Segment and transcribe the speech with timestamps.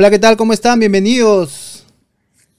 [0.00, 0.36] Hola, ¿qué tal?
[0.36, 0.78] ¿Cómo están?
[0.78, 1.84] Bienvenidos.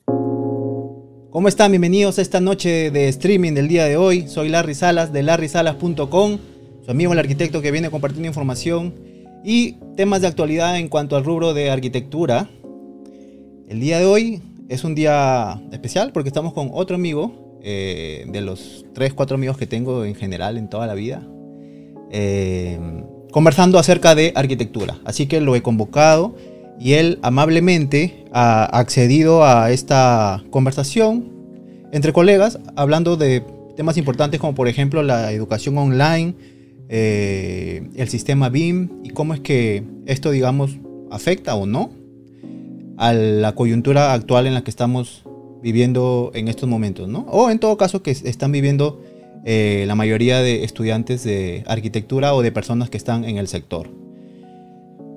[0.06, 1.72] ¿Cómo están?
[1.72, 4.28] Bienvenidos a esta noche de streaming del día de hoy.
[4.28, 6.38] Soy Larry Salas de larrysalas.com,
[6.84, 8.94] su amigo el arquitecto que viene compartiendo información
[9.46, 12.50] y temas de actualidad en cuanto al rubro de arquitectura.
[13.70, 18.42] El día de hoy es un día especial porque estamos con otro amigo, eh, de
[18.42, 21.26] los 3, 4 amigos que tengo en general en toda la vida,
[22.12, 22.78] eh,
[23.32, 25.00] conversando acerca de arquitectura.
[25.06, 26.36] Así que lo he convocado
[26.80, 31.32] y él amablemente ha accedido a esta conversación
[31.92, 33.44] entre colegas hablando de
[33.76, 36.36] temas importantes como por ejemplo la educación online,
[36.88, 40.78] eh, el sistema BIM y cómo es que esto digamos
[41.12, 41.92] afecta o no
[42.98, 45.24] a la coyuntura actual en la que estamos
[45.62, 47.26] viviendo en estos momentos, ¿no?
[47.30, 49.02] O en todo caso que están viviendo
[49.46, 53.90] eh, la mayoría de estudiantes de arquitectura o de personas que están en el sector.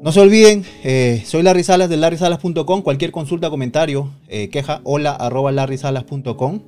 [0.02, 2.82] No se olviden, eh, soy Larry Salas de larrysalas.com.
[2.82, 6.60] Cualquier consulta, comentario, eh, queja, hola arroba larrysalas.com.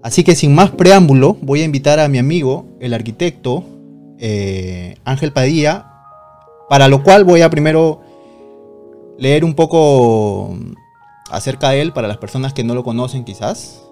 [0.00, 3.64] Así que sin más preámbulo, voy a invitar a mi amigo, el arquitecto
[4.20, 5.90] eh, Ángel Padilla,
[6.68, 8.02] para lo cual voy a primero
[9.18, 10.56] leer un poco
[11.32, 13.82] acerca de él para las personas que no lo conocen quizás.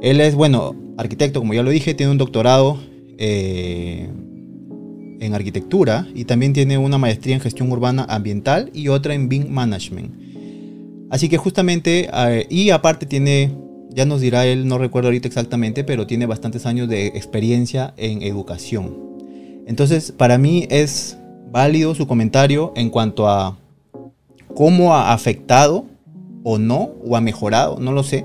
[0.00, 2.78] Él es, bueno, arquitecto, como ya lo dije, tiene un doctorado
[5.20, 9.48] en arquitectura y también tiene una maestría en gestión urbana ambiental y otra en BIM
[9.48, 10.14] Management.
[11.10, 13.52] Así que justamente, eh, y aparte tiene,
[13.90, 18.22] ya nos dirá él, no recuerdo ahorita exactamente, pero tiene bastantes años de experiencia en
[18.22, 18.96] educación.
[19.66, 21.18] Entonces, para mí es
[21.50, 23.58] válido su comentario en cuanto a
[24.54, 25.86] cómo ha afectado
[26.42, 28.24] o no, o ha mejorado, no lo sé,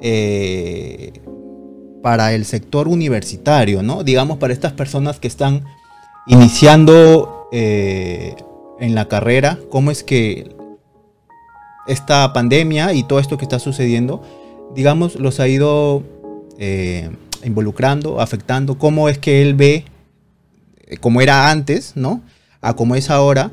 [0.00, 1.12] eh,
[2.02, 4.02] para el sector universitario, ¿no?
[4.04, 5.64] Digamos, para estas personas que están
[6.26, 8.36] iniciando eh,
[8.78, 10.54] en la carrera, cómo es que
[11.86, 14.22] esta pandemia y todo esto que está sucediendo,
[14.74, 16.02] digamos, los ha ido
[16.58, 17.10] eh,
[17.44, 19.84] involucrando, afectando, cómo es que él ve,
[20.86, 22.22] eh, como era antes, ¿no?
[22.60, 23.50] A cómo es ahora,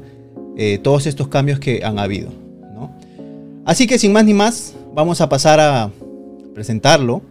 [0.84, 2.34] todos estos cambios que han habido.
[3.66, 5.90] Así que sin más ni más, vamos a pasar a
[6.53, 7.22] presentarlo.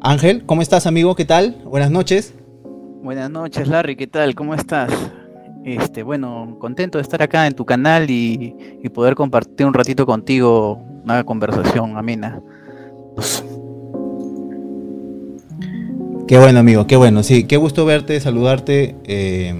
[0.00, 1.16] Ángel, ¿cómo estás amigo?
[1.16, 1.56] ¿Qué tal?
[1.64, 2.32] Buenas noches.
[3.02, 4.34] Buenas noches, Larry, ¿qué tal?
[4.34, 4.90] ¿Cómo estás?
[5.64, 8.54] Este, bueno, contento de estar acá en tu canal y,
[8.92, 12.42] poder compartir un ratito contigo una conversación amena.
[13.14, 13.44] Pues,
[16.26, 17.22] qué bueno, amigo, qué bueno.
[17.22, 18.96] Sí, qué gusto verte, saludarte.
[19.04, 19.54] Eh,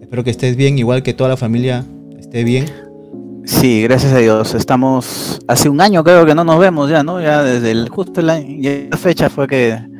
[0.00, 1.84] espero que estés bien, igual que toda la familia
[2.16, 2.66] esté bien.
[3.44, 4.54] Sí, gracias a Dios.
[4.54, 7.20] Estamos hace un año creo que no nos vemos ya, ¿no?
[7.20, 8.40] Ya desde el justo la
[8.96, 9.93] fecha fue que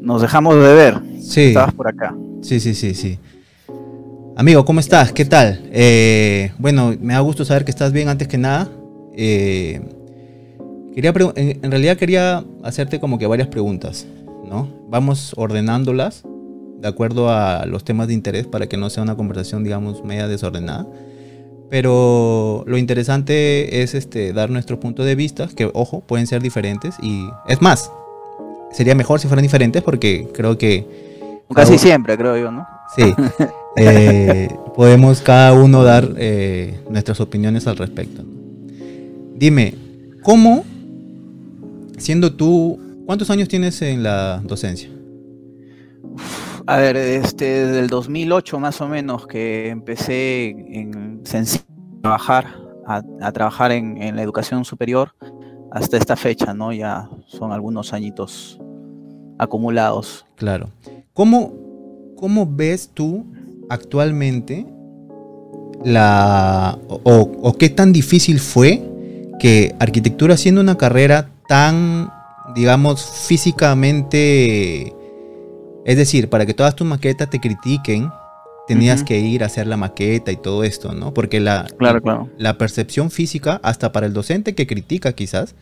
[0.00, 1.00] nos dejamos de ver.
[1.20, 1.48] Sí.
[1.48, 2.14] Estabas por acá.
[2.42, 3.18] Sí, sí, sí, sí.
[4.36, 5.12] Amigo, ¿cómo estás?
[5.12, 5.68] ¿Qué tal?
[5.70, 8.70] Eh, bueno, me da gusto saber que estás bien antes que nada.
[9.14, 9.80] Eh,
[10.94, 14.06] quería en, realidad quería hacerte como que varias preguntas,
[14.48, 14.68] ¿no?
[14.88, 16.22] Vamos ordenándolas
[16.80, 20.26] de acuerdo a los temas de interés para que no sea una conversación, digamos, media
[20.26, 20.86] desordenada.
[21.68, 26.96] Pero lo interesante es este, dar nuestro punto de vista, que ojo, pueden ser diferentes.
[27.02, 27.92] Y es más,
[28.72, 30.86] sería mejor si fueran diferentes porque creo que
[31.54, 32.66] Casi siempre, creo yo, ¿no?
[32.96, 33.14] Sí.
[33.76, 38.24] Eh, podemos cada uno dar eh, nuestras opiniones al respecto.
[39.36, 39.74] Dime,
[40.24, 40.64] ¿cómo,
[41.96, 42.76] siendo tú,
[43.06, 44.90] cuántos años tienes en la docencia?
[46.66, 51.22] A ver, este, desde el 2008 más o menos que empecé en
[52.02, 52.56] trabajar,
[52.88, 55.14] a, trabajar en, en, la educación superior
[55.70, 56.72] hasta esta fecha, ¿no?
[56.72, 58.60] Ya son algunos añitos
[59.38, 60.26] acumulados.
[60.36, 60.70] Claro.
[61.12, 61.52] ¿Cómo,
[62.16, 63.24] cómo ves tú
[63.68, 64.66] actualmente
[65.84, 68.82] la o, qué tan difícil fue
[69.38, 72.12] que arquitectura siendo una carrera tan
[72.54, 74.94] digamos físicamente
[75.86, 78.10] es decir para que todas tus maquetas te critiquen
[78.74, 81.66] tenías que ir a hacer la maqueta y todo esto no porque la
[82.38, 85.54] la percepción física hasta para el docente que critica quizás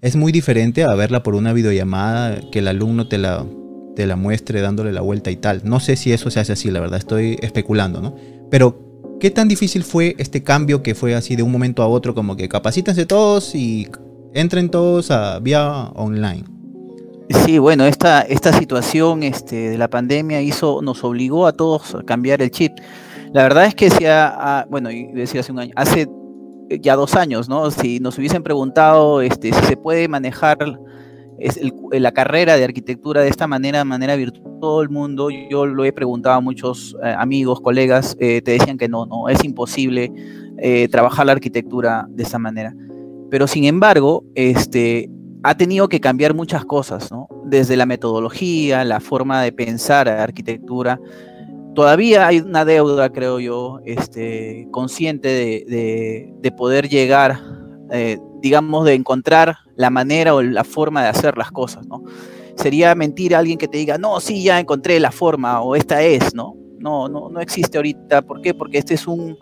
[0.00, 3.44] es muy diferente a verla por una videollamada que el alumno te la
[3.94, 5.62] te la muestre dándole la vuelta y tal.
[5.64, 8.14] No sé si eso se hace así, la verdad, estoy especulando, ¿no?
[8.50, 12.14] Pero, ¿qué tan difícil fue este cambio que fue así de un momento a otro,
[12.14, 13.88] como que capacítense todos y
[14.32, 16.44] entren todos a vía online?
[17.30, 22.02] Sí, bueno, esta, esta situación este, de la pandemia hizo, nos obligó a todos a
[22.02, 22.72] cambiar el chip.
[23.32, 24.04] La verdad es que si
[24.68, 26.08] bueno, decía hace un año, hace
[26.80, 27.70] ya dos años, ¿no?
[27.70, 30.58] Si nos hubiesen preguntado este, si se puede manejar
[31.92, 35.92] la carrera de arquitectura de esta manera, manera virtual, todo el mundo, yo lo he
[35.92, 40.12] preguntado a muchos eh, amigos, colegas, te decían que no, no, es imposible
[40.90, 42.74] trabajar la arquitectura de esta manera.
[43.30, 45.08] Pero sin embargo, este,
[45.42, 47.28] ha tenido que cambiar muchas cosas, ¿no?
[47.44, 51.00] Desde la metodología, la forma de pensar la arquitectura.
[51.74, 57.40] Todavía hay una deuda, creo yo, este, consciente de, poder llegar,
[57.90, 62.02] eh, digamos, de encontrar la manera o la forma de hacer las cosas, ¿no?
[62.56, 66.02] Sería mentir a alguien que te diga, no, sí, ya encontré la forma o esta
[66.02, 66.54] es, ¿no?
[66.78, 68.22] No, no, no existe ahorita.
[68.22, 68.52] ¿Por qué?
[68.52, 69.38] Porque este es un,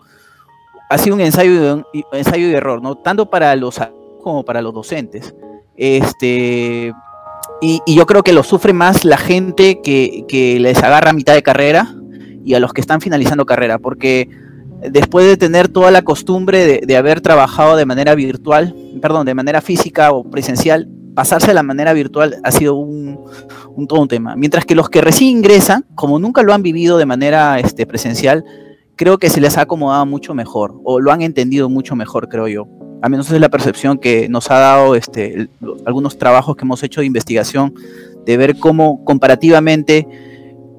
[0.89, 2.95] ha sido un ensayo, ensayo y error, ¿no?
[2.95, 3.79] Tanto para los
[4.21, 5.33] como para los docentes.
[5.79, 6.93] Este,
[7.61, 11.41] y, yo creo que lo sufre más la gente que, les agarra a mitad de
[11.41, 11.95] carrera
[12.43, 14.29] y a los que están finalizando carrera, porque
[14.91, 19.61] después de tener toda la costumbre de, haber trabajado de manera virtual, perdón, de manera
[19.61, 23.17] física o presencial, pasarse de la manera virtual ha sido un,
[23.87, 24.35] todo un tema.
[24.35, 28.43] Mientras que los que recién ingresan, como nunca lo han vivido de manera este, presencial,
[28.97, 32.49] creo que se les ha acomodado mucho mejor o lo han entendido mucho mejor, creo
[32.49, 32.67] yo
[33.01, 35.49] a menos es la percepción que nos ha dado este,
[35.85, 37.73] algunos trabajos que hemos hecho de investigación,
[38.25, 40.07] de ver cómo comparativamente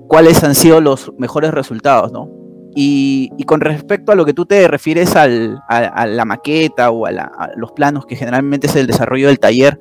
[0.06, 2.28] cuáles han sido los mejores resultados, ¿no?
[2.75, 7.72] Y, con respecto a lo que tú te refieres a, la maqueta o a, los
[7.72, 9.78] planos, que generalmente es el desarrollo del taller,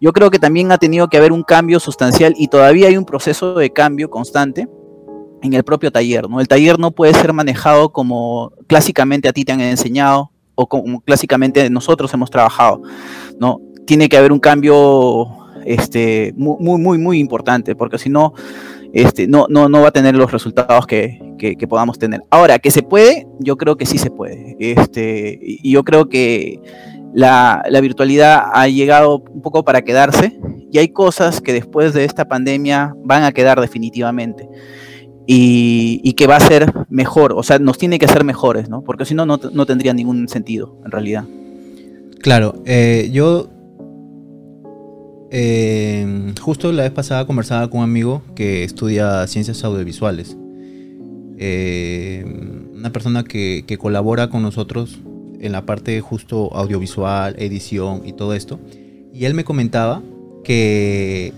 [0.00, 3.04] yo creo que también ha tenido que haber un cambio sustancial y todavía hay un
[3.04, 4.66] proceso de cambio constante
[5.42, 6.40] en el propio taller, ¿no?
[6.40, 11.00] El taller no puede ser manejado como clásicamente a ti te han enseñado, o como
[11.00, 12.82] clásicamente nosotros hemos trabajado,
[13.38, 13.60] ¿no?
[13.86, 15.28] Tiene que haber un cambio
[15.64, 18.34] este, muy, muy, muy importante, porque si no,
[18.92, 21.18] este, no, no, no va a tener los resultados que,
[21.68, 22.22] podamos tener.
[22.30, 24.56] Ahora, que se puede, yo creo que sí se puede.
[24.60, 26.60] Este, y yo creo que
[27.12, 30.38] la, la, virtualidad ha llegado un poco para quedarse
[30.70, 34.48] y hay cosas que después de esta pandemia van a quedar definitivamente
[35.26, 38.82] y, que va a ser mejor, o sea, nos tiene que ser mejores, ¿no?
[38.82, 41.24] Porque si no, no tendría ningún sentido, en realidad.
[42.22, 43.50] Claro, eh, yo
[45.32, 50.36] eh, justo la vez pasada conversaba con un amigo que estudia ciencias audiovisuales.
[51.38, 52.24] Eh,
[52.74, 55.00] una persona que, que, colabora con nosotros
[55.40, 58.60] en la parte justo audiovisual, edición y todo esto.
[59.12, 60.00] Y él me comentaba
[60.44, 61.32] que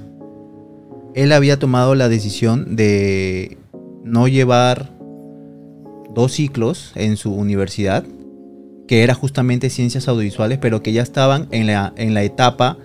[1.14, 3.56] él había tomado la decisión de
[4.04, 4.90] no llevar
[6.14, 8.04] dos ciclos en su universidad,
[8.86, 12.76] que era justamente ciencias audiovisuales, pero que ya estaban en la, en la etapa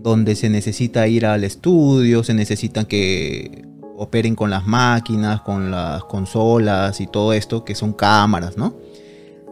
[0.00, 3.64] donde se necesita ir al estudio, se necesitan que
[3.96, 8.74] operen con las máquinas, con las consolas y todo esto, que son cámaras, ¿no?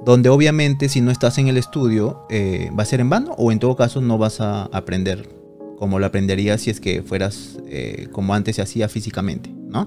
[0.04, 3.52] Donde obviamente si no estás en el estudio eh, va a ser en vano o
[3.52, 5.39] en todo caso no vas a aprender
[5.80, 9.86] como lo aprenderías si es que fueras eh, como antes se hacía físicamente, ¿no?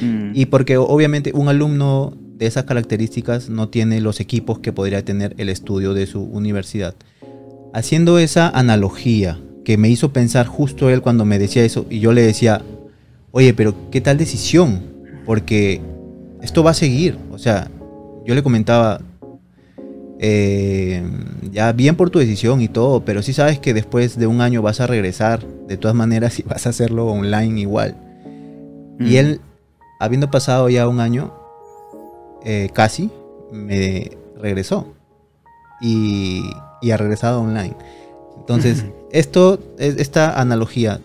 [0.00, 0.30] Mm.
[0.34, 5.34] Y porque obviamente un alumno de esas características no tiene los equipos que podría tener
[5.38, 6.94] el estudio de su universidad.
[7.74, 12.12] Haciendo esa analogía que me hizo pensar justo él cuando me decía eso y yo
[12.12, 12.62] le decía,
[13.32, 14.80] oye, pero ¿qué tal decisión?
[15.26, 15.80] Porque
[16.40, 17.18] esto va a seguir.
[17.32, 17.68] O sea,
[18.24, 19.00] yo le comentaba,
[20.24, 21.02] eh,
[21.50, 24.62] ya bien por tu decisión y todo, pero sí sabes que después de un año
[24.62, 27.96] vas a regresar de todas maneras y vas a hacerlo online igual.
[29.00, 29.40] Y él
[29.98, 31.34] habiendo pasado ya un año,
[32.44, 33.10] eh, casi,
[33.50, 34.94] me regresó.
[35.80, 36.42] Y,
[36.92, 37.74] ha regresado online.
[38.38, 41.00] Entonces, esto, esta analogía,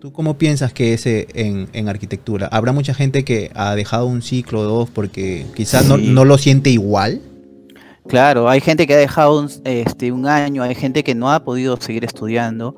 [0.00, 2.48] ¿tú cómo piensas que es en, en, arquitectura?
[2.50, 6.70] ¿Habrá mucha gente que ha dejado un ciclo o dos porque quizás no, lo siente
[6.70, 7.20] igual?
[8.08, 11.44] Claro, hay gente que ha dejado un, este, un año, hay gente que no ha
[11.44, 12.76] podido seguir estudiando.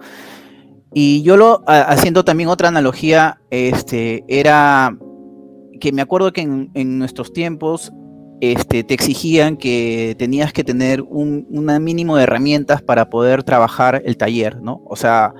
[0.94, 4.96] Y yo lo, haciendo también otra analogía, este, era
[5.80, 7.92] que me acuerdo que en, nuestros tiempos
[8.40, 11.46] este, te exigían que tenías que tener un,
[11.80, 14.82] mínimo de herramientas para poder trabajar el taller, ¿no?
[14.86, 15.34] O sea,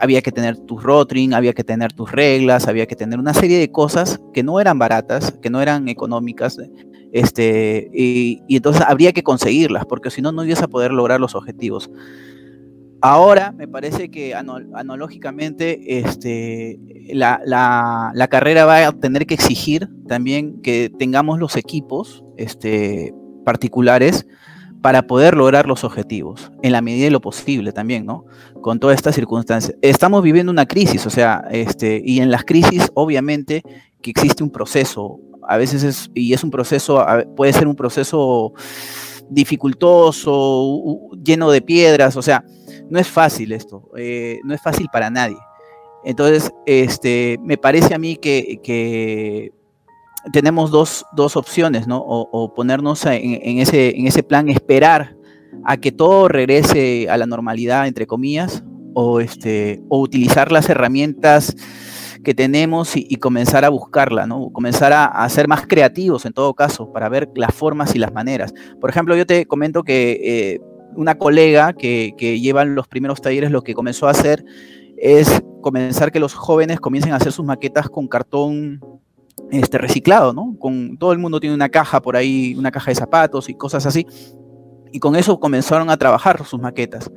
[0.00, 3.58] había que tener tu rotring, había que tener tus reglas, había que tener una serie
[3.58, 6.58] de cosas que no eran baratas, que no eran económicas,
[7.12, 11.34] este, y, entonces habría que conseguirlas, porque si no, no ibas a poder lograr los
[11.34, 11.90] objetivos.
[13.02, 16.78] Ahora me parece que analógicamente este,
[17.14, 23.14] la, carrera va a tener que exigir también que tengamos los equipos este,
[23.44, 24.26] particulares
[24.82, 28.24] para poder lograr los objetivos, en la medida de lo posible también, ¿no?
[28.62, 29.76] Con todas estas circunstancias.
[29.82, 33.62] Estamos viviendo una crisis, o sea, este, y en las crisis obviamente
[34.00, 37.04] que existe un proceso, a veces es, y es un proceso,
[37.36, 38.52] puede ser un proceso
[39.28, 42.44] dificultoso, lleno de piedras, o sea,
[42.88, 45.36] no es fácil esto, eh, no es fácil para nadie.
[46.04, 49.50] Entonces, este, me parece a mí que,
[50.32, 51.04] tenemos dos,
[51.34, 51.98] opciones, ¿no?
[51.98, 55.16] O, ponernos en, ese, en ese plan, esperar
[55.64, 58.62] a que todo regrese a la normalidad, entre comillas,
[58.94, 61.56] o, este, o utilizar las herramientas
[62.24, 64.50] que tenemos y, comenzar a buscarla, ¿no?
[64.52, 68.52] Comenzar a, ser más creativos en todo caso, para ver las formas y las maneras.
[68.80, 70.60] Por ejemplo, yo te comento que eh,
[70.96, 74.44] una colega que, que lleva los primeros talleres lo que comenzó a hacer
[74.96, 78.80] es comenzar que los jóvenes comiencen a hacer sus maquetas con cartón
[79.50, 80.56] este, reciclado, ¿no?
[80.58, 83.86] Con, todo el mundo tiene una caja por ahí, una caja de zapatos y cosas
[83.86, 84.06] así.
[84.92, 87.10] Y con eso comenzaron a trabajar sus maquetas.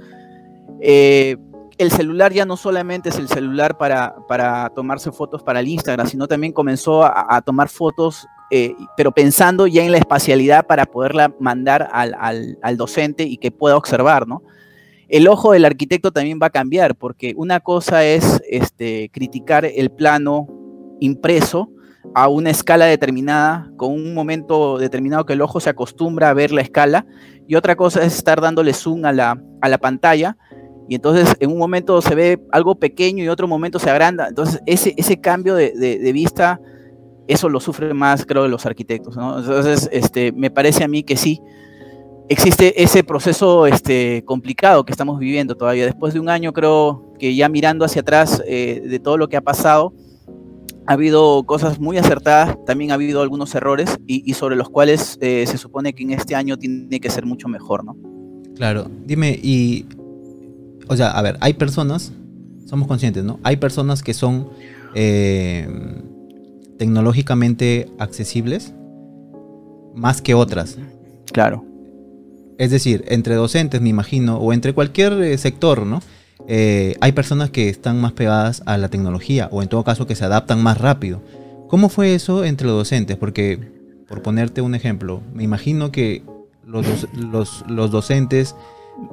[0.81, 1.37] Eh,
[1.77, 6.07] el celular ya no solamente es el celular para, para, tomarse fotos para el Instagram,
[6.07, 11.33] sino también comenzó a, tomar fotos, eh, pero pensando ya en la espacialidad para poderla
[11.39, 14.43] mandar al, al, al docente y que pueda observar, ¿no?
[15.13, 19.91] el ojo del arquitecto también va a cambiar, porque una cosa es este, criticar el
[19.91, 20.47] plano
[20.99, 21.69] impreso
[22.15, 26.51] a una escala determinada, con un momento determinado que el ojo se acostumbra a ver
[26.51, 27.05] la escala,
[27.47, 30.35] y otra cosa es estar dándole zoom a la, a la pantalla,
[30.87, 34.27] y entonces en un momento se ve algo pequeño y otro momento se agranda.
[34.27, 36.59] Entonces ese, ese cambio de, de, vista,
[37.27, 39.15] eso lo sufren más, creo, los arquitectos.
[39.15, 41.41] Entonces este, me parece a mí que sí,
[42.29, 45.85] existe ese proceso este, complicado que estamos viviendo todavía.
[45.85, 49.37] Después de un año, creo que ya mirando hacia atrás eh, de todo lo que
[49.37, 49.93] ha pasado,
[50.85, 55.45] ha habido cosas muy acertadas, también ha habido algunos errores y, sobre los cuales eh,
[55.47, 57.95] se supone que en este año tiene que ser mucho mejor, ¿no?
[58.55, 59.85] Claro, dime, y,
[60.87, 62.11] o sea, a ver, hay personas,
[62.67, 63.39] somos conscientes, ¿no?
[63.43, 64.49] Hay personas que son
[64.95, 65.67] eh,
[66.77, 68.73] tecnológicamente accesibles
[69.95, 70.77] más que otras.
[71.31, 71.65] Claro.
[72.57, 76.01] Es decir, entre docentes, me imagino, o entre cualquier eh, sector, ¿no?
[76.47, 80.15] Eh, hay personas que están más pegadas a la tecnología, o en todo caso que
[80.15, 81.21] se adaptan más rápido.
[81.67, 83.17] ¿Cómo fue eso entre los docentes?
[83.17, 83.59] Porque,
[84.07, 86.23] por ponerte un ejemplo, me imagino que
[86.65, 86.85] los,
[87.67, 88.55] los, docentes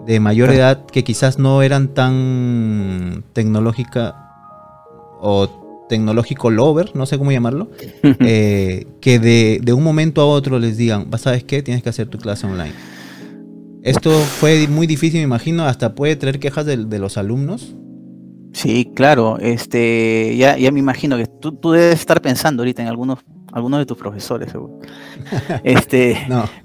[0.06, 4.16] de mayor edad que quizás no eran tan tecnológica
[5.20, 5.48] o
[5.88, 7.68] tecnológico lover, no sé cómo llamarlo,
[8.02, 11.62] eh, que de, de, un momento a otro les digan, ¿sabes qué?
[11.62, 12.74] Tienes que hacer tu clase online.
[13.82, 17.74] Esto fue muy difícil, me imagino, hasta puede traer quejas de, los alumnos.
[18.52, 22.88] Sí, claro, este, ya, ya me imagino que tú, tú, debes estar pensando ahorita en
[22.88, 23.20] algunos,
[23.52, 24.80] algunos de tus profesores, seguro.
[25.64, 26.18] este,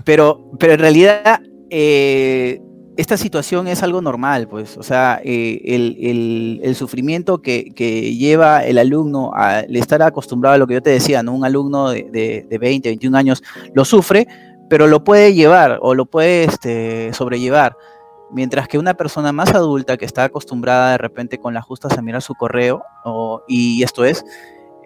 [0.03, 2.61] pero, pero en realidad eh,
[2.97, 7.63] esta situación es algo normal, pues, o sea, eh, el, sufrimiento que,
[8.17, 11.33] lleva el alumno al estar acostumbrado a lo que yo te decía, ¿no?
[11.33, 14.27] Un alumno de, de, de 20, 21 años lo sufre,
[14.69, 17.77] pero lo puede llevar o lo puede este, sobrellevar.
[18.31, 22.01] Mientras que una persona más adulta que está acostumbrada de repente con las justas a
[22.01, 22.83] mirar su correo,
[23.47, 24.25] y esto es,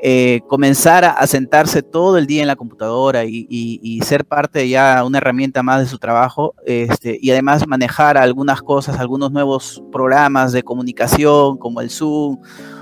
[0.02, 5.18] eh, comenzar a, sentarse todo el día en la computadora y, ser parte ya una
[5.18, 10.64] herramienta más de su trabajo, este, y además manejar algunas cosas, algunos nuevos programas de
[10.64, 12.38] comunicación como el Zoom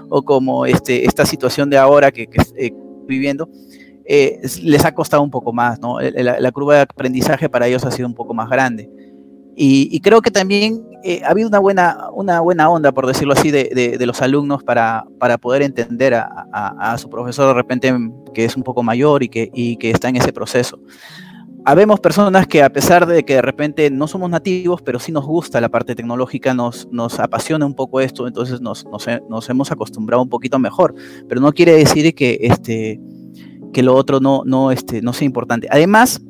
[0.09, 2.71] o como este, esta situación de ahora que, que eh,
[3.07, 3.49] viviendo,
[4.09, 5.99] eh, les ha costado un poco más, ¿no?
[5.99, 8.89] La, curva de aprendizaje para ellos ha sido un poco más grande.
[9.59, 13.51] Y, creo que también eh, ha habido una buena, una buena onda, por decirlo así,
[13.51, 17.93] de, los alumnos para, para poder entender a, su profesor de repente
[18.33, 20.79] que es un poco mayor y que, y que está en ese proceso.
[21.65, 25.25] Habemos personas que a pesar de que de repente no somos nativos, pero sí nos
[25.25, 29.71] gusta la parte tecnológica, nos, nos apasiona un poco esto, entonces nos, nos, nos hemos
[29.71, 30.95] acostumbrado un poquito mejor.
[31.27, 33.01] Pero no quiere decir que este,
[33.73, 35.67] que lo otro no, no, este, no sea importante.
[35.69, 36.21] Además,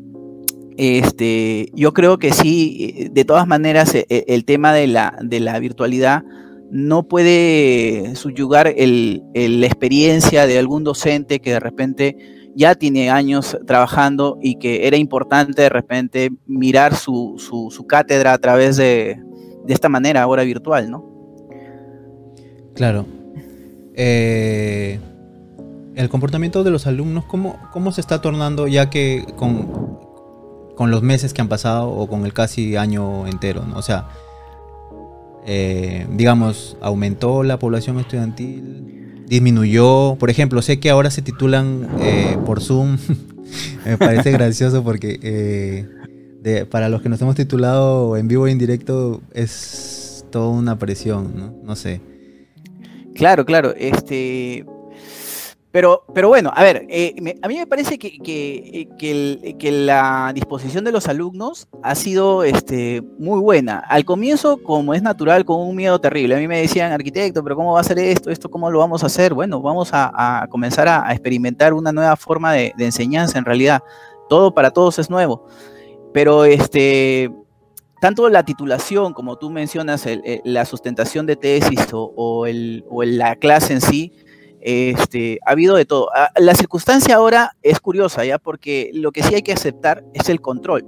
[0.78, 5.40] este, yo creo que sí, de todas maneras, e, e, el, tema de la, de
[5.40, 6.24] la virtualidad
[6.70, 12.18] no puede subyugar el, la experiencia de algún docente que de repente
[12.56, 18.38] ya tiene años trabajando y que era importante de repente mirar su, su, cátedra a
[18.38, 19.20] través de,
[19.66, 21.06] de, esta manera ahora virtual, ¿no?
[22.74, 23.06] Claro.
[23.94, 25.00] Eh,
[25.96, 29.97] el comportamiento de los alumnos, ¿cómo, cómo se está tornando ya que con,
[30.78, 33.66] con, los meses que han pasado o con el casi año entero?
[33.76, 34.08] O sea,
[35.46, 40.16] eh, digamos, aumentó la población estudiantil, disminuyó.
[40.20, 42.98] Por ejemplo, sé que ahora se titulan eh, por Zoom.
[43.86, 48.58] Me parece gracioso porque eh, para los que nos hemos titulado en vivo e en
[48.58, 51.54] directo es toda una presión, ¿no?
[51.64, 52.02] No sé.
[53.16, 53.74] Claro, claro.
[53.76, 54.66] Este,
[55.78, 60.84] Pero, pero bueno, a ver, eh, a mí me parece que, que, que, la disposición
[60.84, 63.78] de los alumnos ha sido este, muy buena.
[63.88, 66.34] Al comienzo, como es natural, con un miedo terrible.
[66.34, 68.32] A mí me decían, arquitecto, pero ¿cómo va a ser esto?
[68.32, 69.36] ¿Esto cómo lo vamos a hacer?
[69.36, 73.84] Bueno, vamos a, comenzar a, experimentar una nueva forma de, enseñanza en realidad.
[74.30, 75.46] Todo para todos es nuevo.
[76.12, 77.32] Pero este,
[78.02, 80.08] tanto la titulación, como tú mencionas,
[80.44, 84.12] la sustentación de tesis o, o, el, o la clase en sí,
[84.68, 86.10] este, ha habido de todo.
[86.14, 88.38] Ah, la circunstancia ahora es curiosa, ¿ya?
[88.38, 90.84] Porque lo que sí hay que aceptar es el control.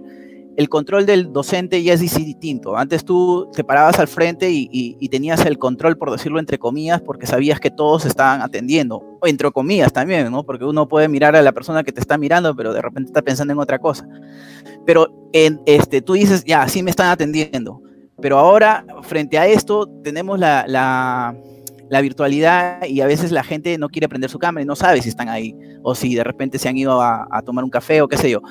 [0.58, 2.76] El control del docente ya es distinto.
[2.76, 7.26] Antes tú te parabas al frente y, tenías el control, por decirlo entre comillas, porque
[7.26, 8.98] sabías que todos estaban atendiendo.
[9.22, 10.44] O entre comillas también, ¿no?
[10.44, 13.22] Porque uno puede mirar a la persona que te está mirando, pero de repente está
[13.22, 14.06] pensando en otra cosa.
[14.86, 17.82] Pero en, este, tú dices, ya, sí me están atendiendo.
[18.22, 21.34] Pero ahora, frente a esto, tenemos la la
[22.02, 25.10] virtualidad y a veces la gente no quiere prender su cámara y no sabe si
[25.10, 28.18] están ahí o si de repente se han ido a, tomar un café o qué
[28.18, 28.42] sé yo.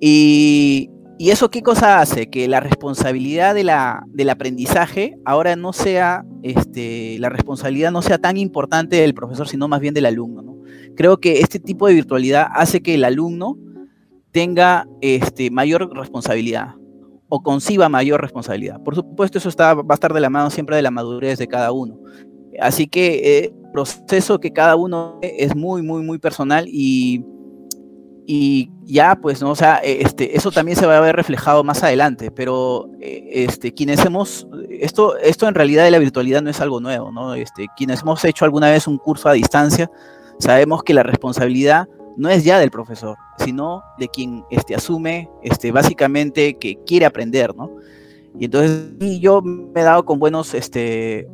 [0.00, 2.28] Y, eso qué cosa hace?
[2.28, 8.18] Que la responsabilidad de la, del aprendizaje ahora no sea, este, la responsabilidad no sea
[8.18, 10.42] tan importante del profesor, sino más bien del alumno.
[10.42, 10.58] ¿no?
[10.94, 13.56] Creo que este tipo de virtualidad hace que el alumno
[14.30, 16.74] tenga este, mayor responsabilidad
[17.28, 18.82] o conciba mayor responsabilidad.
[18.82, 21.48] Por supuesto, eso está, va a estar de la mano siempre de la madurez de
[21.48, 21.98] cada uno.
[22.60, 27.24] Así que el eh, proceso que cada uno es muy, muy, muy personal y,
[28.26, 29.50] y ya, pues, ¿no?
[29.50, 33.28] O sea, e, este, eso también se va a ver reflejado más adelante, pero eh,
[33.30, 37.34] este, quienes hemos, esto, esto en realidad de la virtualidad no es algo nuevo, ¿no?
[37.34, 39.90] Este, quienes hemos hecho alguna vez un curso a distancia,
[40.38, 45.70] sabemos que la responsabilidad no es ya del profesor, sino de quien este, asume este,
[45.70, 47.70] básicamente que quiere aprender, ¿no?
[48.38, 51.28] Y entonces yo me he dado con buenos, este,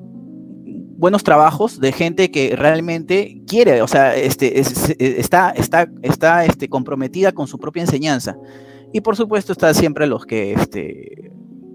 [1.02, 7.32] buenos trabajos de gente que realmente quiere, o sea, este, está, está, está este, comprometida
[7.32, 8.36] con su propia enseñanza.
[8.92, 11.32] Y por supuesto está siempre los que este,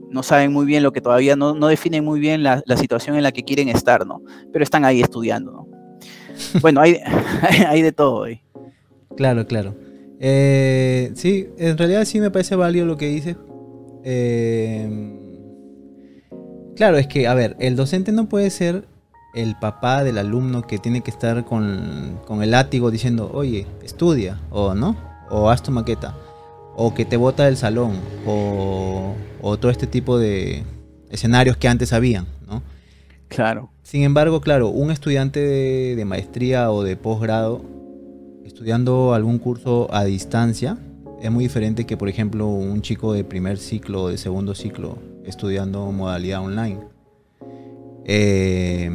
[0.10, 3.18] no saben muy bien lo que todavía no, no definen muy bien la, la, situación
[3.18, 4.22] en la que quieren estar, ¿no?
[4.54, 5.68] Pero están ahí estudiando, ¿no?
[6.62, 6.96] Bueno, hay,
[7.68, 8.42] hay de todo ahí.
[9.18, 9.76] Claro, claro.
[10.22, 13.36] Eh, sí, en realidad sí me parece válido lo que dice.
[14.06, 14.88] Eh,
[16.78, 18.88] claro, es que, a ver, el docente no puede ser
[19.38, 24.74] el papá del alumno que tiene que estar con, el látigo diciendo, oye, estudia, o
[24.74, 24.98] no,
[25.30, 26.16] o haz tu maqueta,
[26.76, 29.16] o que te bota del salón, o,
[29.60, 30.64] todo este tipo de
[31.10, 32.64] escenarios que antes habían, ¿no?
[33.28, 33.70] Claro.
[33.84, 37.62] Sin embargo, claro, un estudiante de, de maestría o de posgrado
[38.44, 40.78] estudiando algún curso a distancia
[41.22, 44.98] es muy diferente que, por ejemplo, un chico de primer ciclo o de segundo ciclo
[45.26, 46.80] estudiando modalidad online.
[48.08, 48.90] Eh,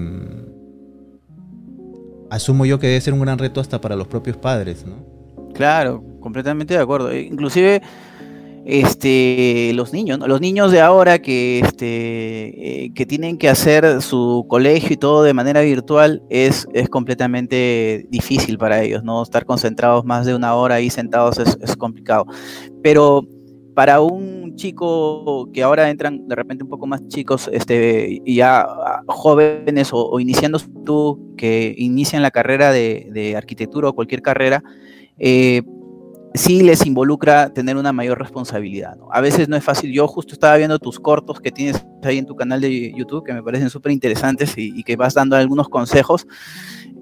[2.31, 4.97] asumo yo que debe ser un gran reto hasta para los propios padres, ¿no?
[5.53, 7.11] Claro, completamente de acuerdo.
[7.11, 7.83] E inclusive
[8.65, 14.47] este los niños, los niños de ahora que este eh, que tienen que hacer su
[14.49, 20.05] colegio y todo de manera virtual es, es completamente difícil para ellos, no estar concentrados
[20.05, 22.25] más de una hora ahí sentados es complicado.
[22.83, 23.27] Pero
[23.75, 28.67] para un chico que ahora entran de repente un poco más chicos, este, ya
[29.07, 34.63] jóvenes o, iniciando tú, que inician la carrera de, arquitectura o cualquier carrera,
[35.19, 35.63] eh,
[36.35, 38.97] sí les involucra tener una mayor responsabilidad.
[39.11, 39.93] A veces no es fácil.
[39.93, 43.33] Yo justo estaba viendo tus cortos que tienes ahí en tu canal de YouTube, que
[43.33, 46.27] me parecen súper interesantes y, y, que vas dando algunos consejos.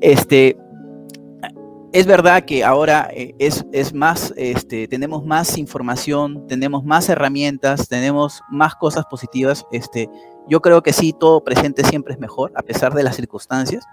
[0.00, 0.56] Este,
[1.92, 8.42] es verdad que ahora eh, es, más, este, tenemos más información, tenemos más herramientas, tenemos
[8.50, 9.64] más cosas positivas.
[9.72, 10.08] Este,
[10.48, 13.84] yo creo que sí, todo presente siempre es mejor, a pesar de las circunstancias.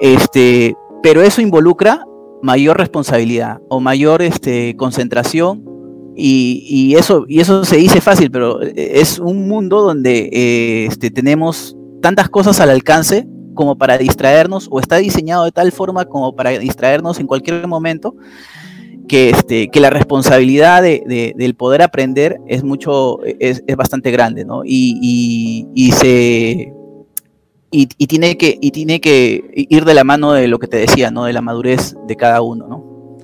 [0.00, 2.04] Este, pero eso involucra
[2.42, 5.64] mayor responsabilidad o mayor este, concentración
[6.16, 11.10] y, eso, y eso se dice fácil, pero eh, es un mundo donde eh, este,
[11.10, 13.26] tenemos tantas cosas al alcance
[13.62, 18.16] como para distraernos o está diseñado de tal forma como para distraernos en cualquier momento
[19.06, 24.44] que, este, que la responsabilidad de, del poder aprender es mucho, es, es bastante grande,
[24.44, 24.62] ¿no?
[24.64, 26.72] Y, y, se...
[27.70, 30.78] Y, y, tiene que, y tiene que ir de la mano de lo que te
[30.78, 31.26] decía, ¿no?
[31.26, 33.18] De la madurez de cada uno, ¿no?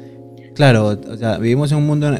[0.55, 2.17] Claro, o sea, vivimos en un mundo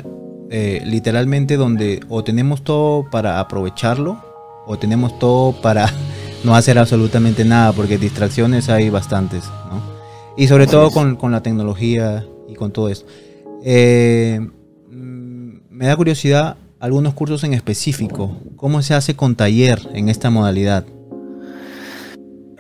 [0.51, 4.19] eh, literalmente donde o tenemos todo para aprovecharlo
[4.67, 5.87] o tenemos todo para
[6.45, 9.81] no hacer absolutamente nada, porque distracciones hay bastantes, ¿no?
[10.37, 13.05] Y sobre todo con, la tecnología y con todo eso.
[13.65, 14.41] Eh,
[14.89, 18.37] me da curiosidad algunos cursos en específico.
[18.57, 20.85] ¿Cómo se hace con taller en esta modalidad?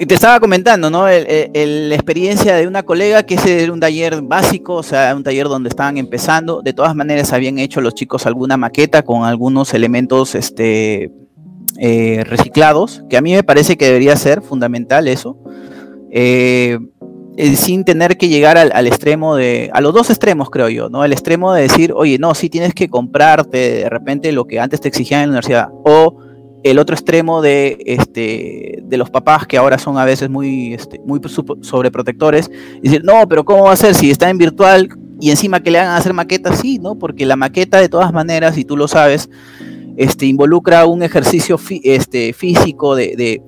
[0.07, 1.07] te estaba comentando, ¿no?
[1.09, 5.69] la experiencia de una colega que era un taller básico, o sea, un taller donde
[5.69, 6.63] estaban empezando.
[6.63, 11.11] De todas maneras, habían hecho los chicos alguna maqueta con algunos elementos este,
[11.79, 15.37] eh, reciclados, que a mí me parece que debería ser fundamental eso.
[16.11, 16.79] Eh,
[17.41, 21.05] eh, sin tener que llegar al, extremo de, a los dos extremos creo yo, ¿no?
[21.05, 24.81] El extremo de decir, oye, no, sí tienes que comprarte de repente lo que antes
[24.81, 26.17] te exigían en la universidad, o
[26.65, 31.01] el otro extremo de, este, de los papás que ahora son a veces muy, este,
[31.07, 31.21] muy
[31.61, 34.89] sobreprotectores, y decir, no, pero ¿cómo va a ser si está en virtual
[35.21, 36.59] y encima que le hagan hacer maquetas?
[36.59, 36.99] Sí, ¿no?
[36.99, 39.31] Porque la maqueta de todas maneras, y tú lo sabes,
[39.99, 43.43] este, involucra un ejercicio este, físico de,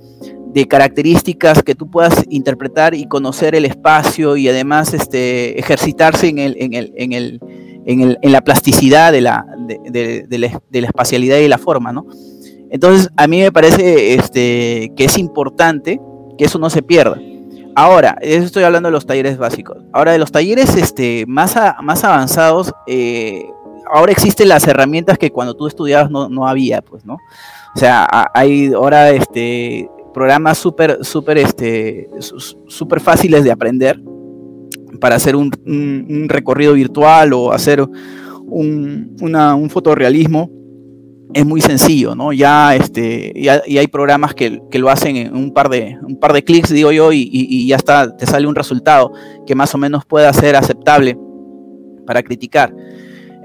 [0.53, 6.39] de, características que tú puedas interpretar y conocer el espacio y además este, ejercitarse en,
[6.39, 7.41] el, en, el, en, el,
[7.87, 12.05] en, en la plasticidad de la, de, la, de la espacialidad y la forma, ¿no?
[12.71, 16.01] Entonces, a mí me parece este, que es importante
[16.37, 17.21] que eso no se pierda.
[17.77, 19.79] Ahora, eso estoy hablando de los talleres básicos.
[19.93, 23.45] Ahora, de los talleres este, más, más avanzados, eh,
[23.93, 27.15] ahora existen las herramientas que cuando tú estudiabas no, había, pues, ¿no?
[27.15, 32.09] O sea, hay ahora este, programas súper, súper, este,
[32.67, 34.01] súper fáciles de aprender
[35.01, 35.51] para hacer un,
[36.29, 40.51] recorrido virtual o hacer un, un fotorrealismo
[41.33, 42.33] es muy sencillo, ¿no?
[42.33, 46.43] Ya, este, y hay programas que, lo hacen en un par de, un par de
[46.43, 49.13] clics, digo yo, y, ya está, te sale un resultado
[49.47, 51.17] que más o menos pueda ser aceptable
[52.07, 52.75] para criticar.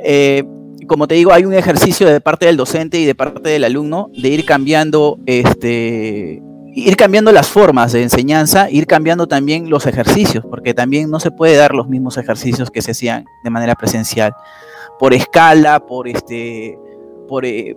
[0.08, 0.44] Eh,
[0.88, 4.12] como te digo, hay un ejercicio de parte del docente y de parte del alumno
[4.16, 6.44] de ir cambiando, este,
[6.76, 11.32] ir cambiando las formas de enseñanza, ir cambiando también los ejercicios, porque también no se
[11.32, 14.34] puede dar los mismos ejercicios que se hacían de manera presencial,
[15.00, 16.78] por escala, por este
[17.42, 17.76] eh,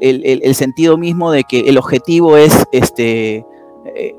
[0.00, 3.44] el, sentido mismo de que el objetivo es este
[3.94, 4.14] eh,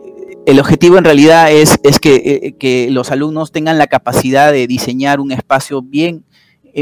[0.46, 5.82] el objetivo en realidad es, que, los alumnos tengan la capacidad de diseñar un espacio
[5.82, 6.24] bien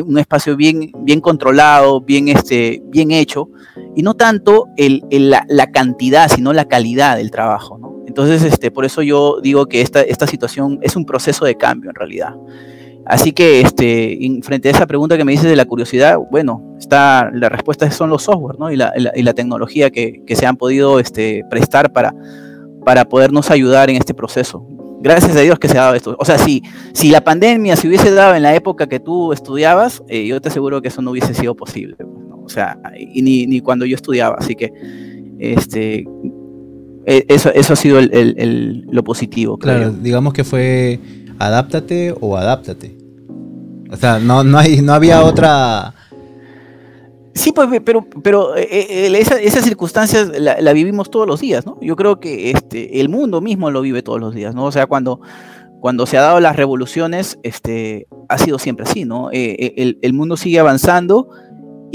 [0.02, 3.50] un espacio bien, bien controlado, bien, este, bien hecho,
[3.96, 8.04] y no tanto el, la, la, cantidad, sino la calidad del trabajo.
[8.08, 11.90] Entonces, este, por eso yo digo que esta, esta situación es un proceso de cambio
[11.90, 12.36] en realidad.
[13.06, 17.30] Así que este, frente a esa pregunta que me dices de la curiosidad, bueno, está,
[17.34, 18.72] la respuesta son los software ¿no?
[18.72, 22.16] y, la, y, la, tecnología que, que, se han podido este, prestar para,
[22.84, 24.66] para podernos ayudar en este proceso.
[25.06, 26.16] Gracias a Dios que se ha dado esto.
[26.18, 26.64] O sea, si,
[26.94, 30.50] si la pandemia se hubiese dado en la época que tú estudiabas, eh, yo te
[30.50, 31.96] aseguro que eso no hubiese sido posible.
[31.96, 32.10] Pues,
[32.44, 34.38] o sea, y ni, ni, cuando yo estudiaba.
[34.40, 34.74] Así que
[35.38, 36.06] este,
[37.06, 39.60] e, eso, eso ha sido el, el, lo positivo.
[39.60, 41.00] Claro, digamos que fue
[41.38, 42.98] adáptate o adáptate.
[43.92, 45.94] O sea, no, no, hay, no había otra...
[47.46, 51.78] Sí, pues, pero, pero eh, eh, esas circunstancias la, vivimos todos los días, ¿no?
[51.80, 54.66] Yo creo que este, el mundo mismo lo vive todos los días, ¿no?
[54.66, 55.22] O sea, cuando,
[55.80, 59.30] cuando se ha dado las revoluciones, este, ha sido siempre así, ¿no?
[59.32, 61.30] Eh, el, el, mundo sigue avanzando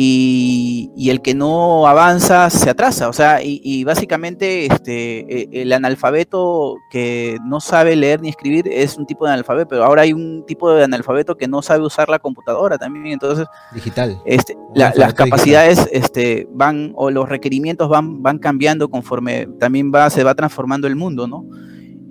[0.03, 3.09] y, el que no avanza se atrasa.
[3.09, 8.97] O sea, y, básicamente este, e, el analfabeto que no sabe leer ni escribir es
[8.97, 12.09] un tipo de analfabeto, pero ahora hay un tipo de analfabeto que no sabe usar
[12.09, 13.09] la computadora también.
[13.09, 14.19] Entonces, digital.
[14.25, 20.25] Este, las capacidades este, van, o los requerimientos van, van cambiando conforme también va, se
[20.25, 21.45] va transformando el mundo, ¿no?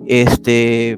[0.06, 0.96] Este,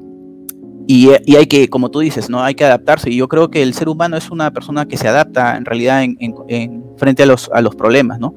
[0.87, 2.43] y, hay que, como tú dices, ¿no?
[2.43, 3.09] Hay que adaptarse.
[3.09, 6.03] Y yo creo que el ser humano es una persona que se adapta en realidad
[6.03, 8.35] en, frente a los, a los problemas, ¿no?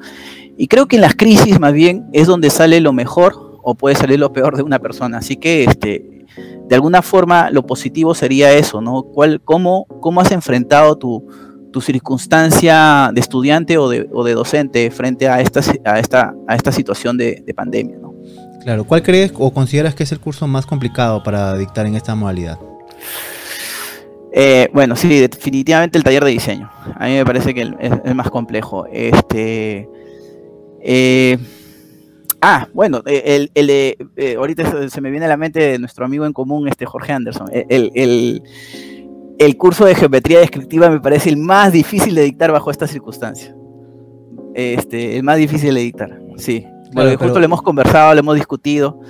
[0.57, 3.97] Y creo que en las crisis más bien es donde sale lo mejor o puede
[3.97, 5.19] salir lo peor de una persona.
[5.19, 6.25] Así que este,
[6.69, 9.03] de alguna forma lo positivo sería eso, ¿no?
[9.03, 11.27] ¿Cuál, cómo, ¿Cómo has enfrentado tu,
[11.73, 16.55] tu circunstancia de estudiante o de, o de, docente frente a esta, a esta, a
[16.55, 18.06] esta situación de, de pandemia?
[18.67, 22.17] Claro, ¿cuál crees o consideras que es el curso más complicado para dictar en esta
[22.17, 22.59] modalidad?
[24.33, 26.69] Eh, bueno, sí, definitivamente el taller de diseño.
[26.97, 28.85] A mí me parece que es, más complejo.
[28.91, 29.89] Este,
[30.83, 31.39] eh,
[32.43, 36.27] ah, bueno, el, de, eh, ahorita se me viene a la mente de nuestro amigo
[36.27, 37.49] en común, este Jorge Anderson.
[37.53, 38.43] El,
[39.39, 43.55] el, curso de geometría descriptiva me parece el más difícil de dictar bajo estas circunstancias.
[44.55, 46.67] Este, el más difícil de dictar, sí.
[46.97, 49.01] Bueno, justo lo hemos conversado, lo hemos discutido.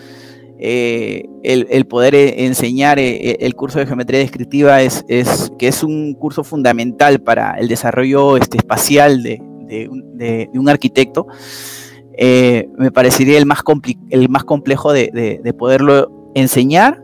[0.58, 5.82] Eh, el, poder eh, enseñar eh, el curso de geometría descriptiva es, es, que es
[5.82, 9.40] un curso fundamental para el desarrollo este, espacial de,
[10.54, 11.26] un arquitecto.
[12.18, 13.60] me parecería el más,
[14.10, 17.02] el más complejo de, poderlo enseñar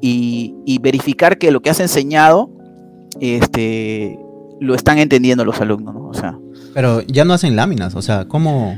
[0.00, 2.50] y, verificar que lo que has enseñado
[3.20, 4.18] este,
[4.60, 5.94] lo están entendiendo los alumnos.
[5.98, 6.38] O sea,
[6.72, 8.76] pero ya no hacen láminas, o sea, ¿cómo?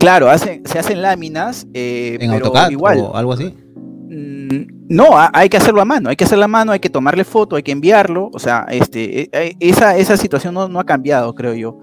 [0.00, 2.98] Claro, se hacen láminas, eh, ¿En AutoCAD igual.
[3.00, 3.54] o algo así?
[4.88, 7.54] no, hay que hacerlo a mano, hay que hacerlo a mano, hay que tomarle foto,
[7.54, 11.32] hay que enviarlo, o sea, este, e, e, esa, esa situación no, no ha cambiado,
[11.34, 11.78] creo yo.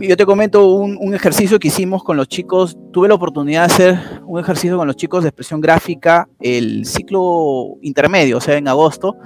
[0.00, 2.76] Yo te comento un, un, ejercicio que hicimos con los chicos.
[2.92, 7.76] Tuve la oportunidad de hacer un ejercicio con los chicos de expresión gráfica el ciclo
[7.82, 9.16] intermedio, o sea, en agosto,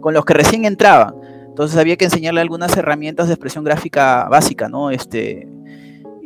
[0.00, 1.14] con los que recién entraban.
[1.48, 4.90] Entonces había que enseñarle algunas herramientas de expresión gráfica básica, ¿no?
[4.90, 5.48] Este,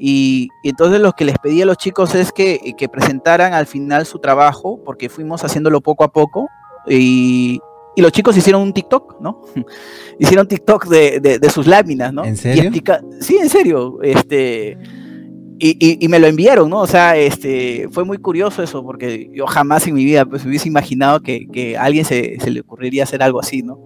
[0.05, 4.05] y, entonces lo que les pedí a los chicos es que, que, presentaran al final
[4.05, 6.49] su trabajo, porque fuimos haciéndolo poco a poco.
[6.89, 7.61] Y,
[7.95, 9.43] y los chicos hicieron un TikTok, ¿no?
[10.19, 12.25] hicieron TikTok de, de, sus láminas, ¿no?
[12.25, 12.69] ¿En serio?
[13.21, 14.03] sí, en serio.
[14.03, 14.77] Este,
[15.61, 16.81] y, y, me lo enviaron, ¿no?
[16.81, 20.67] O sea, este, fue muy curioso eso, porque yo jamás en mi vida pues, hubiese
[20.67, 23.79] imaginado que, que a alguien se, se, le ocurriría hacer algo así, ¿no?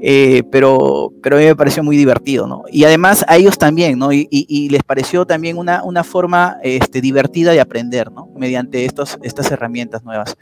[0.00, 2.64] Eh, pero, pero a mí me pareció muy divertido, ¿no?
[2.70, 4.12] Y además a ellos también, ¿no?
[4.12, 8.28] Y, y les pareció también una, una forma este, divertida de aprender, ¿no?
[8.36, 10.36] Mediante estos, estas herramientas nuevas.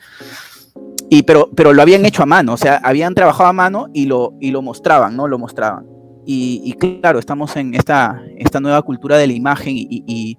[1.09, 4.07] Y, pero, pero lo habían hecho a mano, o sea, habían trabajado a mano y
[4.07, 5.29] lo, y lo mostraban, ¿no?
[5.29, 5.87] Lo mostraban.
[6.27, 10.39] Y, y claro, estamos en esta, esta nueva cultura de la imagen y, y,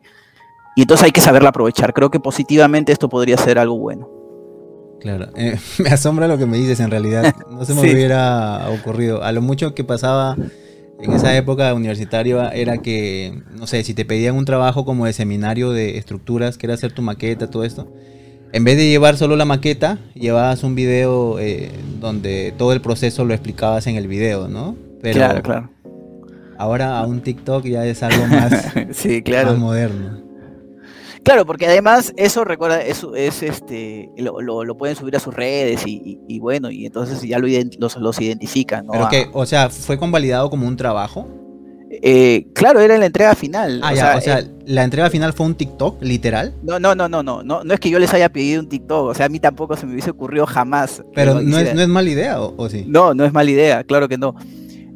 [0.76, 1.94] entonces hay que saberla aprovechar.
[1.94, 4.10] Creo que positivamente esto podría ser algo bueno.
[5.06, 7.36] Claro, eh, me asombra lo que me dices en realidad.
[7.52, 9.22] No se me hubiera ocurrido.
[9.22, 10.36] A lo mucho que pasaba
[11.00, 15.14] en esa época universitaria era que, no sé, si te pedían un trabajo como de
[15.14, 17.88] seminario de estructuras, que era hacer tu maqueta, todo esto,
[18.52, 23.26] en vez de llevar solo la maqueta, llevabas un video eh, donde todo el proceso
[23.26, 24.76] lo explicabas en el video, ¿no?
[25.04, 25.70] Pero claro, claro.
[26.58, 29.52] Ahora a un TikTok ya es algo más, sí, claro.
[29.52, 30.25] más moderno.
[31.26, 35.82] Claro, porque además eso recuerda, eso es este, lo, lo, pueden subir a sus redes
[35.88, 37.48] y, y, bueno, y entonces ya lo
[37.80, 38.86] los, los identifican.
[38.86, 38.92] ¿no?
[38.92, 41.28] Pero que, o sea, ¿fue convalidado como un trabajo?
[41.90, 43.82] Eh, claro, era la entrega final.
[43.84, 46.54] Ah, o ya, sea, o sea, eh, la entrega final fue un TikTok, literal.
[46.62, 49.08] No, no, no, no, no, no, no es que yo les haya pedido un TikTok,
[49.08, 51.04] o sea, a mí tampoco se me hubiese ocurrido jamás.
[51.16, 52.86] Pero no es, no es mala idea, ¿o, ¿o, sí?
[52.88, 54.36] No, no es mala idea, claro que no.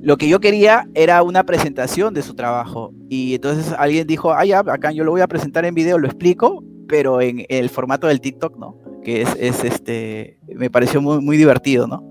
[0.01, 2.93] Lo que yo quería era una presentación de su trabajo.
[3.09, 6.07] Y entonces alguien dijo, ah, ya, acá yo lo voy a presentar en video, lo
[6.07, 8.77] explico, pero en el formato del TikTok, ¿no?
[9.03, 12.09] Que es, es este, me pareció muy, muy divertido, ¿no?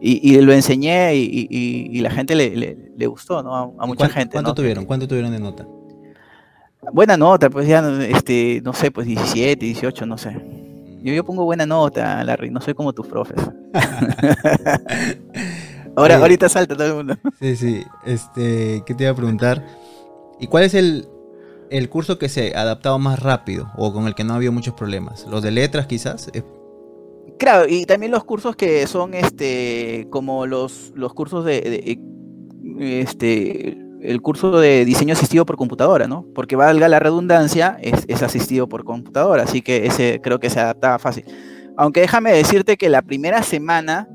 [0.00, 3.54] Y, y lo enseñé y, y, y, la gente le, le, le gustó, ¿no?
[3.54, 4.32] A, a mucha gente.
[4.32, 4.54] ¿Cuánto ¿no?
[4.54, 4.84] tuvieron?
[4.84, 5.64] ¿Cuánto tuvieron de nota?
[6.92, 10.32] Buena nota, pues ya, este, no sé, pues 17, 18, no sé.
[11.04, 13.38] Yo, yo pongo buena nota, Larry, no soy como tus profes.
[15.96, 17.16] Ahora, ahorita salta todo el mundo.
[17.40, 17.84] Sí, sí.
[18.04, 19.66] Este, ¿qué te iba a preguntar?
[20.40, 21.08] ¿Y cuál es el,
[21.70, 24.52] el curso que se ha adaptado más rápido o con el que no ha habido
[24.52, 25.26] muchos problemas?
[25.28, 26.30] ¿Los de letras quizás?
[27.38, 33.78] Claro, y también los cursos que son este como los, los cursos de, de este
[34.02, 36.26] el curso de diseño asistido por computadora, ¿no?
[36.34, 40.58] Porque valga la redundancia, es, es, asistido por computadora, así que ese creo que se
[40.58, 41.24] adaptaba fácil.
[41.76, 44.08] Aunque déjame decirte que la primera semana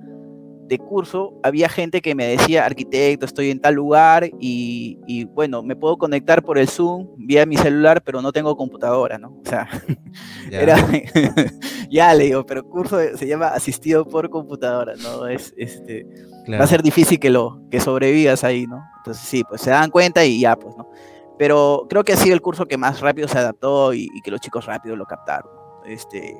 [0.67, 5.63] de curso había gente que me decía, arquitecto, estoy en tal lugar y, y, bueno,
[5.63, 9.29] me puedo conectar por el Zoom vía mi celular, pero no tengo computadora, ¿no?
[9.29, 9.67] O sea,
[10.51, 10.77] ya, era,
[11.89, 15.27] ya le digo, pero curso se llama asistido por computadora, ¿no?
[15.27, 16.05] Es, este,
[16.45, 16.59] claro.
[16.59, 18.83] Va a ser difícil que, lo, que sobrevivas ahí, ¿no?
[18.97, 20.89] Entonces sí, pues se dan cuenta y ya, pues, ¿no?
[21.37, 24.31] Pero creo que ha sido el curso que más rápido se adaptó y, y que
[24.31, 25.51] los chicos rápido lo captaron.
[25.85, 26.35] Este,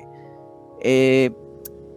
[0.80, 1.30] eh,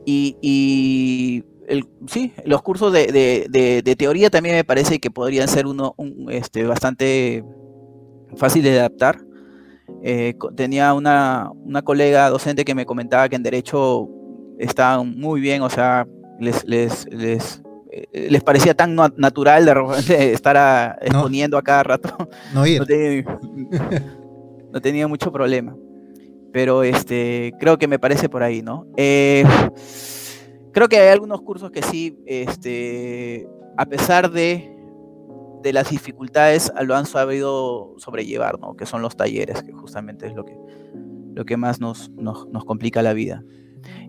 [0.06, 5.10] y, y el, sí, los cursos de, de, de, de, teoría también me parece que
[5.10, 7.46] podrían ser uno un, este, bastante
[8.36, 9.20] fácil de adaptar.
[10.04, 14.10] Eh, tenía una, una, colega docente que me comentaba que en derecho
[14.60, 16.06] estaban muy bien, o sea,
[16.40, 21.64] les, les, les, eh, les parecía tan natural de repente estar a, exponiendo no, a
[21.64, 22.30] cada rato.
[22.54, 22.80] No, ir.
[22.80, 23.24] no, tenía,
[24.74, 25.76] no tenía mucho problema.
[26.52, 28.86] Pero este, creo que me parece por ahí, ¿no?
[28.98, 29.46] Eh,
[30.72, 34.76] creo que hay algunos cursos que sí, este, a pesar de,
[35.62, 38.76] de, las dificultades, lo han sabido sobrellevar, ¿no?
[38.76, 40.58] Que son los talleres, que justamente es lo que,
[41.34, 43.44] lo que más nos, nos, nos complica la vida.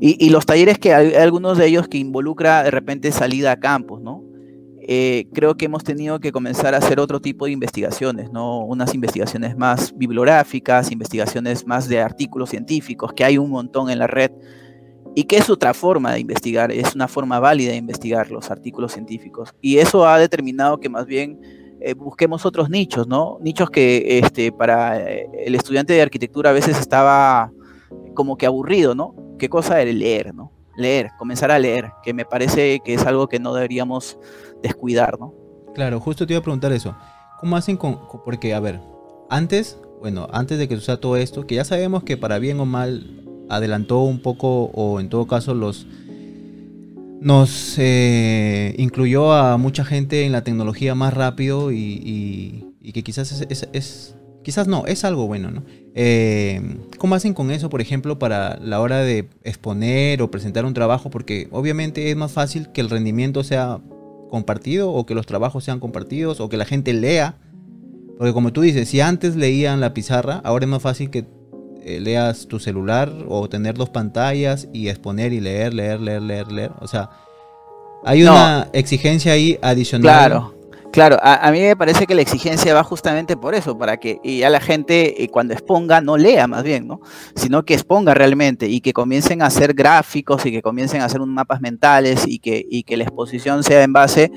[0.00, 3.60] Y, y, los talleres que hay algunos de ellos que involucra de repente salida a
[3.60, 4.32] campos, ¿no?
[4.84, 8.64] Eh, creo que hemos tenido que comenzar a hacer otro tipo de investigaciones, ¿no?
[8.64, 14.08] Unas investigaciones más bibliográficas, investigaciones más de artículos científicos, que hay un montón en la
[14.08, 14.32] red,
[15.14, 18.92] y que es otra forma de investigar, es una forma válida de investigar los artículos
[18.92, 19.54] científicos.
[19.60, 21.38] Y eso ha determinado que más bien
[21.80, 23.38] eh, busquemos otros nichos, ¿no?
[23.40, 27.50] Nichos que este, para eh, el estudiante de arquitectura a veces estaba
[28.14, 29.14] como que aburrido, ¿no?
[29.38, 30.52] ¿Qué cosa era leer, ¿no?
[30.76, 34.18] Leer, comenzar a leer, que me parece que es algo que no deberíamos
[34.62, 35.34] descuidar, ¿no?
[35.74, 36.96] Claro, justo te iba a preguntar eso.
[37.40, 37.98] ¿Cómo hacen con...?
[38.24, 38.80] Porque, a ver,
[39.28, 42.64] antes, bueno, antes de que suceda todo esto, que ya sabemos que para bien o
[42.64, 43.21] mal
[43.52, 45.86] adelantó un poco, o en todo caso los,
[47.20, 54.14] nos eh, incluyó a mucha gente en la tecnología más rápido y, que quizás es,
[54.42, 55.62] quizás no, es algo bueno, ¿no?
[55.94, 60.74] Eh, ¿Cómo hacen con eso, por ejemplo, para la hora de exponer o presentar un
[60.74, 61.10] trabajo?
[61.10, 63.80] Porque obviamente es más fácil que el rendimiento sea
[64.30, 67.36] compartido o que los trabajos sean compartidos o que la gente lea.
[68.18, 71.26] Porque como tú dices, si antes leían la pizarra, ahora es más fácil que
[71.84, 76.52] eh, leas tu celular o tener dos pantallas y exponer y leer, leer, leer, leer,
[76.52, 76.72] leer.
[76.80, 77.10] O sea,
[78.04, 80.02] hay una exigencia ahí adicional.
[80.02, 80.54] Claro,
[80.92, 81.18] claro.
[81.22, 84.60] A, mí me parece que la exigencia va justamente por eso, para que ya la
[84.60, 87.00] gente eh, cuando exponga no lea más bien, ¿no?
[87.34, 91.20] Sino que exponga realmente y que comiencen a hacer gráficos y que comiencen a hacer
[91.20, 94.32] un mapas mentales y que, y que la exposición sea en base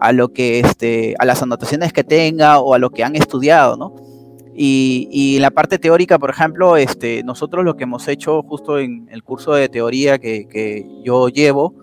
[0.00, 3.76] a lo que este, a las anotaciones que tenga o a lo que han estudiado,
[3.76, 4.11] ¿no?
[4.54, 9.08] Y, y, la parte teórica, por ejemplo, este, nosotros lo que hemos hecho justo en
[9.10, 11.74] el curso de teoría que, yo llevo,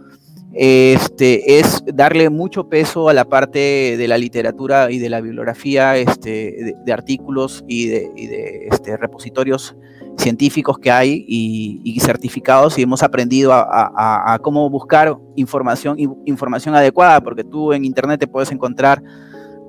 [0.53, 5.97] este, es darle mucho peso a la parte de la literatura y de la bibliografía
[5.97, 9.75] este, de, artículos y de, y de este, repositorios
[10.19, 17.21] científicos que hay y, certificados y hemos aprendido a, a, cómo buscar información, información adecuada,
[17.21, 19.01] porque tú en internet te puedes encontrar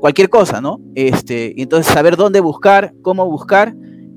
[0.00, 0.80] cualquier cosa, ¿no?
[0.94, 3.74] Este, entonces saber dónde buscar, cómo buscar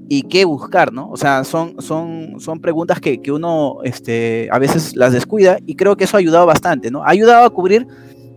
[0.10, 1.10] y qué buscar, ¿no?
[1.10, 5.76] O sea, son, son, son preguntas que, que uno este, a veces las descuida y
[5.76, 7.04] creo que eso ha ayudado bastante, ¿no?
[7.04, 7.86] Ha ayudado a cubrir,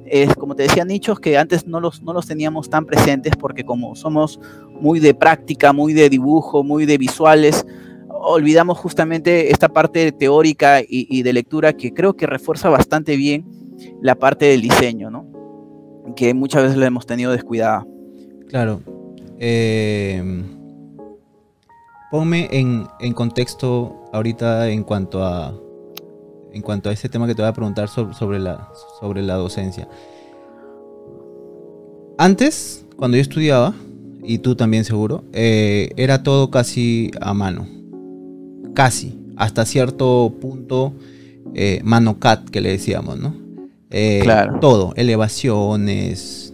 [0.06, 3.64] eh, como te decía, nichos que antes no los, no los teníamos tan presentes porque
[3.64, 4.40] como somos
[4.80, 7.64] muy de práctica, muy de dibujo, muy de visuales,
[8.08, 13.44] olvidamos justamente esta parte teórica y, y de lectura que creo que refuerza bastante bien
[14.02, 15.35] la parte del diseño, ¿no?
[16.14, 17.86] Que muchas veces la hemos tenido descuidada.
[18.48, 18.80] Claro.
[19.38, 20.22] Eh,
[22.10, 25.54] ponme en, contexto ahorita en cuanto a
[26.52, 29.86] en cuanto a ese tema que te voy a preguntar sobre, la, sobre la docencia.
[32.16, 33.74] Antes, cuando yo estudiaba,
[34.22, 37.68] y tú también seguro, eh, era todo casi a mano.
[38.74, 39.18] Casi.
[39.36, 40.94] Hasta cierto punto,
[41.54, 43.45] eh, mano cat, que le decíamos, ¿no?
[43.98, 44.58] Eh, claro.
[44.60, 46.52] Todo, elevaciones,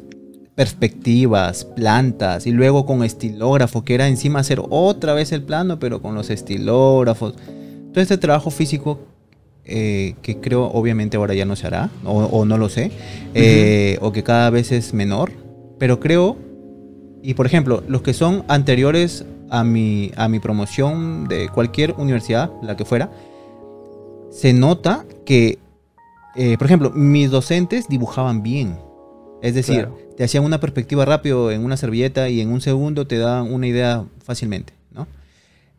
[0.54, 6.00] perspectivas, plantas, y luego con estilógrafo, que era encima hacer otra vez el plano, pero
[6.00, 7.34] con los estilógrafos.
[7.92, 9.00] Todo este trabajo físico
[9.64, 12.92] eh, que creo obviamente ahora ya no se hará, o, no lo sé,
[13.34, 15.32] eh, o que cada vez es menor,
[15.80, 16.36] pero creo,
[17.24, 22.52] y por ejemplo, los que son anteriores a mi, a mi promoción de cualquier universidad,
[22.62, 23.10] la que fuera,
[24.30, 25.58] se nota que
[26.34, 28.78] eh, por ejemplo, mis docentes dibujaban bien.
[29.42, 33.18] Es decir, te hacían una perspectiva rápido en una servilleta y en un segundo te
[33.18, 35.08] dan una idea fácilmente, ¿no?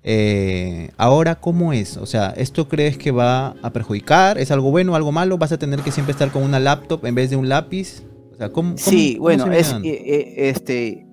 [0.04, 1.96] Eh, ahora, ¿cómo es?
[1.96, 4.38] O sea, ¿esto crees que va a perjudicar?
[4.38, 5.38] ¿Es algo bueno, algo malo?
[5.38, 8.04] ¿Vas a tener que siempre estar con una laptop en vez de un lápiz?
[8.34, 11.06] O sea, ¿cómo, sí, bueno, es, eh, este,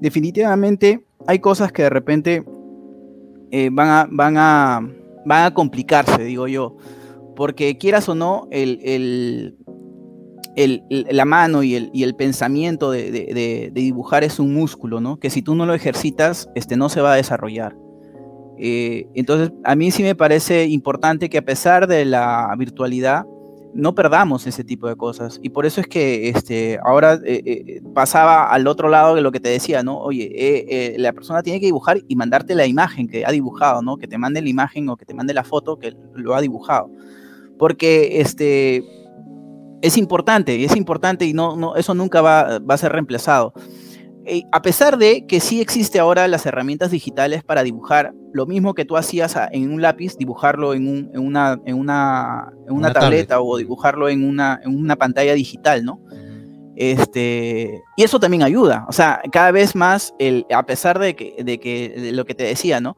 [0.00, 2.42] definitivamente hay cosas que de repente
[3.70, 4.80] van, a, van, a,
[5.24, 6.76] van a complicarse, digo yo
[7.34, 9.56] porque quieras o no, el,
[10.56, 15.18] la mano y el, pensamiento de, dibujar es un músculo, ¿no?
[15.18, 17.76] Que si tú no lo ejercitas, este, no se va a desarrollar.
[18.58, 23.24] Eh, entonces, a mí sí me parece importante que a pesar de la virtualidad,
[23.74, 25.40] no perdamos ese tipo de cosas.
[25.42, 29.32] Y por eso es que este, ahora eh, eh, pasaba al otro lado de lo
[29.32, 29.98] que te decía, ¿no?
[29.98, 33.96] Oye, la persona tiene que dibujar y mandarte la imagen que ha dibujado, ¿no?
[33.96, 36.90] Que te mande la imagen o que te mande la foto que lo ha dibujado
[37.58, 38.84] porque este,
[39.82, 43.52] es importante, y es importante y no, no, eso nunca va, a ser reemplazado.
[44.24, 48.72] Eh, a pesar de que sí existe ahora las herramientas digitales para dibujar lo mismo
[48.74, 50.86] que tú hacías en un lápiz, dibujarlo en,
[51.18, 56.00] una, en una, en una, tableta o dibujarlo en una, en una pantalla digital, ¿no?
[56.76, 58.86] Este, y eso también ayuda.
[58.88, 62.34] O sea, cada vez más, el, a pesar de que, de que de lo que
[62.34, 62.96] te decía, ¿no?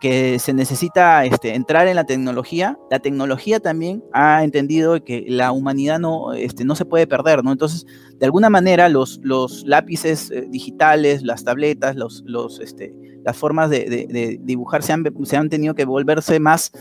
[0.00, 5.52] Que se necesita este, entrar en la tecnología, la tecnología también ha entendido que la
[5.52, 7.52] humanidad no, este, no se puede perder, ¿no?
[7.52, 7.86] Entonces,
[8.18, 12.24] de alguna manera, los, los lápices eh, digitales, las tabletas, los,
[12.60, 16.72] este, las formas de, dibujar se han, se han, tenido que volverse más,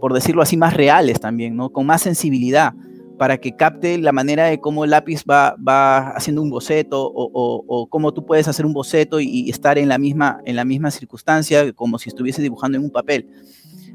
[0.00, 1.70] por decirlo así, más reales también, ¿no?
[1.70, 2.74] Con más sensibilidad
[3.18, 7.88] para que capte la manera de cómo el lápiz va, va haciendo un boceto o,
[7.90, 11.72] cómo tú puedes hacer un boceto y, estar en la, misma, en la misma circunstancia
[11.72, 13.28] como si estuviese dibujando en un papel.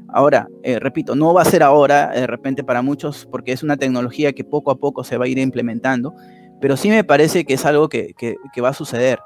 [0.08, 3.76] Ahora, eh, repito, no va a ser ahora, de repente para muchos, porque es una
[3.76, 6.14] tecnología que poco a poco se va a ir implementando,
[6.60, 9.18] pero sí me parece que es algo que, que, va a suceder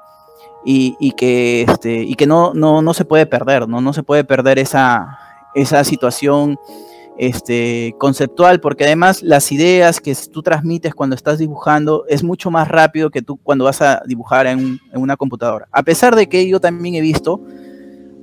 [0.65, 3.81] y, y, que, este, y que no, no, no se puede perder, ¿no?
[3.81, 5.19] no se puede perder esa,
[5.53, 6.57] esa situación
[7.19, 12.69] este, conceptual, porque además las ideas que tú transmites cuando estás dibujando es mucho más
[12.69, 15.67] rápido que tú cuando vas a dibujar en, una computadora.
[15.73, 17.43] A pesar de que yo también he visto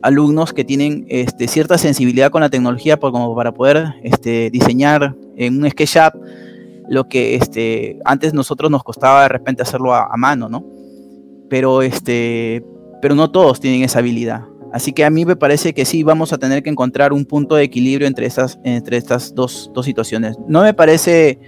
[0.01, 5.62] alumnos que tienen este, cierta sensibilidad con la tecnología como para poder este, diseñar en
[5.62, 6.14] un SketchUp
[6.88, 10.64] lo que este, antes nosotros nos costaba de repente hacerlo a, mano, ¿no?
[11.51, 11.80] Pero
[13.14, 14.44] no todos tienen esa habilidad.
[14.73, 17.55] Así que a mí me parece que sí vamos a tener que encontrar un punto
[17.55, 20.37] de equilibrio entre estas, entre estas dos, situaciones.
[20.49, 21.39] No me parece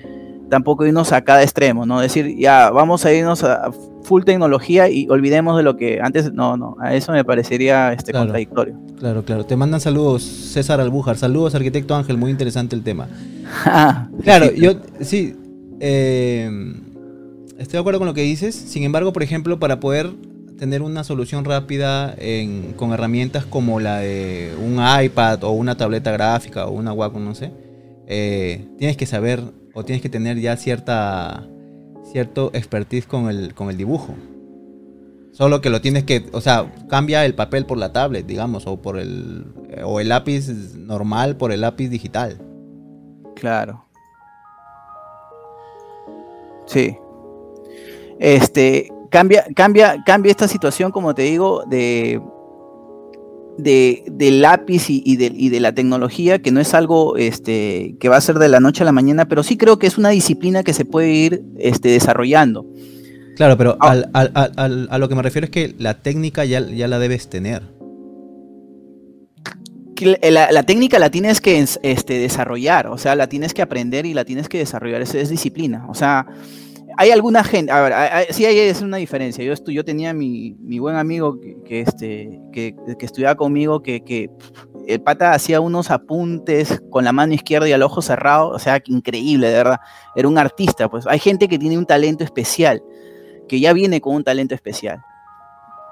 [0.49, 2.01] tampoco irnos a cada extremo, ¿no?
[2.01, 3.71] Decir, ya, vamos a irnos a
[4.03, 8.13] full tecnología y olvidemos de lo que antes, no, no, a eso me parecería este,
[8.13, 8.75] contradictorio.
[8.99, 9.45] Claro, claro.
[9.45, 11.19] Te mandan saludos, César Albújar.
[11.19, 13.09] Saludos, arquitecto Ángel, muy interesante el tema.
[14.23, 15.35] Claro, yo, sí,
[15.81, 16.51] eh,
[17.59, 18.55] estoy de acuerdo con lo que dices.
[18.55, 20.11] Sin embargo, por ejemplo, para poder
[20.59, 22.17] tener una solución rápida
[22.77, 27.35] con herramientas como la de un iPad o una tableta gráfica o una Wacom, no
[27.35, 27.53] sé,
[28.07, 29.43] eh, tienes que saber
[29.75, 31.47] o tienes que tener ya cierta
[32.13, 34.15] cierto expertise con el, con el dibujo.
[35.33, 38.81] Solo que lo tienes que, o sea, cambia el papel por la tablet, digamos, o
[38.83, 39.45] por el
[39.85, 42.39] o el lápiz normal por el lápiz digital.
[43.37, 43.85] Claro.
[46.67, 46.97] Sí.
[48.19, 52.21] Este, cambia, cambia, cambia esta situación, como te digo, de,
[53.59, 58.21] de del lápiz y, de, la tecnología, que no es algo este, que va a
[58.21, 60.73] ser de la noche a la mañana, pero sí creo que es una disciplina que
[60.73, 62.67] se puede ir este, desarrollando.
[63.37, 64.03] Claro, pero ah.
[64.15, 67.63] a lo que me refiero es que la técnica ya, ya la debes tener.
[70.01, 74.25] La, técnica la tienes que este, desarrollar, o sea, la tienes que aprender y la
[74.25, 75.87] tienes que desarrollar, eso es disciplina.
[75.89, 76.27] O sea,
[77.01, 79.45] hay alguna gente, a ver, sí hay es una diferencia.
[79.45, 84.29] Yo, yo tenía mi, mi buen amigo que, este, que, que, estudiaba conmigo, que, que
[84.89, 88.83] el pata hacía unos apuntes con la mano izquierda y al ojo cerrado, o sea,
[88.87, 89.81] increíble, de verdad.
[90.17, 92.83] Era un artista, pues hay gente que tiene un talento especial,
[93.49, 95.01] que ya viene con un talento especial.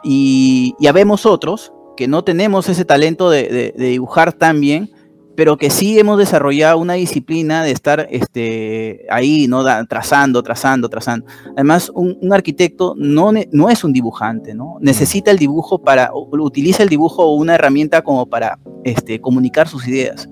[0.03, 4.91] Y ya vemos otros que no tenemos ese talento de, de dibujar tan bien,
[5.37, 9.63] pero que sí hemos desarrollado una disciplina de estar este, ahí, ¿no?
[9.87, 11.27] trazando, trazando, trazando.
[11.55, 14.79] Además, un, arquitecto no, no, es un dibujante, ¿no?
[14.81, 19.87] Necesita el dibujo para, utiliza el dibujo o una herramienta como para este, comunicar sus
[19.87, 20.29] ideas,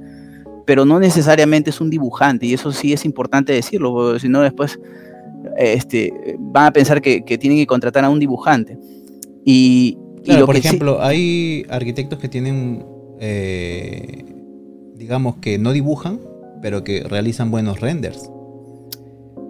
[0.67, 4.41] pero no necesariamente es un dibujante, y eso sí es importante decirlo, porque si no
[4.41, 4.81] después
[5.59, 8.79] este, van a pensar que, tienen que contratar a un dibujante.
[9.45, 9.99] Y,
[10.47, 12.87] por ejemplo, hay arquitectos que tienen...
[13.21, 14.34] Eh,
[15.05, 16.19] digamos que no dibujan,
[16.63, 18.31] pero que realizan buenos renders.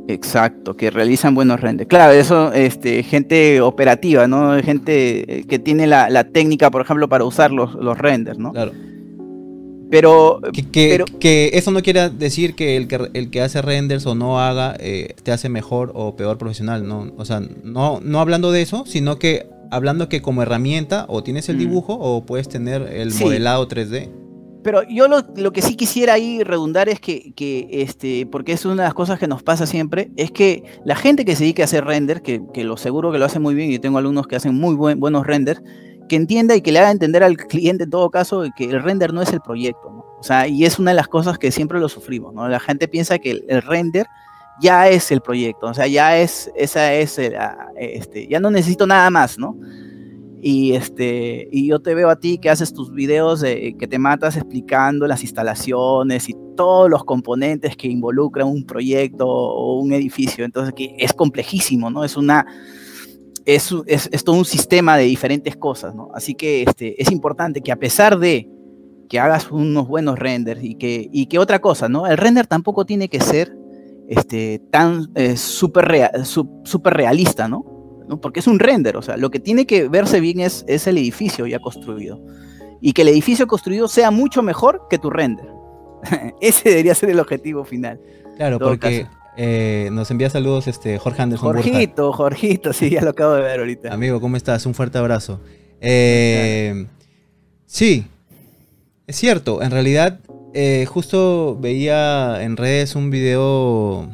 [0.09, 1.89] Exacto, que realizan buenos renders.
[1.89, 4.61] Claro, eso, este, gente operativa, ¿no?
[4.65, 8.51] Gente eh, que tiene la, técnica, por ejemplo, para usar los, renders, ¿no?
[8.51, 8.73] Claro.
[9.93, 10.41] Pero
[10.73, 14.41] que, que, eso no quiere decir que el que, el que hace renders o no
[14.41, 17.13] haga eh, te hace mejor o peor profesional, ¿no?
[17.17, 21.49] O sea, no, no hablando de eso, sino que hablando que como herramienta o tienes
[21.49, 21.61] el mm.
[21.61, 24.24] dibujo o puedes tener el modelado 3D.
[24.65, 27.35] Pero yo lo, que sí quisiera ahí redundar es que,
[27.71, 31.27] este, porque es una de las cosas que nos pasa siempre, es que la gente
[31.27, 33.79] que se dedique a hacer render, que, lo seguro que lo hace muy bien, y
[33.79, 35.63] tengo alumnos que hacen muy buenos renders,
[36.09, 39.13] que entienda y que le haga entender al cliente en todo caso que el render
[39.13, 40.05] no es el proyecto, ¿no?
[40.19, 42.49] O sea, y es una de las cosas que siempre lo sufrimos, ¿no?
[42.49, 44.07] La gente piensa que el, render
[44.63, 47.21] ya es el proyecto, o sea, ya es, esa es,
[47.77, 49.57] este, ya no necesito nada más, ¿no?
[50.47, 54.37] Y, este, y yo te veo a ti que haces tus videos que te matas
[54.37, 60.45] explicando las instalaciones y todos los componentes que involucran un proyecto o un edificio.
[60.45, 62.05] Entonces, que es complejísimo, ¿no?
[62.05, 62.45] Es una...
[63.47, 66.11] Es, es, todo un sistema de diferentes cosas, ¿no?
[66.15, 68.47] Así que este, es importante que a pesar de
[69.09, 72.07] que hagas unos buenos renders y que, y que otra cosa, ¿no?
[72.07, 73.57] El render tampoco tiene que ser
[74.11, 77.74] este, tan eh, súper realista, ¿no?
[78.21, 80.99] Porque es un render, o sea, lo que tiene que verse bien es, es el
[80.99, 82.21] edificio ya construido.
[82.81, 85.47] Y que el edificio construido sea mucho mejor que tu render.
[86.41, 88.01] Ese debería ser el objetivo final.
[88.37, 91.55] Claro, porque eh, nos envía saludos este, Jorge Anderson.
[91.55, 93.93] Jorgito, Jorgito, sí, ya lo acabo de ver ahorita.
[93.93, 94.67] Amigo, ¿cómo estás?
[94.67, 95.41] Un fuerte abrazo.
[95.81, 96.87] Eh,
[97.67, 98.07] sí,
[99.07, 100.21] es cierto, en realidad
[100.55, 104.09] eh, justo veía en redes un video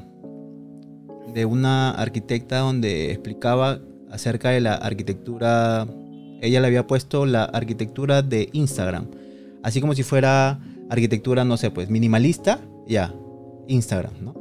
[1.35, 5.87] de una arquitecta donde explicaba acerca de la arquitectura.
[6.41, 9.07] Ella le había puesto la arquitectura de Instagram.
[9.63, 13.15] Así como si fuera arquitectura, no sé, pues minimalista, ya,
[13.69, 14.35] Instagram, ¿no?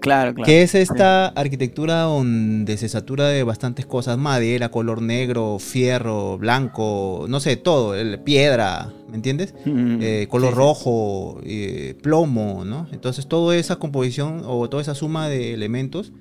[0.00, 0.46] Claro, claro.
[0.46, 7.26] Que es esta arquitectura donde se satura de bastantes cosas, madera, color negro, fierro, blanco,
[7.28, 9.54] no sé, todo, piedra, ¿me entiendes?
[9.64, 12.86] Mm, eh, color rojo, eh, plomo, ¿no?
[12.92, 16.12] Entonces toda esa composición o toda esa suma de elementos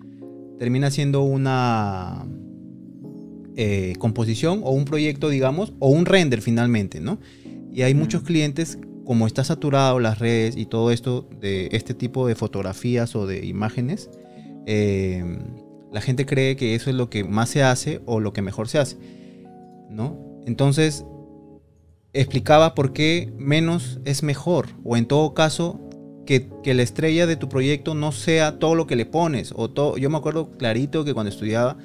[0.59, 2.25] termina siendo una
[3.55, 7.19] eh, composición o un proyecto, digamos, o un render finalmente, ¿no?
[7.71, 12.27] Y hay muchos clientes como está saturado las redes y todo esto de este tipo
[12.27, 14.09] de fotografías o de imágenes,
[14.65, 15.39] em,
[15.91, 18.67] la gente cree que eso es lo que más se hace o lo que mejor
[18.67, 18.97] se hace,
[19.89, 20.17] ¿no?
[20.45, 21.05] Entonces,
[22.13, 25.79] explicaba por qué menos es mejor, o en todo caso,
[26.25, 29.97] que, la estrella de tu proyecto no sea todo lo que le pones, o todo,
[29.97, 31.77] yo me acuerdo clarito que cuando estudiaba,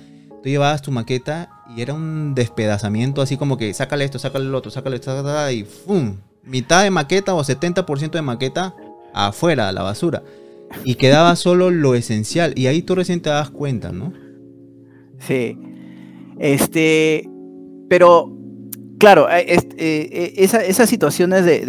[0.43, 4.55] tú llevabas tu maqueta y era un despedazamiento así como que sácale esto, sácale el
[4.55, 6.17] otro, sácale esto, y ¡fum!
[6.45, 8.75] mitad de maqueta o 70% de maqueta
[9.15, 10.23] afuera, a la basura.
[10.85, 12.53] Y quedaba solo lo esencial.
[12.57, 14.13] Y ahí tú recién te das cuenta, ¿no?
[15.19, 15.59] Sí.
[16.39, 17.29] Este.
[17.89, 18.33] Pero
[18.99, 21.67] claro, eh, eh, eh, esas situaciones de,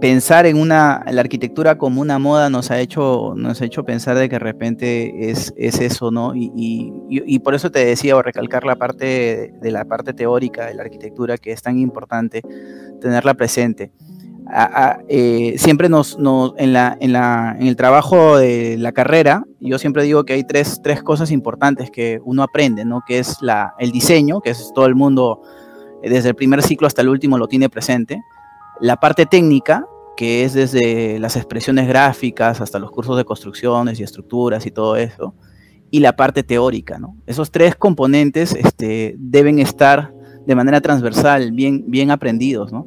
[0.00, 4.16] pensar en una, la arquitectura como una moda nos ha hecho, nos ha hecho pensar
[4.16, 6.32] de que de repente es, eso, ¿no?
[6.34, 10.82] Y, por eso te decía, o recalcar la parte de la parte teórica de la
[10.82, 12.42] arquitectura que es tan importante
[13.00, 13.92] tenerla presente.
[15.56, 16.16] siempre nos,
[16.58, 20.44] en, la, en, la, en, el trabajo de la carrera, yo siempre digo que hay
[20.44, 23.02] tres, tres cosas importantes que uno aprende, ¿no?
[23.06, 25.42] Que es la, el diseño, que es todo el mundo,
[26.02, 28.20] eh, desde el primer ciclo hasta el último, lo tiene presente.
[28.80, 34.02] La parte técnica, que es desde las expresiones gráficas hasta los cursos de construcciones y
[34.02, 35.34] estructuras y todo eso.
[35.90, 37.00] Y la parte teórica.
[37.26, 40.12] Esos tres componentes este, deben estar
[40.46, 42.86] de manera transversal, bien, bien aprendidos, ¿no?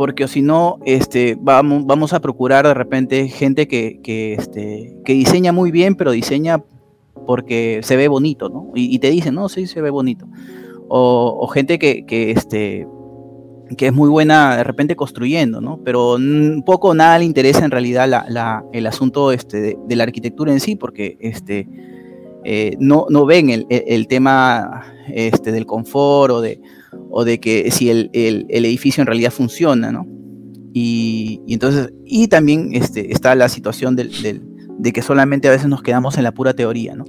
[0.00, 4.00] porque si no, este, vamos, vamos a procurar de repente gente que,
[4.38, 6.64] este, que diseña muy bien, pero diseña
[7.26, 8.50] porque se ve bonito.
[8.74, 10.26] Y, te dicen, no, sí, se ve bonito.
[10.88, 12.04] O, gente que,
[13.76, 15.80] que es muy buena de repente construyendo, ¿no?
[15.84, 16.18] Pero
[16.64, 18.08] poco nada le interesa en realidad
[18.72, 21.68] el asunto este, de, la arquitectura en sí, porque este,
[22.44, 26.60] eh, no, ven el, tema este, del confort o de,
[27.10, 30.06] o que si el, edificio en realidad funciona, ¿no?
[30.72, 36.16] Y, entonces, y también este, está la situación de que solamente a veces nos quedamos
[36.16, 37.04] en la pura teoría, ¿no?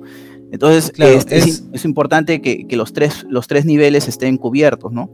[0.51, 5.09] Entonces, este, es, importante que, los, tres, los tres niveles estén cubiertos, ¿no?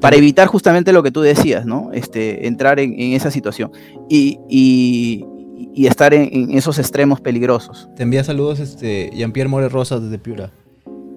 [0.00, 1.90] Para evitar justamente lo que tú decías, ¿no?
[1.92, 3.72] Este, entrar en, esa situación
[4.08, 7.88] y, y, estar en, esos extremos peligrosos.
[7.96, 10.52] Te envía saludos este, Jean-Pierre More Rosas desde Piura.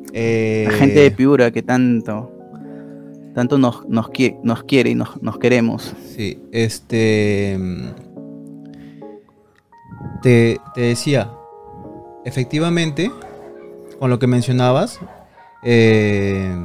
[0.08, 2.32] La gente de eh, Piura que tanto
[3.34, 4.10] tanto nos, nos,
[4.44, 5.94] nos quiere y nos, nos, queremos.
[6.16, 7.58] Sí, este.
[10.22, 11.32] Te, decía,
[12.26, 13.12] efectivamente,
[14.00, 15.00] con lo que mencionabas,
[15.64, 16.56] eh,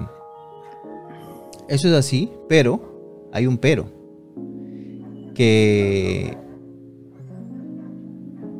[1.68, 3.86] eso es así, pero hay un pero.
[5.34, 6.36] Que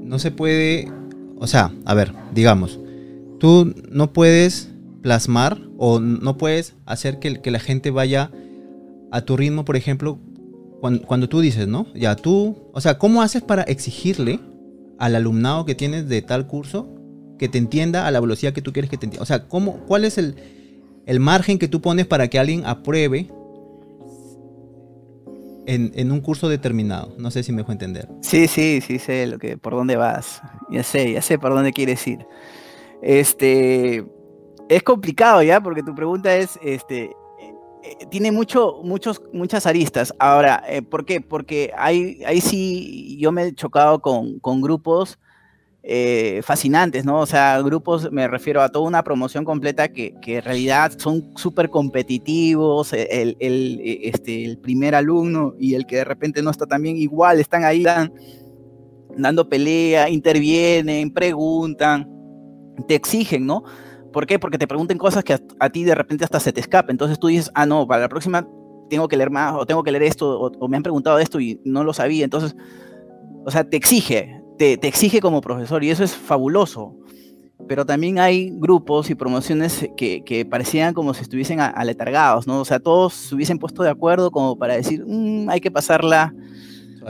[0.02, 0.90] no se puede,
[1.38, 2.80] o sea, a ver, digamos,
[3.38, 4.70] tú no puedes
[5.02, 8.30] plasmar o no puedes hacer que, que la gente vaya
[9.12, 10.18] a tu ritmo, por ejemplo,
[11.06, 11.86] cuando, tú dices, ¿no?
[11.94, 14.40] Ya tú, o sea, ¿cómo haces para exigirle
[14.98, 16.93] al alumnado que tienes de tal curso
[17.38, 19.22] que te entienda a la velocidad que tú quieres que te entienda?
[19.22, 20.36] O sea, ¿cómo, ¿cuál es el,
[21.06, 23.28] el margen que tú pones para que alguien apruebe
[25.66, 27.14] en, en, un curso determinado.
[27.18, 28.08] No sé si me dejo entender.
[28.20, 30.42] Sí, sí, sí sé lo que, por dónde vas.
[30.70, 32.26] Ya sé, ya sé por dónde quieres ir.
[33.02, 34.04] Este,
[34.68, 37.14] es complicado ya, porque tu pregunta es, este, eh,
[37.82, 40.14] eh, tiene mucho, muchos, muchas aristas.
[40.18, 41.20] Ahora, eh, ¿por qué?
[41.20, 45.18] Porque ahí, ahí sí yo me he chocado con, grupos
[46.42, 47.20] fascinantes, ¿no?
[47.20, 51.68] O sea, grupos, me refiero a toda una promoción completa que, en realidad son súper
[51.68, 56.96] competitivos, el, este, el primer alumno y el que de repente no está tan bien,
[56.96, 57.84] igual están ahí
[59.16, 62.08] dando pelea, intervienen, preguntan,
[62.88, 63.64] te exigen, ¿no?
[64.12, 64.38] ¿Por qué?
[64.38, 66.92] Porque te pregunten cosas que a, ti de repente hasta se te escape.
[66.92, 68.46] Entonces tú dices, ah, no, para la próxima
[68.88, 71.60] tengo que leer más, o tengo que leer esto, o, me han preguntado esto y
[71.64, 72.24] no lo sabía.
[72.24, 72.54] Entonces,
[73.44, 76.96] o sea, te exige, te, exige como profesor y eso es fabuloso.
[77.68, 82.60] Pero también hay grupos y promociones que, parecían como si estuviesen aletargados, ¿no?
[82.60, 86.34] O sea, todos se hubiesen puesto de acuerdo como para decir, mm, hay que pasarla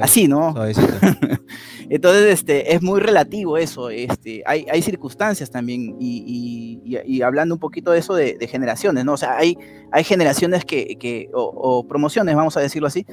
[0.01, 0.55] así, ¿no?
[1.91, 3.91] Entonces, este, es muy relativo eso.
[3.91, 9.15] Este, hay, hay circunstancias también, y, hablando un poquito de eso de, generaciones, ¿no?
[9.15, 9.57] O sea, hay,
[9.93, 13.07] hay generaciones que, que o, promociones, vamos a decirlo así,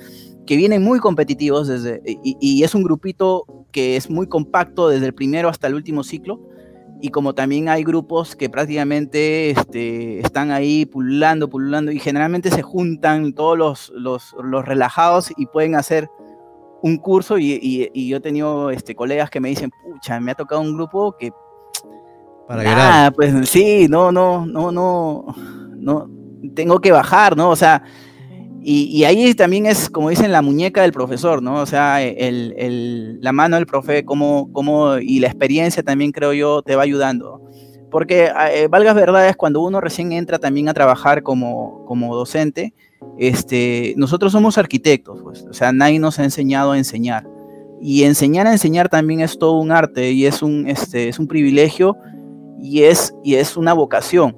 [0.45, 5.13] que vienen muy competitivos desde, y, es un grupito que es muy compacto desde el
[5.13, 6.39] primero hasta el último ciclo.
[7.03, 12.61] Y como también hay grupos que prácticamente este, están ahí pululando, pululando, y generalmente se
[12.61, 16.11] juntan todos los, los, los relajados y pueden hacer
[16.81, 20.61] un curso y, yo he tenido este, colegas que me dicen, pucha, me ha tocado
[20.61, 21.31] un grupo que...
[22.47, 25.25] Para nah, pues sí, no, no, no, no,
[25.77, 26.09] no,
[26.53, 27.49] tengo que bajar, ¿no?
[27.49, 27.83] O sea,
[28.63, 31.55] y, ahí también es, como dicen, la muñeca del profesor, ¿no?
[31.55, 36.33] O sea, el, el, la mano del profe, como, como, y la experiencia también creo
[36.33, 37.41] yo te va ayudando.
[37.89, 42.73] Porque, eh, valgas verdades, cuando uno recién entra también a trabajar como, como docente,
[43.17, 47.27] este, nosotros somos arquitectos, pues, o sea, nadie nos ha enseñado a enseñar.
[47.81, 51.27] Y enseñar a enseñar también es todo un arte y es un, este, es un
[51.27, 51.97] privilegio
[52.61, 54.37] y es, y es una vocación.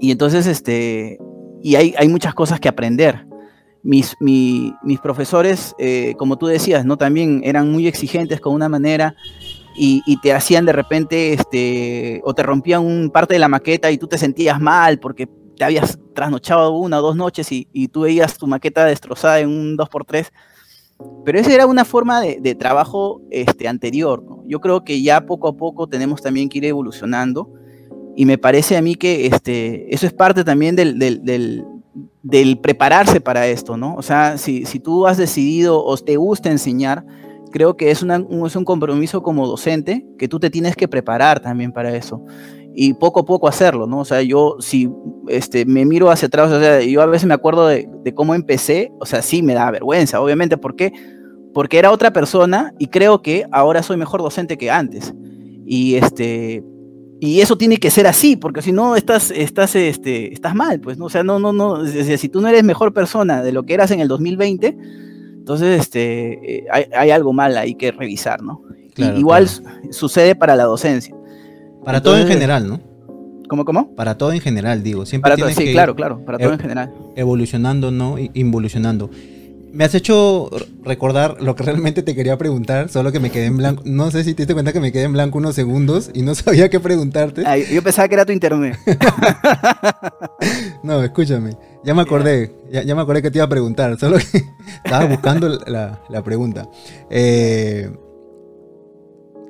[0.00, 1.18] Y entonces, este,
[1.62, 3.26] y hay, hay muchas cosas que aprender.
[3.82, 6.98] Mis, mis profesores, eh, como tú decías, ¿no?
[6.98, 9.14] También eran muy exigentes con una manera
[9.76, 13.96] y, y, te hacían de repente, este, o te rompían parte de la maqueta y
[13.96, 15.28] tú te sentías mal porque
[15.58, 19.76] te habías trasnochado una o dos noches y, tú veías tu maqueta destrozada en un
[19.76, 20.30] 2x3.
[21.24, 24.24] Pero esa era una forma de, trabajo este, anterior.
[24.46, 27.52] Yo creo que ya poco a poco tenemos también que ir evolucionando.
[28.16, 33.46] Y me parece a mí que este, eso es parte también del, del, prepararse para
[33.46, 33.94] esto, ¿no?
[33.94, 37.04] O sea, si, si, tú has decidido o te gusta enseñar,
[37.52, 41.38] creo que es, una, es un compromiso como docente que tú te tienes que preparar
[41.40, 42.24] también para eso
[42.80, 43.98] y poco a poco hacerlo, ¿no?
[43.98, 44.88] O sea, yo si
[45.26, 48.92] este, me miro hacia atrás, o sea, yo a veces me acuerdo de, cómo empecé,
[49.00, 50.92] o sea, sí me da vergüenza, obviamente, ¿por qué?
[51.52, 55.12] Porque era otra persona y creo que ahora soy mejor docente que antes.
[55.66, 56.62] Y este
[57.20, 60.98] y eso tiene que ser así, porque si no estás estás este estás mal, pues,
[60.98, 61.06] ¿no?
[61.06, 63.90] O sea, no no no, si tú no eres mejor persona de lo que eras
[63.90, 64.78] en el 2020,
[65.36, 68.62] entonces este eh, hay, algo mal ahí que revisar, ¿no?
[69.16, 69.48] igual
[69.90, 71.17] sucede para la docencia.
[71.84, 72.80] Para todo en general, ¿no?
[73.48, 73.94] ¿Cómo, cómo?
[73.94, 75.06] Para todo en general, digo.
[75.06, 76.92] Siempre para sí, claro, claro, para todo en general.
[77.16, 78.16] Evolucionando, ¿no?
[78.34, 79.10] Involucionando.
[79.72, 80.50] Me has hecho
[80.82, 83.82] recordar lo que realmente te quería preguntar, solo que me quedé en blanco.
[83.84, 86.34] No sé si te diste cuenta que me quedé en blanco unos segundos y no
[86.34, 87.44] sabía qué preguntarte.
[87.70, 88.78] yo pensaba que era tu internet.
[90.82, 91.56] no, escúchame.
[91.84, 94.42] Ya me acordé, ya, me acordé que te iba a preguntar, solo que
[94.84, 96.68] estaba buscando la, la pregunta.
[97.10, 97.90] Eh,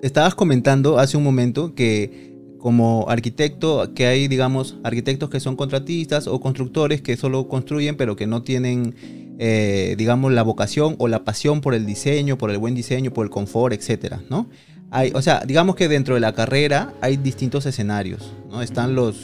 [0.02, 2.28] estabas comentando hace un momento que
[2.58, 8.16] como arquitecto, que hay, digamos, arquitectos que son contratistas o constructores que solo construyen, pero
[8.16, 8.94] que no tienen,
[9.38, 13.24] eh, digamos, la vocación o la pasión por el diseño, por el buen diseño, por
[13.24, 14.48] el confort, etcétera, ¿no?
[14.90, 18.60] Hay, o sea, digamos que dentro de la carrera hay distintos escenarios, ¿no?
[18.62, 19.16] Están los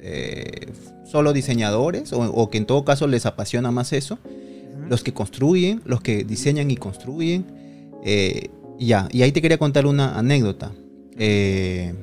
[0.00, 0.72] eh,
[1.04, 4.18] solo diseñadores, o, que en todo caso les apasiona más eso,
[4.88, 7.44] los que construyen, los que diseñan y construyen,
[8.04, 10.72] eh, ya, y ahí te quería contar una anécdota.
[11.16, 11.94] Eh,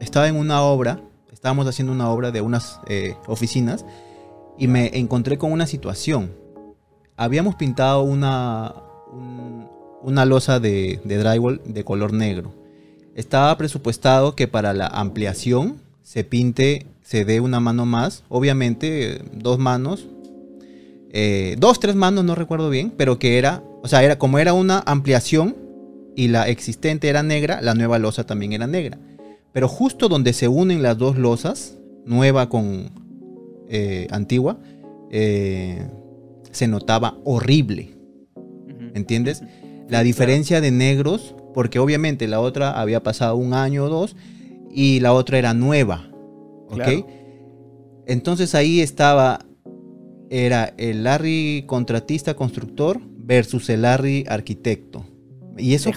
[0.00, 1.00] estaba en una obra,
[1.32, 3.84] estábamos haciendo una obra de unas eh, oficinas
[4.58, 6.32] y me encontré con una situación.
[7.16, 8.74] Habíamos pintado una,
[10.02, 12.52] una losa de, drywall de color negro.
[13.14, 19.58] Estaba presupuestado que para la ampliación se pinte, se dé una mano más, obviamente dos
[19.58, 20.06] manos,
[21.10, 24.52] eh, dos, tres manos, no recuerdo bien, pero que era, o sea, era como era
[24.52, 25.65] una ampliación
[26.16, 28.98] y la existente era negra, la nueva losa también era negra.
[29.52, 32.90] Pero justo donde se unen las dos losas, nueva con
[33.68, 34.58] eh, antigua,
[35.10, 35.86] eh,
[36.50, 37.94] se notaba horrible.
[38.94, 39.42] ¿Entiendes?
[39.90, 44.16] La diferencia de negros, porque obviamente la otra había pasado un año o dos
[44.70, 46.10] y la otra era nueva.
[46.68, 47.06] ¿Ok?
[48.06, 49.40] Entonces ahí estaba,
[50.30, 55.04] era el Larry contratista constructor versus el Larry arquitecto.
[55.58, 55.90] Y eso...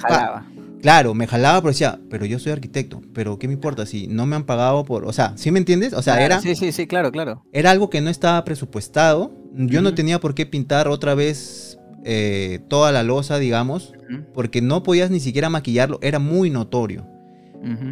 [0.81, 4.25] Claro, me jalaba, pero decía, pero yo soy arquitecto, pero ¿qué me importa si no
[4.25, 5.93] me han pagado por, o sea, ¿sí me entiendes?
[5.93, 6.39] O sea, era...
[6.39, 7.43] Sí, sí, sí, claro, claro.
[7.51, 12.59] Era algo que no estaba presupuestado, yo no tenía por qué pintar otra vez eh,
[12.69, 13.93] toda la losa, digamos,
[14.33, 17.05] porque no podías ni siquiera maquillarlo, era muy notorio.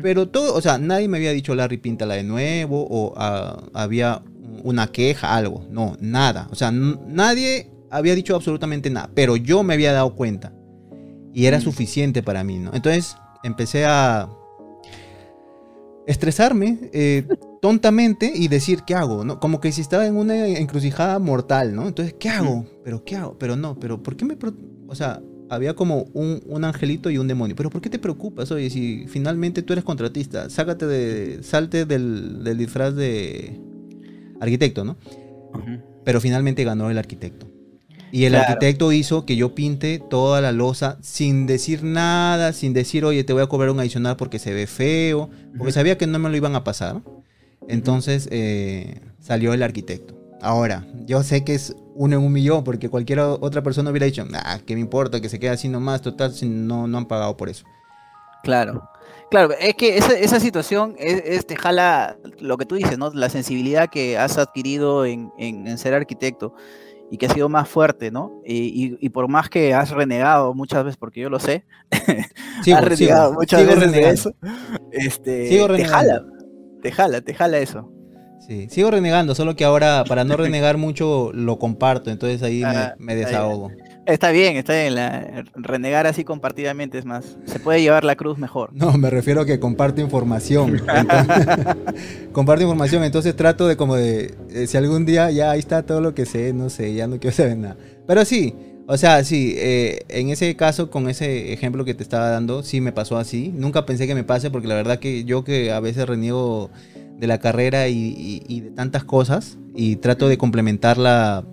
[0.02, 4.24] Pero todo, o sea, nadie me había dicho, Larry, píntala de nuevo, o ah, había
[4.64, 6.48] una queja, algo, no, nada.
[6.52, 10.54] O sea, nadie había dicho absolutamente nada, pero yo me había dado cuenta
[11.38, 11.62] y era mm.
[11.62, 12.72] suficiente para mí, ¿no?
[12.74, 14.28] Entonces empecé a...
[16.08, 17.28] estresarme eh,
[17.62, 19.24] tontamente y decir, ¿qué hago?
[19.24, 19.40] ¿no?
[19.40, 21.88] Como que si estaba en una encrucijada mortal, ¿no?
[21.88, 22.66] Entonces, ¿qué hago?
[22.84, 23.38] ¿Pero qué hago?
[23.38, 24.36] Pero no, pero ¿por qué me...
[24.88, 25.22] O sea,
[25.52, 27.56] había como un, un, angelito y un demonio.
[27.56, 28.50] Pero ¿por qué te preocupas?
[28.50, 31.44] Oye, si finalmente tú eres contratista, sácate de...
[31.44, 33.62] Salte del, del disfraz de
[34.42, 34.98] arquitecto, ¿no?
[36.04, 37.57] Pero finalmente ganó el arquitecto.
[38.18, 43.06] Y el arquitecto hizo que yo pinte toda la losa sin decir nada, sin decir,
[43.06, 46.18] oye, te voy a cobrar un adicional porque se ve feo, porque sabía que no
[46.18, 47.04] me lo iban a pasar.
[47.68, 50.16] Entonces eh, salió el arquitecto.
[50.42, 54.26] Ahora, yo sé que es uno en un millón, porque cualquier otra persona hubiera dicho,
[54.34, 55.22] ah, ¿qué me importa?
[55.22, 57.66] Que se quede así nomás, total, no, no han pagado por eso.
[58.42, 58.90] Claro.
[59.30, 63.12] Claro, es que esa, situación es, te jala lo que tú dices, ¿no?
[63.12, 66.56] La sensibilidad que has adquirido en, en ser arquitecto
[67.10, 68.42] y que ha sido más fuerte, ¿no?
[68.46, 73.66] Y, por más que has renegado muchas veces, porque yo lo sé, has renegado muchas
[73.66, 74.34] veces de eso,
[74.92, 76.26] este, te jala,
[76.82, 77.92] te jala, te jala eso.
[78.40, 82.64] Sí, sigo renegando, solo que ahora para no renegar mucho lo comparto, entonces ahí
[82.98, 83.72] me, desahogo.
[84.08, 84.96] Está bien, está bien.
[85.54, 87.36] renegar así compartidamente es más.
[87.46, 88.70] Se puede llevar la cruz mejor.
[88.74, 90.82] No, me refiero a que comparto información.
[92.32, 94.34] comparto información, entonces trato de como de.
[94.50, 97.20] Eh, si algún día ya ahí está todo lo que sé, no sé, ya no
[97.20, 97.76] quiero saber nada.
[98.08, 98.56] Pero sí,
[98.88, 102.80] o sea, sí, eh, en ese caso, con ese ejemplo que te estaba dando, sí
[102.80, 103.52] me pasó así.
[103.54, 106.70] Nunca pensé que me pase, porque la verdad que yo que a veces reniego
[107.18, 111.44] de la carrera y, y de tantas cosas, y trato de complementarla.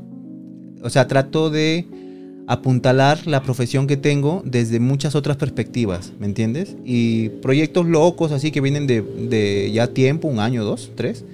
[0.84, 2.03] O sea, trato de
[2.46, 6.76] apuntalar la profesión que tengo desde muchas otras perspectivas, ¿me entiendes?
[6.84, 11.24] Y proyectos locos así que vienen de, ya tiempo, un año, dos, tres.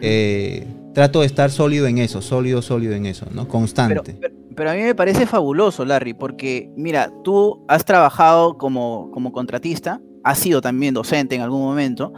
[0.00, 3.48] Eh, trato de estar sólido en eso, sólido, sólido en eso, ¿no?
[3.48, 4.16] Constante.
[4.54, 10.00] Pero, a mí me parece fabuloso, Larry, porque mira, tú has trabajado como, como contratista,
[10.24, 12.12] has sido también docente en algún momento,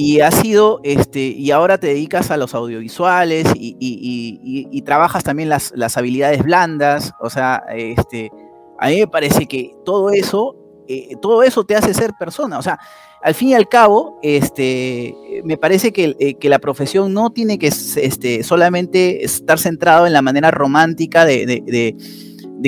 [0.00, 5.96] y has sido, este, y ahora te dedicas a los audiovisuales y, trabajas también las,
[5.96, 8.30] habilidades blandas, o sea, este,
[8.78, 10.54] a mí me parece que todo eso,
[10.86, 12.78] eh, todo eso te hace ser persona, o sea,
[13.24, 17.58] al fin y al cabo, este, me parece que, eh, que la profesión no tiene
[17.58, 21.96] que este, solamente estar centrado en la manera romántica de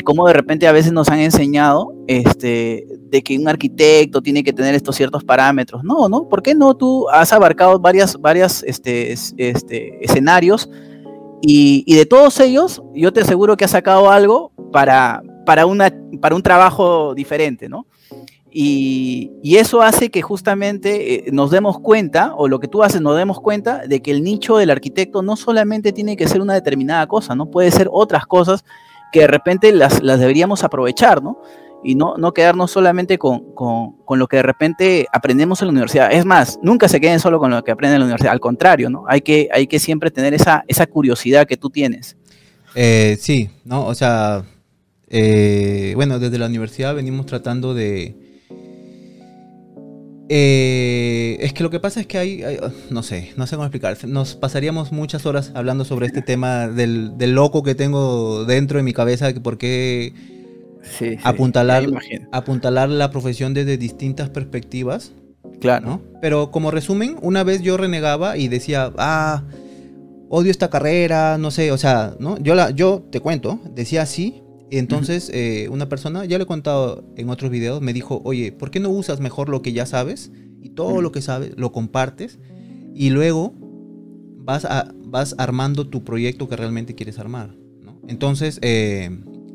[0.05, 4.53] cómo de repente a veces nos han enseñado este, de que un arquitecto tiene que
[4.53, 5.83] tener estos ciertos parámetros.
[5.85, 6.29] No, ¿no?
[6.29, 6.75] ¿Por qué no?
[6.77, 10.71] Tú has abarcado varias, varias este, este, escenarios
[11.43, 16.35] y, de todos ellos yo te aseguro que has sacado algo para, para, una, para
[16.35, 17.87] un trabajo diferente, ¿no?
[18.53, 23.17] Y, eso hace que justamente eh, nos demos cuenta, o lo que tú haces, nos
[23.17, 27.07] demos cuenta de que el nicho del arquitecto no solamente tiene que ser una determinada
[27.07, 27.51] cosa, ¿no?
[27.51, 28.65] Puede ser otras cosas
[29.13, 31.39] que de repente las, las deberíamos aprovechar, ¿no?
[31.83, 33.55] y no, no quedarnos solamente con,
[34.09, 36.13] lo que de repente aprendemos en la universidad.
[36.13, 38.91] Es más, nunca se queden solo con lo que aprenden en la universidad, al contrario,
[38.91, 39.05] ¿no?
[39.09, 42.17] Hay que, hay que siempre tener esa, esa curiosidad que tú tienes.
[42.75, 43.87] Eh, sí, ¿no?
[43.87, 44.45] O sea,
[45.09, 48.20] eh, bueno, desde la universidad venimos tratando de...
[50.33, 52.45] Eh, es que lo que pasa es que hay,
[52.89, 53.97] no sé, no sé cómo explicar.
[54.07, 58.85] Nos pasaríamos muchas horas hablando sobre este tema del, del loco que tengo dentro de
[58.85, 60.15] mi cabeza, que por qué
[61.25, 61.85] apuntalar,
[62.31, 65.11] apuntalar la profesión desde distintas perspectivas.
[65.61, 66.01] Claro.
[66.21, 69.43] Pero como resumen, una vez yo renegaba y decía, ah,
[70.29, 72.39] odio esta carrera, no sé, o sea, ¿no?
[72.39, 74.45] Yo, la, yo te cuento, decía así.
[74.71, 78.53] Y entonces eh, una persona, ya le he contado en otros videos, me dijo, oye,
[78.53, 80.31] ¿por qué no usas mejor lo que ya sabes?
[80.63, 82.39] Y todo lo que sabes lo compartes.
[82.95, 83.53] Y luego
[84.39, 87.57] vas, a, vas armando tu proyecto que realmente quieres armar.
[88.07, 89.11] Entonces, eh,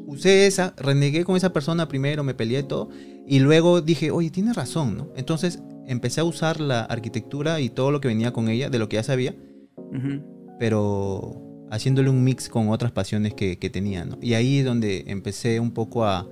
[0.05, 2.89] usé esa, renegué con esa persona primero, me peleé todo,
[3.27, 5.09] y luego dije, oye, tiene razón, ¿no?
[5.15, 8.87] Entonces empecé a usar la arquitectura y todo lo que venía con ella, de lo
[8.87, 9.35] que ya sabía,
[10.59, 14.17] pero haciéndole un mix con otras pasiones que, tenía, ¿no?
[14.21, 16.27] Y ahí es donde empecé un poco a,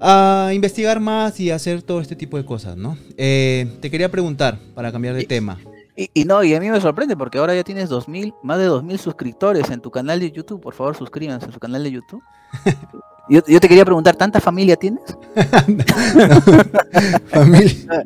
[0.00, 2.96] a investigar más y hacer todo este tipo de cosas, ¿no?
[3.16, 5.58] Eh, te quería preguntar, para cambiar de tema.
[5.94, 8.98] Y, no, y a mí me sorprende porque ahora ya tienes 2000, más de 2000
[8.98, 10.60] suscriptores en tu canal de YouTube.
[10.60, 12.22] Por favor, suscríbanse a su canal de YouTube.
[13.28, 15.02] Yo, te quería preguntar, ¿tanta familia tienes?
[17.28, 17.74] familia.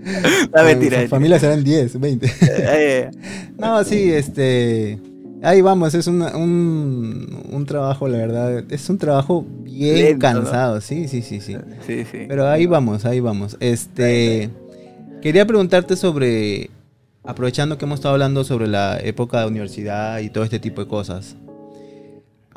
[0.54, 1.08] No, mentira.
[1.08, 2.32] Familia serán 10, 20.
[2.42, 3.10] Eh,
[3.56, 5.00] no, sí, este.
[5.42, 8.64] Ahí vamos, es un, un, trabajo, la verdad.
[8.70, 11.56] Es un trabajo bien cansado, sí, sí, sí, sí.
[11.86, 12.24] Sí, sí.
[12.26, 13.56] Pero ahí vamos, ahí vamos.
[13.60, 14.50] Este.
[15.20, 16.70] Quería preguntarte sobre
[17.26, 20.88] aprovechando que hemos estado hablando sobre la época de universidad y todo este tipo de
[20.88, 21.36] cosas,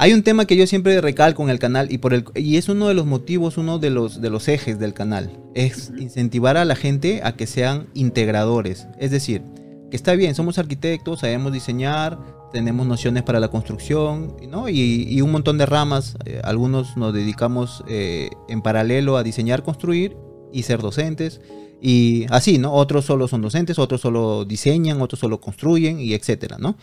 [0.02, 2.70] Hay un tema que yo siempre recalco en el canal y, por el, y es
[2.70, 5.30] uno de los motivos, uno de los, de los ejes del canal.
[5.56, 8.88] Es incentivar a la gente a que sean integradores.
[8.98, 9.42] Es decir,
[9.90, 12.20] que está bien, somos arquitectos, sabemos diseñar,
[12.52, 14.70] tenemos nociones para la construcción ¿no?
[14.70, 16.18] y, un montón de ramas.
[16.26, 20.16] Eh, algunos nos dedicamos eh, en paralelo a diseñar, construir
[20.52, 21.42] y ser docentes.
[21.82, 22.74] Y así, ¿no?
[22.74, 26.76] Otros solo son docentes, otros solo diseñan, otros solo construyen y etcétera, ¿no?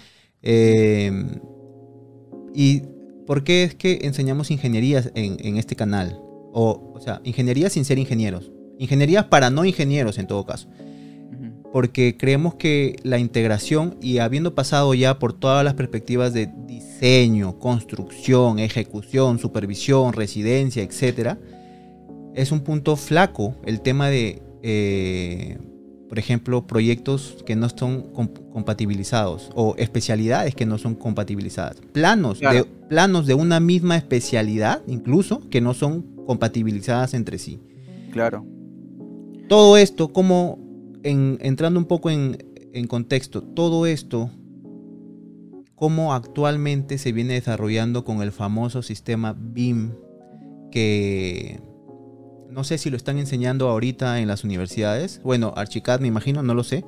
[0.42, 1.12] Eh,
[2.54, 2.82] y
[3.26, 6.18] ¿Por qué es que enseñamos ingenierías en, este canal?
[6.52, 8.52] O, o sea, ingeniería sin ser ingenieros.
[8.78, 10.68] Ingenierías para no ingenieros en todo caso.
[11.76, 17.58] Porque creemos que la integración y habiendo pasado ya por todas las perspectivas de diseño,
[17.58, 21.36] construcción, ejecución, supervisión, residencia, etc.,
[22.34, 25.58] es un punto flaco el tema de eh,
[26.08, 28.10] por ejemplo, proyectos que no son
[28.54, 31.82] compatibilizados o especialidades que no son compatibilizadas.
[31.92, 37.60] Planos, de, planos de una misma especialidad, incluso, que no son compatibilizadas entre sí.
[38.12, 38.46] Claro.
[39.46, 40.08] Todo esto,
[41.10, 42.38] entrando un poco en,
[42.72, 44.30] en contexto, todo esto,
[45.74, 49.92] cómo actualmente se viene desarrollando con el famoso sistema BIM
[50.70, 51.60] que
[52.50, 55.20] no sé si lo están enseñando ahorita en las universidades.
[55.22, 56.84] Bueno, Archicad me imagino, no lo sé.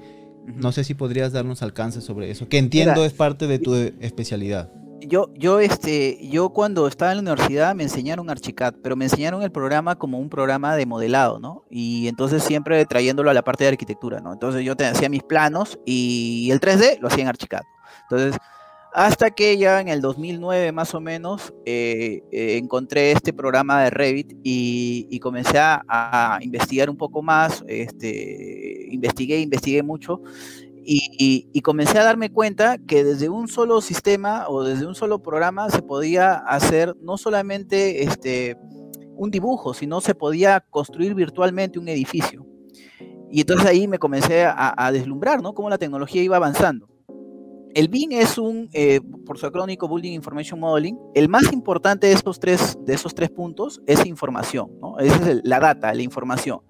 [0.47, 4.73] No sé si podrías darnos alcance sobre eso, que entiendo es parte de tu especialidad.
[5.01, 9.43] Yo, yo, este, yo cuando estaba en la universidad me enseñaron Archicad, pero me enseñaron
[9.43, 11.65] el programa como un programa de modelado, ¿no?
[11.71, 14.33] Y entonces siempre trayéndolo a la parte de arquitectura, ¿no?
[14.33, 17.63] Entonces yo te hacía mis planos y el 3D lo hacía en Archicad.
[18.11, 18.39] Entonces,
[18.93, 23.91] hasta que ya en el 2009 más o menos eh, eh, encontré este programa de
[23.91, 30.23] Revit y, comencé a, investigar un poco más, este, investigué, investigué mucho
[30.91, 35.69] y, comencé a darme cuenta que desde un solo sistema o desde un solo programa
[35.69, 38.57] se podía hacer no solamente este,
[39.15, 42.47] un dibujo, sino se podía construir virtualmente un edificio.
[43.31, 45.53] Y entonces ahí me comencé a, deslumbrar, ¿no?
[45.53, 46.89] Cómo la tecnología iba avanzando.
[47.75, 52.15] El BIM es un, eh, por su acrónico Building Information Modeling, el más importante de
[52.15, 54.99] esos tres, de esos tres puntos es información, ¿no?
[54.99, 56.61] Esa es la data, la información,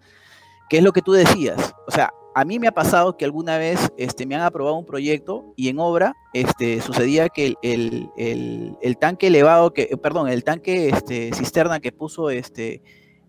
[0.69, 1.73] que es lo que tú decías.
[1.87, 4.85] O sea, a mí me ha pasado que alguna vez este, me han aprobado un
[4.85, 10.89] proyecto y en obra este, sucedía que el, el, tanque elevado, que, perdón, el tanque
[10.89, 12.83] este, cisterna que puso este,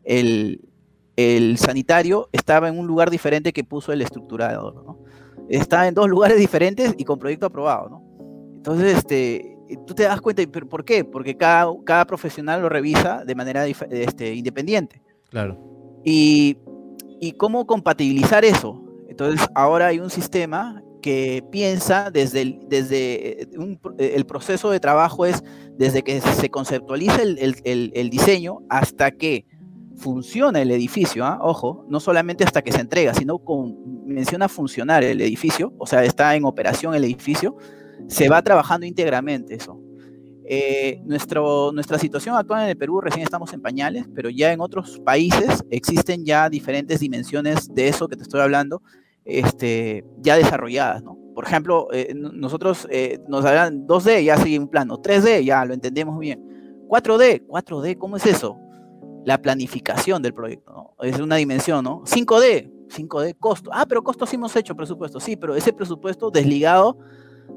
[0.04, 0.60] el,
[1.58, 5.00] sanitario estaba en un lugar diferente que puso el estructurador, ¿no?
[5.50, 8.04] está en dos lugares diferentes y con proyecto aprobado, ¿no?
[8.56, 11.04] Entonces, este, tú te das cuenta, ¿pero por qué?
[11.04, 15.02] Porque cada, cada profesional lo revisa de manera este, independiente.
[15.30, 15.58] Claro.
[16.04, 16.58] Y,
[17.20, 18.89] y cómo compatibilizar eso.
[19.20, 23.50] Entonces, ahora hay un sistema que piensa desde el, desde
[23.98, 25.44] el proceso de trabajo es
[25.78, 29.46] desde que se conceptualiza el, el, el diseño hasta que
[29.98, 31.38] funciona el edificio, ¿ah?
[31.42, 36.06] ojo, no solamente hasta que se entrega, sino con, menciona funcionar el edificio, o sea,
[36.06, 37.58] está en operación el edificio,
[38.08, 39.82] se va trabajando íntegramente eso.
[40.46, 44.62] Eh, nuestro, nuestra situación actual en el Perú recién estamos en pañales, pero ya en
[44.62, 48.82] otros países existen ya diferentes dimensiones de eso que te estoy hablando,
[49.26, 51.18] este, ya desarrolladas, ¿no?
[51.36, 55.74] Por ejemplo, eh, nosotros eh, nos hablan 2D, ya sigue un plano, 3D, ya lo
[55.74, 56.44] entendemos bien.
[56.88, 58.58] 4D, 4D, ¿cómo es eso?
[59.26, 60.96] la planificación del proyecto, ¿no?
[61.06, 62.02] Es una dimensión, ¿no?
[62.04, 63.70] 5D, 5D, costo.
[63.74, 66.98] Ah, pero costos sí hemos hecho presupuesto, sí, pero ese presupuesto desligado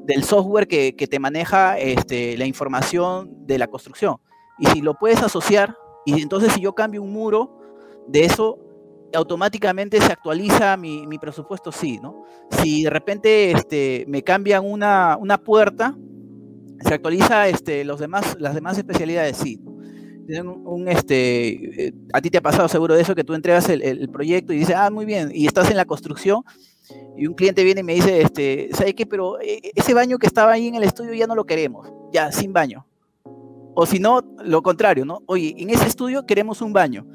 [0.05, 4.17] del software que, te maneja este, la información de la construcción.
[4.59, 7.59] Y si lo puedes asociar, y entonces si yo cambio un muro,
[8.07, 8.59] de eso
[9.13, 12.25] automáticamente se actualiza mi, presupuesto, sí, ¿no?
[12.49, 15.95] Si de repente este, me cambian una, una puerta,
[16.79, 19.59] se actualiza este, los demás, las demás especialidades, sí
[20.43, 24.09] un, este, eh, a ti te ha pasado seguro de eso, que tú entregas el,
[24.09, 26.43] proyecto y dices, ah, muy bien, y estás en la construcción,
[27.17, 29.05] y un cliente viene y me dice, este, ¿sabes qué?
[29.05, 32.31] Pero eh, ese baño que estaba ahí en el estudio ya no lo queremos, ya,
[32.31, 32.85] sin baño.
[33.75, 35.23] O si no, lo contrario, ¿no?
[35.25, 37.07] Oye, en ese estudio queremos un baño.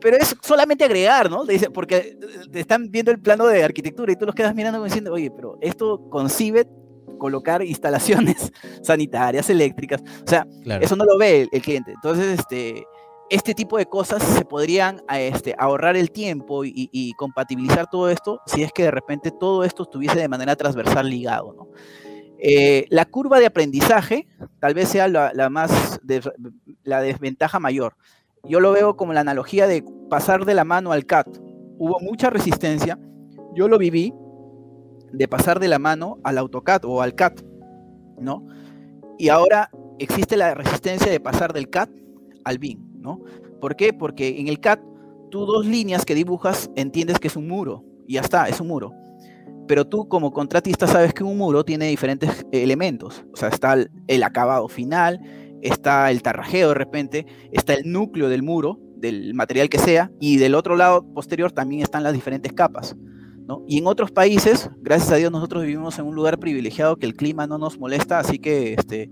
[0.00, 1.44] Pero es solamente agregar, ¿no?
[1.72, 2.16] Porque
[2.50, 5.58] te están viendo el plano de arquitectura y tú los quedas mirando diciendo, oye, pero
[5.60, 6.66] esto concibe
[7.18, 8.50] colocar instalaciones
[8.82, 10.02] sanitarias, eléctricas.
[10.24, 10.46] O sea,
[10.80, 11.92] eso no lo ve el, cliente.
[11.92, 12.84] Entonces, este,
[13.28, 18.62] este tipo de cosas se podrían este, ahorrar el tiempo y, compatibilizar todo esto si
[18.62, 21.52] es que de repente todo esto estuviese de manera transversal ligado.
[21.52, 21.68] ¿no?
[22.42, 24.26] Eh, la curva de aprendizaje
[24.60, 26.00] tal vez sea la, más
[26.82, 27.94] la desventaja mayor.
[28.44, 31.28] Yo lo veo como la analogía de pasar de la mano al CAT.
[31.78, 32.98] Hubo mucha resistencia,
[33.54, 34.12] yo lo viví,
[35.12, 37.40] de pasar de la mano al AutoCAD o al CAD,
[38.18, 38.46] ¿no?
[39.18, 41.88] Y ahora existe la resistencia de pasar del CAD
[42.44, 43.20] al BIM, ¿no?
[43.60, 43.92] ¿Por qué?
[43.92, 44.78] Porque en el CAD
[45.30, 48.68] tú dos líneas que dibujas entiendes que es un muro y ya está, es un
[48.68, 48.92] muro.
[49.68, 53.24] Pero tú como contratista sabes que un muro tiene diferentes elementos.
[53.32, 53.76] O sea, está
[54.08, 55.20] el, acabado final,
[55.62, 60.36] está el tarrajeo de repente, está el núcleo del muro, del material que sea, y
[60.36, 62.96] del otro lado posterior también están las diferentes capas.
[63.46, 63.64] ¿no?
[63.66, 67.14] Y en otros países, gracias a Dios, nosotros vivimos en un lugar privilegiado que el
[67.14, 69.10] clima no nos molesta, así que este,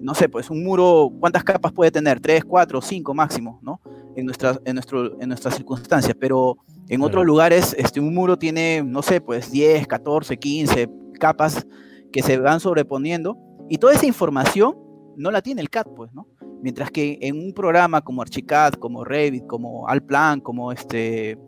[0.00, 2.20] no sé, pues un muro, ¿cuántas capas puede tener?
[2.20, 3.80] Tres, cuatro, cinco máximo, ¿no?
[4.16, 6.58] En nuestras, en nuestro, en nuestras circunstancias, pero
[6.88, 11.66] en otros lugares este, un muro tiene, no sé, pues 10, 14, 15 capas
[12.12, 13.36] que se van sobreponiendo
[13.68, 14.76] y toda esa información
[15.16, 16.28] no la tiene el CAD, pues, ¿no?
[16.62, 21.38] Mientras que en un programa como Archicad, como Revit, como Alplan, como este,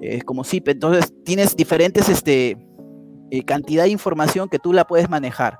[0.00, 2.56] eh, como ZIP, entonces tienes diferentes este,
[3.30, 5.58] eh, cantidad de información que tú la puedes manejar.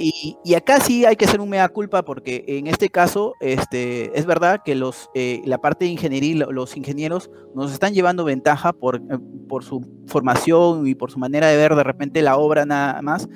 [0.00, 4.26] Y, acá sí hay que hacer un mea culpa porque en este caso este, es
[4.26, 9.02] verdad que los, eh, la parte de ingeniería, los ingenieros nos están llevando ventaja por,
[9.48, 13.28] por su formación y por su manera de ver de repente la obra nada más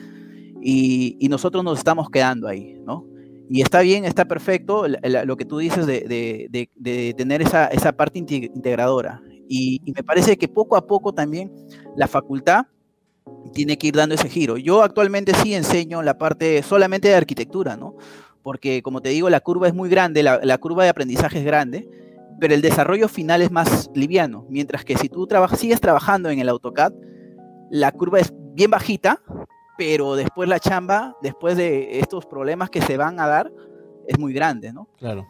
[0.62, 3.06] y, nosotros nos estamos quedando ahí, ¿no?
[3.48, 9.20] Y está bien, está perfecto lo que tú dices de, tener esa, esa, parte integradora.
[9.48, 11.52] y me parece que poco a poco también
[11.96, 12.66] la facultad
[13.52, 14.56] tiene que ir dando ese giro.
[14.56, 17.96] Yo actualmente sí enseño la parte solamente de arquitectura, ¿no?
[18.42, 21.88] Porque como te digo, la curva es muy grande, la, curva de aprendizaje es grande,
[22.40, 24.46] pero el desarrollo final es más liviano.
[24.48, 26.92] Mientras que si tú sigues trabajando en el AutoCAD,
[27.70, 29.22] la curva es bien bajita,
[29.84, 33.52] pero después la chamba, después de estos problemas que se van a dar,
[34.06, 34.88] es muy grande, ¿no?
[34.96, 35.26] Claro.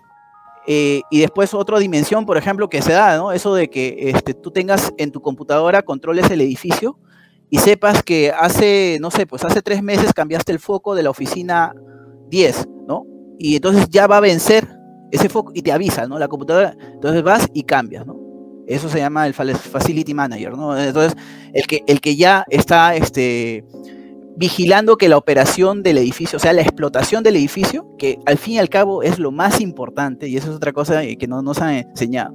[0.67, 3.33] Eh, y después otra dimensión, por ejemplo, que se da, ¿no?
[3.33, 6.99] Eso de que este, tú tengas en tu computadora, controles el edificio,
[7.51, 11.11] y sepas que hace, no sé, pues hace tres meses cambiaste el foco de la
[11.11, 11.75] oficina
[12.29, 13.07] 10, ¿no?
[13.39, 14.69] Y entonces ya va a vencer
[15.11, 16.19] ese foco y te avisa, ¿no?
[16.19, 18.23] La computadora, entonces vas y cambias, ¿no?
[18.67, 20.79] Eso se llama el Facility Manager, ¿no?
[20.79, 21.15] Entonces,
[21.53, 23.65] el que, el que ya está este,
[24.37, 28.55] vigilando que la operación del edificio, o sea, la explotación del edificio, que al fin
[28.55, 31.61] y al cabo es lo más importante, y eso es otra cosa que no nos
[31.61, 32.35] han enseñado,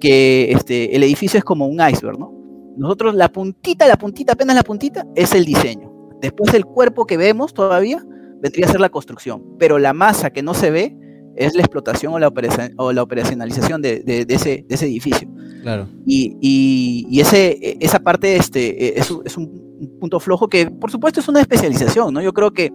[0.00, 2.32] que este, el edificio es como un iceberg, ¿no?
[2.76, 5.90] Nosotros la puntita, la puntita, apenas la puntita, es el diseño.
[6.20, 8.04] Después el cuerpo que vemos todavía
[8.40, 10.96] vendría a ser la construcción, pero la masa que no se ve
[11.36, 12.32] es la explotación o la,
[12.76, 15.28] o la operacionalización de, ese, edificio.
[15.62, 15.88] Claro.
[16.06, 19.65] Y, ese, esa parte este, es, es, un
[20.00, 22.20] punto flojo que, por supuesto, es una especialización, ¿no?
[22.20, 22.72] Yo creo que,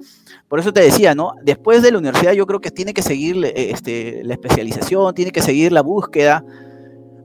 [0.48, 1.34] por eso te decía, ¿no?
[1.44, 5.42] Después de la universidad yo creo que tiene que seguir este, la especialización, tiene que
[5.42, 6.44] seguir la búsqueda,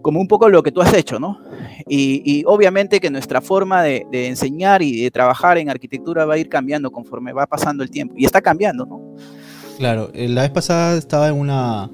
[0.06, 1.40] como un poco lo que tú has hecho, ¿no?
[1.88, 6.48] Y, obviamente que nuestra forma de, enseñar y de trabajar en arquitectura va a ir
[6.48, 8.14] cambiando conforme va pasando el tiempo.
[8.16, 9.16] Y está cambiando, ¿no?
[9.78, 11.90] Claro, eh, la vez pasada estaba en una...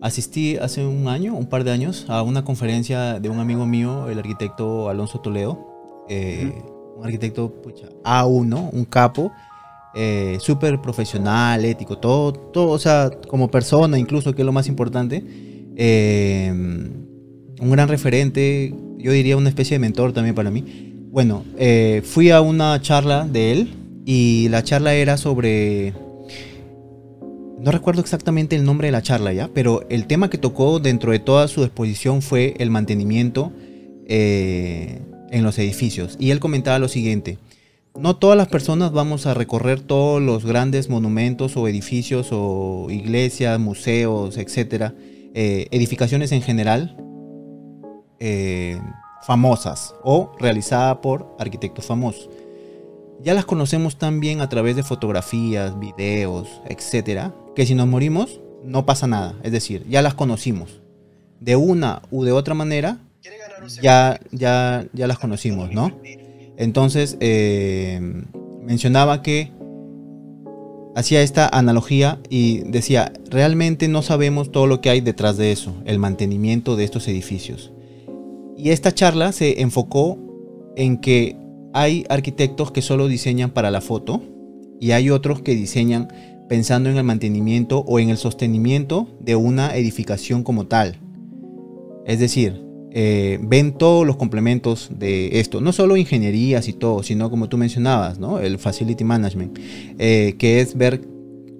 [0.00, 4.08] Asistí hace un año, un par de años, a una conferencia de un amigo mío,
[4.08, 6.04] el arquitecto Alonso Toledo.
[6.08, 6.62] Eh,
[6.96, 9.32] un arquitecto pucha, A1, un capo,
[9.94, 14.66] eh, súper profesional, ético, todo, todo, o sea, como persona incluso, que es lo más
[14.66, 15.24] importante.
[15.76, 16.50] Eh,
[17.60, 20.64] un gran referente, yo diría una especie de mentor también para mí.
[21.10, 23.74] Bueno, eh, fui a una charla de él
[24.04, 25.94] y la charla era sobre...
[27.60, 31.12] No recuerdo exactamente el nombre de la charla ya, pero el tema que tocó dentro
[31.12, 33.52] de toda su exposición fue el mantenimiento
[34.06, 35.00] eh,
[35.34, 36.16] en los edificios.
[36.18, 37.38] Y él comentaba lo siguiente,
[37.98, 43.58] no todas las personas vamos a recorrer todos los grandes monumentos o edificios o iglesias,
[43.60, 44.94] museos, etcétera,
[45.34, 46.96] eh, edificaciones en general,
[48.20, 48.80] eh,
[49.22, 52.30] famosas o realizada por arquitectos famosos.
[53.22, 58.40] Ya las conocemos tan bien a través de fotografías, videos, etcétera, que si nos morimos
[58.64, 59.34] no pasa nada.
[59.42, 60.80] Es decir, ya las conocimos.
[61.40, 62.98] De una u de otra manera,
[63.82, 65.92] ya, ya, ya las conocimos, ¿no?
[66.56, 68.00] Entonces, eh,
[68.62, 69.50] mencionaba que
[70.94, 75.74] hacía esta analogía y decía, realmente no sabemos todo lo que hay detrás de eso,
[75.84, 77.72] el mantenimiento de estos edificios.
[78.56, 80.18] Y esta charla se enfocó
[80.76, 81.36] en que
[81.72, 84.22] hay arquitectos que solo diseñan para la foto
[84.80, 86.08] y hay otros que diseñan
[86.48, 90.96] pensando en el mantenimiento o en el sostenimiento de una edificación como tal.
[92.06, 92.63] Es decir,
[92.96, 97.58] eh, ven todos los complementos de esto, no solo ingenierías y todo, sino como tú
[97.58, 98.38] mencionabas, ¿no?
[98.38, 99.58] el facility management,
[99.98, 101.00] eh, que es ver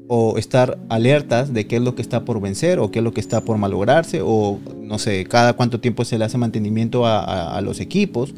[0.06, 3.12] o estar alertas de qué es lo que está por vencer o qué es lo
[3.12, 7.60] que está por malograrse o no sé, cada cuánto tiempo se le hace mantenimiento a,
[7.62, 8.32] los equipos.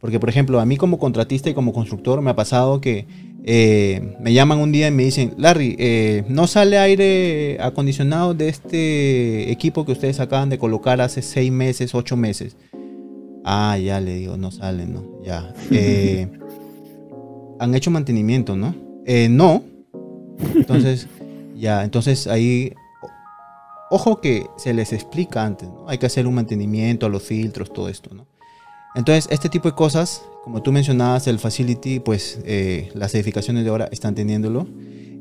[0.00, 3.06] Porque, por ejemplo, a mí como contratista y como constructor me ha pasado que
[3.44, 8.48] eh, me llaman un día y me dicen, Larry, eh, no sale aire acondicionado de
[8.48, 12.56] este equipo que ustedes acaban de colocar hace seis meses, ocho meses.
[13.44, 15.04] Ah, ya le digo, no sale, ¿no?
[15.24, 15.52] Ya.
[15.72, 16.28] Eh,
[17.58, 18.74] han hecho mantenimiento, ¿no?
[19.30, 19.62] no.
[20.54, 21.08] Entonces,
[21.56, 22.72] ya, entonces ahí,
[23.90, 25.88] ojo que se les explica antes, ¿no?
[25.88, 28.26] Hay que hacer un mantenimiento a los filtros, todo esto, ¿no?
[28.94, 33.70] Entonces, este tipo de cosas, como tú mencionabas, el facility, pues eh, las edificaciones de
[33.70, 34.66] ahora están teniéndolo.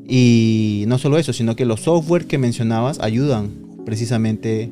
[0.08, 3.52] Y no solo eso, sino que los software que mencionabas ayudan
[3.86, 4.72] precisamente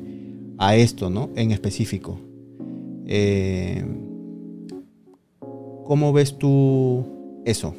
[0.58, 1.30] a esto, ¿no?
[1.36, 2.20] En específico.
[3.06, 3.86] Eh,
[5.86, 7.06] ¿Cómo ves tú
[7.46, 7.76] eso?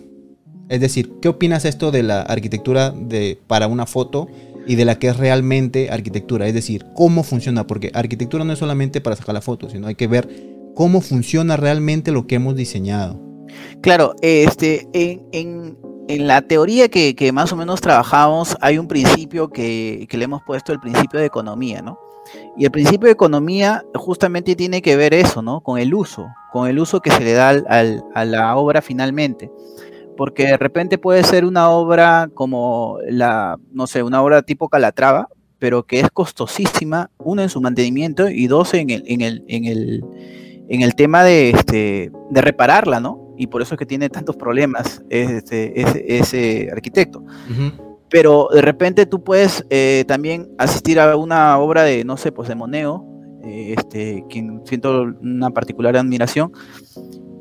[0.69, 4.29] Es decir, ¿qué opinas esto de la arquitectura de, para una foto
[4.67, 6.47] y de la que es realmente arquitectura?
[6.47, 7.67] Es decir, ¿cómo funciona?
[7.67, 10.50] Porque arquitectura no es solamente para sacar la foto, sino hay que ver
[10.81, 13.21] cómo funciona realmente lo que hemos diseñado.
[13.83, 15.77] Claro, este, en,
[16.09, 20.81] la teoría que, más o menos trabajamos hay un principio que, le hemos puesto el
[20.81, 21.99] principio de economía, ¿no?
[22.57, 25.61] Y el principio de economía justamente tiene que ver eso, ¿no?
[25.61, 29.51] Con el uso, con el uso que se le da a la obra finalmente.
[30.17, 35.29] Porque de repente puede ser una obra como la, no sé, una obra tipo Calatrava,
[35.59, 39.67] pero que es costosísima, uno en su mantenimiento y dos en el, en el, en
[39.67, 40.05] el
[40.71, 43.35] en el tema de, este, de repararla, ¿no?
[43.37, 45.73] Y por eso es que tiene tantos problemas este,
[46.17, 47.25] ese, arquitecto.
[48.09, 52.49] Pero de repente tú puedes eh, también asistir a una obra de, no sé, pues
[52.49, 53.05] de Moneo,
[53.45, 56.53] eh, este, quien siento una particular admiración,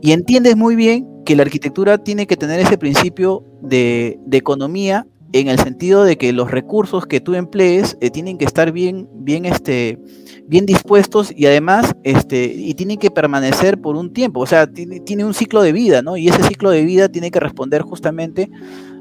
[0.02, 5.06] y entiendes muy bien que la arquitectura tiene que tener ese principio de, de economía
[5.32, 9.08] en el sentido de que los recursos que tú emplees eh, tienen que estar bien,
[9.14, 10.00] bien, este,
[10.48, 15.24] bien dispuestos y además este, y tienen que permanecer por un tiempo, o sea, tiene,
[15.24, 16.18] un ciclo de vida, ¿no?
[16.18, 18.50] Y ese ciclo de vida tiene que responder justamente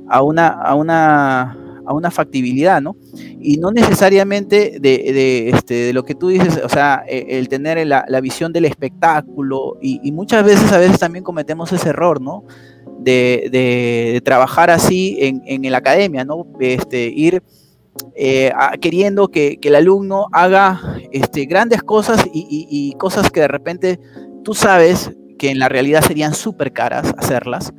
[0.09, 1.57] a una, a una,
[1.87, 2.97] a una factibilidad, ¿no?
[3.41, 7.49] Y no necesariamente de, de, este, de lo que tú dices, o sea, e, el
[7.49, 11.89] tener la, la visión del espectáculo y, y muchas veces, a veces también cometemos ese
[11.89, 12.45] error, ¿no?
[12.99, 16.47] De, trabajar así en, la academia, ¿no?
[16.61, 17.43] Este, ir
[18.15, 20.81] eh, queriendo que, el alumno haga
[21.13, 24.01] este, grandes cosas y, cosas que de repente
[24.45, 27.73] tú sabes que en la realidad serían súper caras hacerlas,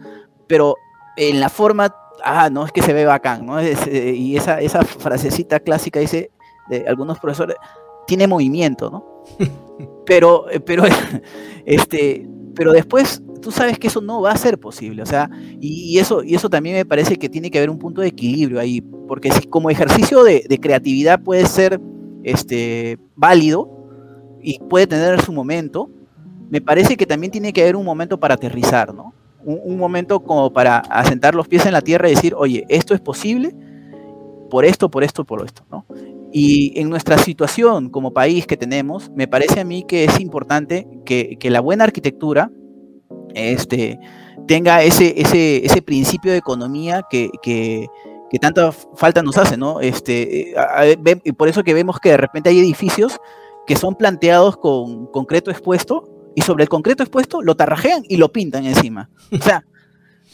[0.47, 0.75] pero
[1.17, 1.93] en la forma,
[2.23, 3.59] ah, no, es que se ve bacán, ¿no?
[3.59, 6.31] Eh, y esa, esa frasecita clásica dice
[6.69, 7.57] de algunos profesores,
[8.07, 9.23] tiene movimiento, ¿no?
[10.05, 10.85] Pero, pero,
[11.67, 12.27] este,
[12.59, 15.29] pero después tú sabes que eso no va a ser posible, o sea,
[15.61, 18.59] y, eso, y eso también me parece que tiene que haber un punto de equilibrio
[18.59, 21.79] ahí, porque si como ejercicio de, creatividad puede ser
[22.21, 23.69] este, válido
[24.41, 25.89] y puede tener su momento,
[26.49, 29.13] me parece que también tiene que haber un momento para aterrizar, ¿no?
[29.45, 32.99] Un, momento como para asentar los pies en la tierra y decir, oye, esto es
[32.99, 33.55] posible
[34.49, 35.85] por esto, por esto, por esto, ¿no?
[36.31, 40.87] Y en nuestra situación como país que tenemos, me parece a mí que es importante
[41.05, 42.51] que, que la buena arquitectura
[43.33, 43.99] este,
[44.47, 47.87] tenga ese, ese, ese principio de economía que, que,
[48.41, 49.81] tanta falta nos hace, ¿no?
[49.81, 50.53] Este,
[51.23, 53.19] y por eso que vemos que de repente hay edificios
[53.65, 58.31] que son planteados con concreto expuesto y sobre el concreto expuesto lo tarrajean y lo
[58.31, 59.09] pintan encima.
[59.31, 59.65] O sea,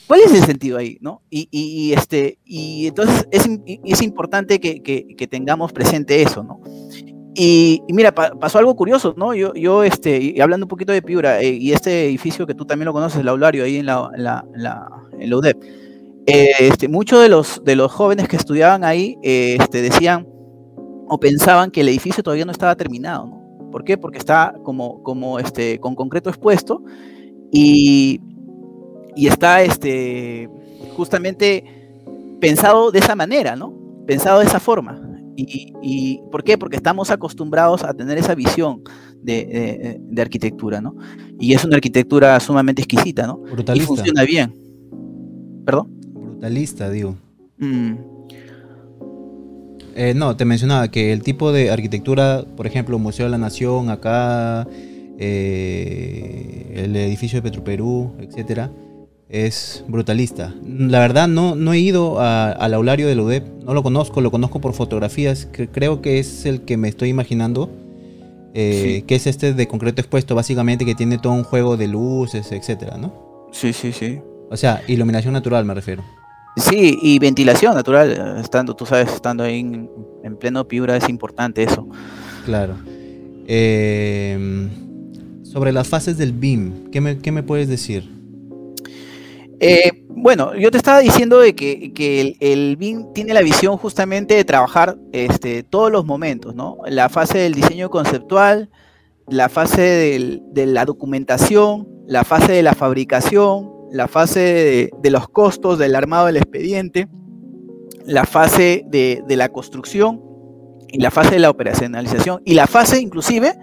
[0.07, 1.21] ¿cuál es el sentido ahí, no?
[1.29, 3.47] Y, y, este, y entonces es,
[3.83, 6.61] es importante que, que, que, tengamos presente eso, ¿no?
[7.37, 9.33] Y, mira, pasó algo curioso, ¿no?
[9.33, 12.65] Yo, yo este, y hablando un poquito de Piura, eh, y este edificio que tú
[12.65, 14.45] también lo conoces, el aulario, ahí en la, la,
[15.19, 15.57] en la UDEP,
[16.27, 20.27] eh, este, muchos de los, de los jóvenes que estudiaban ahí eh, este, decían
[21.07, 23.69] o pensaban que el edificio todavía no estaba terminado, ¿no?
[23.71, 23.97] ¿Por qué?
[23.97, 26.81] Porque está como, como este, con concreto expuesto
[27.51, 28.21] y,
[29.15, 30.49] y está este,
[30.95, 31.63] justamente
[32.39, 33.73] pensado de esa manera, ¿no?
[34.05, 35.01] Pensado de esa forma.
[35.37, 36.57] Y, ¿Por qué?
[36.57, 38.81] Porque estamos acostumbrados a tener esa visión
[39.21, 40.95] de, arquitectura, ¿no?
[41.39, 43.37] Y es una arquitectura sumamente exquisita, ¿no?
[43.37, 43.83] Brutalista.
[43.83, 44.53] Y funciona bien.
[45.65, 45.87] ¿Perdón?
[46.13, 47.15] Brutalista, digo.
[47.57, 47.93] Mm.
[49.95, 53.89] Eh, no, te mencionaba que el tipo de arquitectura, por ejemplo, Museo de la Nación,
[53.89, 54.67] acá,
[55.17, 58.71] eh, el edificio de Petroperú, etcétera,
[59.29, 60.53] es brutalista.
[60.63, 64.31] La verdad no, no he ido al aulario de la UDEP, no lo conozco, lo
[64.31, 67.69] conozco por fotografías, que creo que es el que me estoy imaginando,
[68.53, 72.51] eh, que es este de concreto expuesto, básicamente que tiene todo un juego de luces,
[72.51, 73.49] etcétera, ¿no?
[73.51, 74.19] Sí, sí, sí.
[74.49, 76.03] O sea, iluminación natural me refiero.
[76.57, 81.87] Sí, y ventilación natural, estando, tú sabes, estando ahí en, pleno Piura es importante eso.
[82.45, 82.75] Claro.
[83.47, 84.69] Eh,
[85.43, 88.14] sobre las fases del BIM, ¿qué me, qué me puedes decir?
[89.59, 94.33] Eh, Bueno, yo te estaba diciendo de que, el, el, BIM tiene la visión justamente
[94.33, 96.77] de trabajar este, todos los momentos, ¿no?
[96.87, 98.69] La fase del diseño conceptual,
[99.27, 105.79] la fase de la documentación, la fase de la fabricación, la fase de, los costos
[105.79, 107.07] del armado del expediente,
[108.05, 110.21] la fase de, la construcción
[110.89, 113.55] y la fase de la operacionalización y la fase inclusive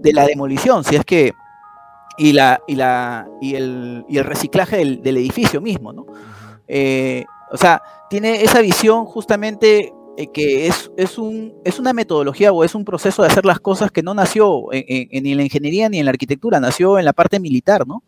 [0.00, 1.32] de la demolición, si es que
[2.18, 6.06] y la y la y el, y el reciclaje del, edificio mismo, ¿no?
[6.66, 7.80] Eh, o sea,
[8.10, 12.84] tiene esa visión justamente eh, que es, es, un, es una metodología o es un
[12.84, 16.10] proceso de hacer las cosas que no nació en, en, la ingeniería ni en la
[16.10, 18.02] arquitectura, nació en la parte militar, ¿no?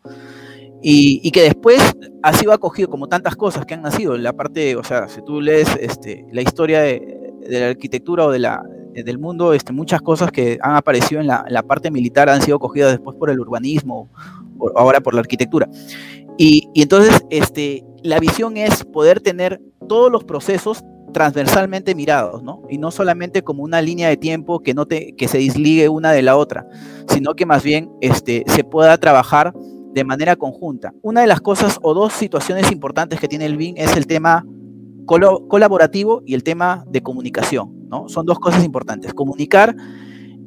[0.83, 1.79] Y, y, que después
[2.23, 5.23] ha sido acogido como tantas cosas que han nacido en la parte, o sea, si
[5.23, 8.63] tú lees este, la historia de, de la arquitectura o de la,
[8.93, 12.59] del mundo, este, muchas cosas que han aparecido en la, la, parte militar han sido
[12.59, 14.09] cogidas después por el urbanismo,
[14.75, 15.69] ahora por la arquitectura.
[16.37, 22.63] Y, y, entonces, este, la visión es poder tener todos los procesos transversalmente mirados, ¿no?
[22.69, 26.21] Y no solamente como una línea de tiempo que, no que se disligue una de
[26.21, 26.67] la otra,
[27.07, 29.53] sino que más bien este, se pueda trabajar
[29.93, 30.93] de manera conjunta.
[31.01, 34.45] Una de las cosas o dos situaciones importantes que tiene el BIM es el tema
[35.05, 38.07] colaborativo y el tema de comunicación, ¿no?
[38.09, 39.75] Son dos cosas importantes, comunicar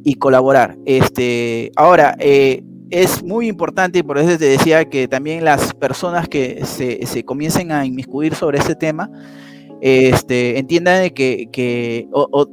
[0.04, 0.76] y colaborar.
[0.84, 6.28] Este, ahora, eh, es muy importante, y por eso te decía que también las personas
[6.28, 9.10] que se, comiencen a inmiscuir sobre este tema,
[9.80, 12.08] este, entiendan que, que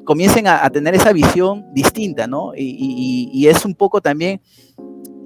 [0.05, 2.53] comiencen a, tener esa visión distinta, ¿no?
[2.55, 4.41] Y, es un poco también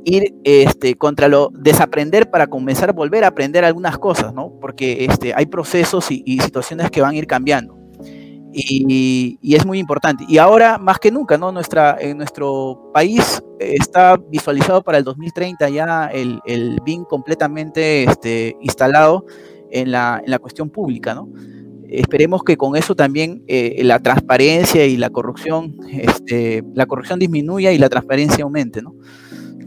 [0.06, 4.54] ir este, contra lo desaprender para comenzar a volver a aprender algunas cosas, ¿no?
[4.62, 7.78] Porque este, hay procesos y, situaciones que van a ir cambiando.
[8.54, 10.24] Y, es muy importante.
[10.30, 11.52] Y ahora, más que nunca, ¿no?
[11.52, 18.56] Nuestra, en nuestro país está visualizado para el 2030 ya el, el BIM completamente este,
[18.62, 19.26] instalado
[19.72, 21.30] en la, en la cuestión pública, ¿no?
[21.90, 27.72] esperemos que con eso también eh, la transparencia y la corrupción, este, la corrupción disminuya
[27.72, 28.96] y la transparencia aumente, ¿no?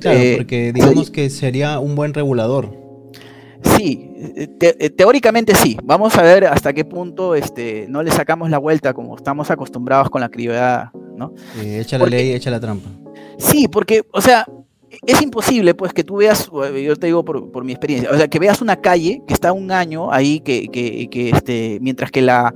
[0.00, 2.76] Claro, eh, porque digamos que sería un buen regulador.
[3.76, 5.76] Sí, eh, teóricamente sí.
[5.82, 10.10] Vamos a ver hasta qué punto este, no le sacamos la vuelta como estamos acostumbrados
[10.10, 11.34] con la criolada, ¿no?
[11.60, 12.88] echa la ley, echa la trampa.
[13.38, 14.46] Sí, porque, o sea,
[15.06, 18.38] es imposible, pues, que tú veas, yo te digo por, mi experiencia, o sea, que
[18.38, 22.54] veas una calle que está un año ahí, que, que, este, mientras que la,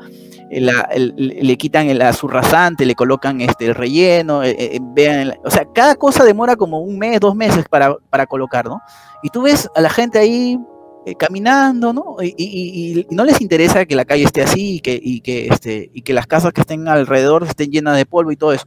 [0.50, 5.94] le quitan el azurrasante, le colocan este, el relleno, eh, eh, vean, o sea, cada
[5.96, 8.80] cosa demora como un mes, dos meses para, para colocar, ¿no?
[9.22, 10.58] Y tú ves a la gente ahí
[11.04, 12.16] eh, caminando, ¿no?
[12.22, 16.02] Y, no les interesa que la calle esté así y que, y que, este, y
[16.02, 18.66] que las casas que estén alrededor estén llenas de polvo y todo eso.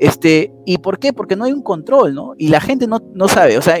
[0.00, 1.12] Este, ¿Y por qué?
[1.12, 2.34] Porque no hay un control, ¿no?
[2.36, 3.76] Y la gente no, no sabe, o sea,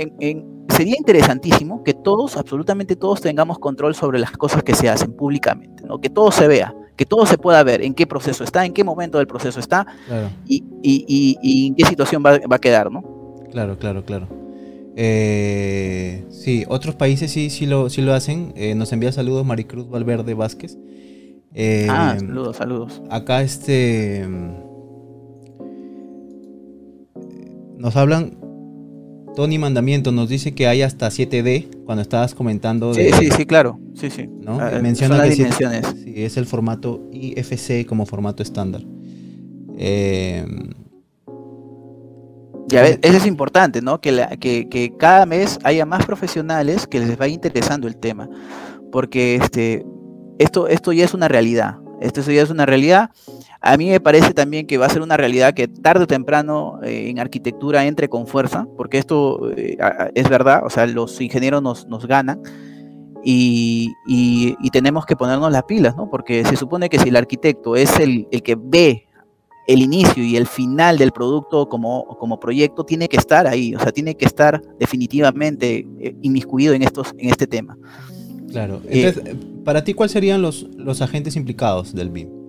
[0.68, 5.84] sería interesantísimo que todos, absolutamente todos, tengamos control sobre las cosas que se hacen públicamente,
[5.84, 6.00] ¿no?
[6.00, 8.84] Que todo se vea, que todo se pueda ver, en qué proceso está, en qué
[8.84, 9.86] momento del proceso está
[10.46, 13.02] y, en qué situación va, a quedar, ¿no?
[13.50, 14.28] Claro, claro, claro.
[14.96, 18.52] Eh, sí, otros países sí, sí, lo, sí lo hacen.
[18.56, 20.78] Eh, nos envía saludos Maricruz Valverde Vázquez.
[21.52, 23.02] Eh, ah, saludos, saludos.
[23.10, 24.24] Acá este
[27.84, 28.38] Nos hablan,
[29.36, 32.94] Tony Mandamiento nos dice que hay hasta 7D cuando estabas comentando.
[32.94, 33.78] De, sí, sí, sí, claro.
[33.94, 34.26] Sí, sí.
[34.26, 34.58] ¿no?
[34.58, 35.94] Ah, menciona que dimensiones.
[36.02, 38.80] Sí, es el formato IFC como formato estándar.
[39.76, 40.46] Eh,
[42.68, 44.00] ya ves, eso es importante, ¿no?
[44.00, 48.30] Que, que, que, cada mes haya más profesionales que les vaya interesando el tema.
[48.90, 49.84] Porque este,
[50.38, 51.76] esto, esto ya es una realidad.
[52.00, 53.10] Esto ya es una realidad.
[53.66, 56.80] A mí me parece también que va a ser una realidad que tarde o temprano
[56.82, 59.78] eh, en arquitectura entre con fuerza, porque esto eh,
[60.14, 62.42] es verdad, o sea, los ingenieros nos, nos ganan
[63.24, 66.10] y, y, tenemos que ponernos las pilas, ¿no?
[66.10, 69.06] Porque se supone que si el arquitecto es el, el que ve
[69.66, 73.80] el inicio y el final del producto como, como proyecto, tiene que estar ahí, o
[73.80, 77.78] sea, tiene que estar definitivamente eh, inmiscuido en, estos, en este tema.
[78.50, 78.82] Claro.
[78.90, 82.43] Entonces, para ti, ¿cuáles serían los, los agentes implicados del BIM?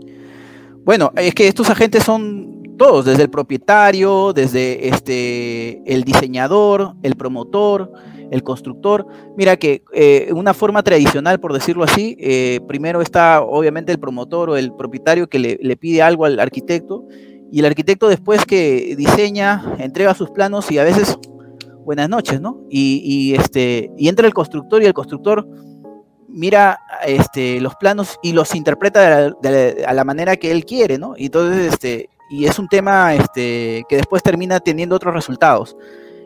[0.85, 7.15] Bueno, es que estos agentes son todos, desde el propietario, desde este, el diseñador, el
[7.15, 7.91] promotor,
[8.29, 9.07] el constructor.
[9.35, 14.51] Mira que eh, una forma tradicional, por decirlo así, eh, primero está obviamente el promotor
[14.51, 17.07] o el propietario que le, pide algo al arquitecto
[17.51, 21.17] y el arquitecto después que diseña, entrega sus planos y a veces
[21.83, 22.61] buenas noches, ¿no?
[22.69, 25.47] Y, y, este, y entra el constructor y el constructor
[26.35, 31.13] mira este, los planos y los interpreta a la manera que él quiere, ¿no?
[31.17, 35.75] Y entonces, este, y es un tema este, que después termina teniendo otros resultados.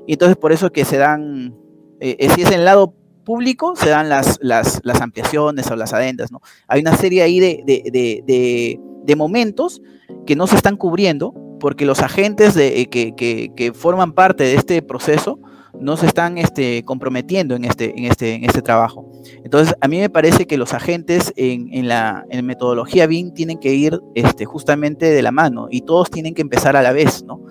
[0.08, 1.56] Y entonces por eso que se dan,
[2.00, 5.94] eh, eh, si es en el lado público se dan las, las, ampliaciones o las
[5.94, 6.42] adendas, ¿no?
[6.68, 9.82] Hay una serie ahí de, de, momentos
[10.26, 14.82] que no se están cubriendo porque los agentes de, que, que, forman parte de este
[14.82, 15.40] proceso
[15.80, 19.09] no se están este, comprometiendo en este, en, este, en este trabajo.
[19.44, 24.00] Entonces, a mí me parece que los agentes en, la metodología BIM tienen que ir
[24.16, 27.42] este, justamente de la mano y todos tienen que empezar a la vez, ¿no?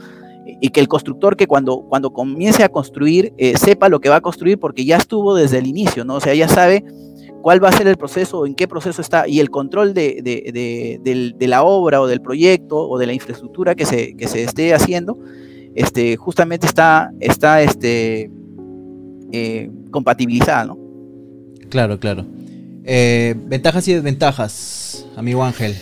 [0.60, 4.16] Y que el constructor que cuando, cuando comience a construir eh, sepa lo que va
[4.16, 6.14] a construir porque ya estuvo desde el inicio, ¿no?
[6.16, 6.84] O sea, ya sabe
[7.42, 11.46] cuál va a ser el proceso, en qué proceso está, y el control de, de
[11.48, 15.18] la obra o del proyecto o de la infraestructura que se, que se esté haciendo,
[15.74, 18.30] este, justamente está, está este,
[19.32, 20.87] eh, compatibilizada, ¿no?
[21.68, 22.24] Claro, claro.
[22.84, 25.76] Eh, ventajas y desventajas, amigo Ángel.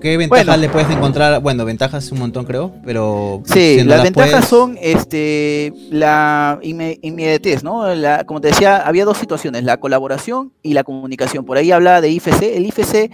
[0.00, 1.42] ¿Qué ventajas le puedes encontrar?
[1.42, 3.42] Bueno, ventajas un montón creo, pero...
[3.44, 7.94] Sí, las, ventajas son este, la inmediatez, ¿no?
[7.94, 11.44] La, como te decía, había dos situaciones, la colaboración y la comunicación.
[11.44, 12.42] Por ahí hablaba de IFC.
[12.56, 13.10] El IFC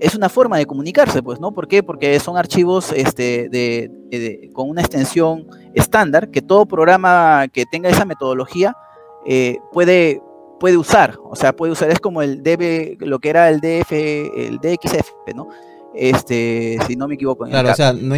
[0.00, 1.52] es una forma de comunicarse, pues, ¿no?
[1.52, 1.82] ¿Por qué?
[1.82, 8.04] Porque son archivos este, de, con una extensión estándar que todo programa que tenga esa
[8.04, 8.76] metodología
[9.24, 10.20] eh, puede,
[10.58, 11.18] puede usar.
[11.22, 15.34] O sea, puede usar, es como el DB, lo que era el DF, el DXF,
[15.34, 15.48] ¿no?
[15.94, 17.46] Este, si no me equivoco.
[17.46, 18.14] claro, o sea, no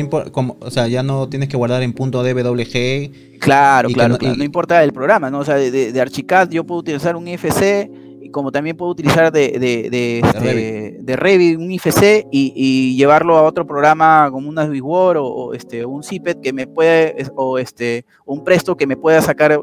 [0.59, 3.39] o sea, ya no tienes que guardar en punto DWG.
[3.39, 5.41] Claro, claro, no, importa el programa, ¿no?
[5.41, 7.89] O sea, de, de, Archicad yo puedo utilizar un IFC
[8.31, 11.59] como también puedo utilizar de, de, de, este, Revit.
[11.59, 16.53] un IFC y, llevarlo a otro programa como una Word o, este, un CIPET que
[16.53, 19.61] me puede, o este, un Presto que me pueda sacar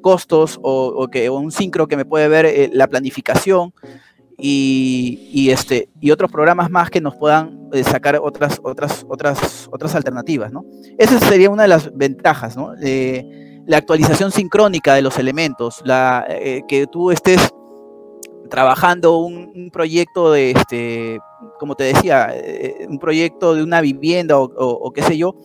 [0.00, 3.72] costos o, que, un Syncro que me puede ver eh, la planificación
[4.42, 9.94] y, este, y otros programas más que nos puedan eh, sacar otras, otras, otras, otras
[9.94, 10.50] alternativas.
[10.50, 10.64] ¿no?
[10.98, 12.72] Esa sería una de las ventajas, ¿no?
[13.66, 17.50] la actualización sincrónica de los elementos, la, eh, que tú estés
[18.48, 21.20] trabajando un, proyecto de, este,
[21.60, 22.34] como te decía,
[22.88, 25.36] un proyecto de una vivienda o, qué sé yo,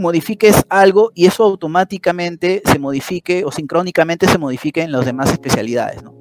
[0.00, 6.02] modifiques algo y eso automáticamente se modifique o sincrónicamente se modifique en las demás especialidades,
[6.02, 6.14] ¿no?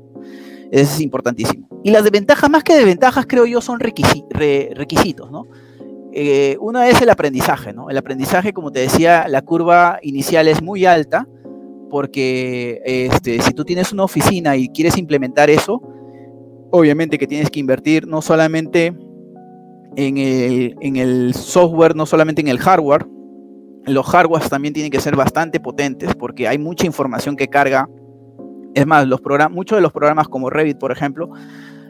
[0.71, 1.67] Eso es importantísimo.
[1.83, 5.47] Y las desventajas, más que desventajas, creo yo, son requisitos, ¿no?
[6.11, 7.89] Eh, una es el aprendizaje, ¿no?
[7.89, 11.27] El aprendizaje, como te decía, la curva inicial es muy alta,
[11.89, 15.81] porque este, si tú tienes una oficina y quieres implementar eso,
[16.71, 18.93] obviamente que tienes que invertir no solamente
[19.95, 23.07] en el, en el software, no solamente en el hardware,
[23.93, 27.89] los hardwares también tienen que ser bastante potentes porque hay mucha información que carga.
[28.73, 29.21] Es más, los
[29.51, 31.29] muchos de los programas como Revit, por ejemplo,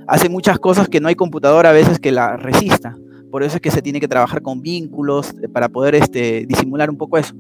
[0.07, 2.97] hacen muchas cosas que no hay computadora a veces que la resista.
[3.31, 6.89] Por eso es que se tiene que trabajar con vínculos eh, para poder este, disimular
[6.89, 7.35] un poco eso.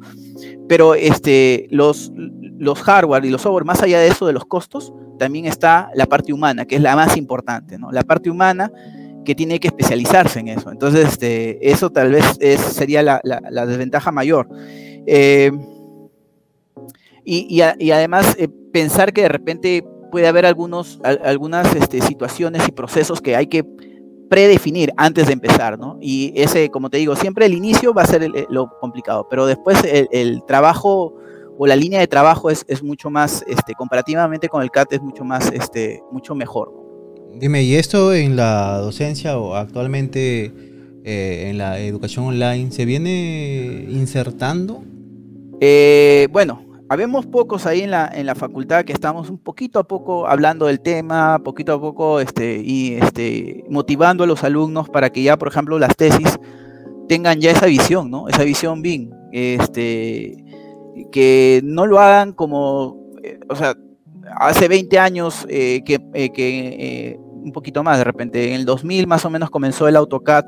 [0.67, 4.93] Pero este, los, los hardware y los software, más allá de eso, de los costos,
[5.17, 7.91] también está la parte humana, que es la más importante, ¿no?
[7.91, 8.71] La parte humana
[9.25, 10.71] que tiene que especializarse en eso.
[10.71, 14.47] Entonces, este, eso tal vez es, sería la, desventaja mayor.
[15.05, 15.51] Eh,
[17.25, 23.21] y, además, eh, pensar que de repente puede haber algunos, algunas este, situaciones y procesos
[23.21, 23.63] que hay que
[24.29, 25.97] predefinir antes de empezar, ¿no?
[25.99, 29.79] Y ese, como te digo, siempre el inicio va a ser lo complicado, pero después
[29.83, 31.15] el, trabajo
[31.57, 35.23] o la línea de trabajo es, mucho más, este, comparativamente con el CAT es mucho
[35.23, 36.88] más, este, mucho mejor.
[37.35, 40.51] Dime, ¿y esto en la docencia o actualmente
[41.03, 44.83] eh, en la educación online se viene insertando?
[45.61, 49.83] Eh, bueno, habemos pocos ahí en la, en la facultad que estamos un poquito a
[49.83, 55.09] poco hablando del tema, poquito a poco este, y este, motivando a los alumnos para
[55.09, 56.39] que ya, por ejemplo, las tesis
[57.07, 58.27] tengan ya esa visión, ¿no?
[58.27, 60.43] Esa visión BIM, este,
[61.11, 63.75] que no lo hagan como, eh, o sea,
[64.37, 69.25] hace 20 años eh, que, eh, un poquito más de repente, en el 2000 más
[69.25, 70.45] o menos comenzó el AutoCAD,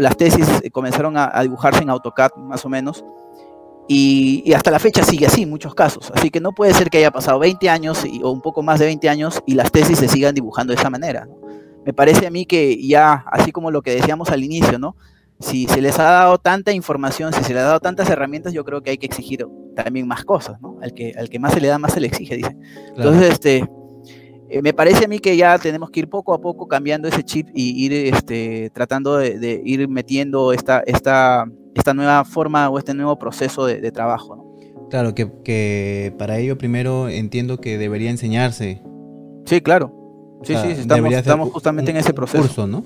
[0.00, 3.04] las tesis comenzaron a, a dibujarse en AutoCAD más o menos,
[3.92, 6.12] y, hasta la fecha sigue así muchos casos.
[6.14, 8.86] Así que no puede ser que haya pasado 20 años o un poco más de
[8.86, 11.26] 20 años y las tesis se sigan dibujando de esa manera.
[11.84, 14.94] Me parece a mí que ya, así como lo que decíamos al inicio, ¿no?
[15.40, 18.64] Si se les ha dado tanta información, si se les ha dado tantas herramientas, yo
[18.64, 20.78] creo que hay que exigir también más cosas, ¿no?
[20.82, 22.56] Al que, al que más se le da, más se le exige, dice.
[22.94, 23.68] Entonces, este,
[24.50, 27.22] eh, me parece a mí que ya tenemos que ir poco a poco cambiando ese
[27.22, 32.78] chip y ir este, tratando de, de ir metiendo esta, esta, esta nueva forma o
[32.78, 34.36] este nuevo proceso de, trabajo.
[34.36, 34.88] ¿no?
[34.88, 38.82] Claro, que, para ello primero entiendo que debería enseñarse.
[39.46, 39.96] Sí, claro.
[40.42, 40.68] Sí, sí,
[41.12, 42.42] estamos, justamente en ese proceso.
[42.42, 42.84] Curso, ¿no?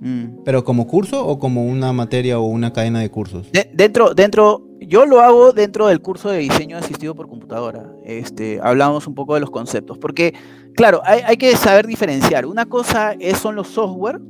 [0.00, 0.44] Mm.
[0.44, 3.48] ¿Pero como curso o como una materia o una cadena de cursos?
[3.74, 7.92] dentro, dentro, Yo lo hago dentro del curso de diseño asistido por computadora.
[8.04, 10.34] Este, hablamos un poco de los conceptos, porque,
[10.74, 12.46] claro, hay, que saber diferenciar.
[12.46, 14.20] Una cosa es, son los software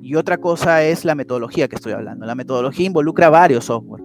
[0.00, 2.24] y otra cosa es la metodología que estoy hablando.
[2.24, 4.02] La metodología involucra varios software.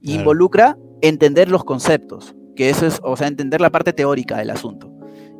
[0.00, 4.92] Involucra entender los conceptos, que eso es, o sea, entender la parte teórica del asunto.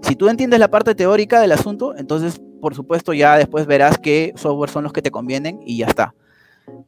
[0.02, 4.32] Si tú entiendes la parte teórica del asunto, entonces, por supuesto, ya después verás qué
[4.36, 6.14] software son los que te convienen y ya está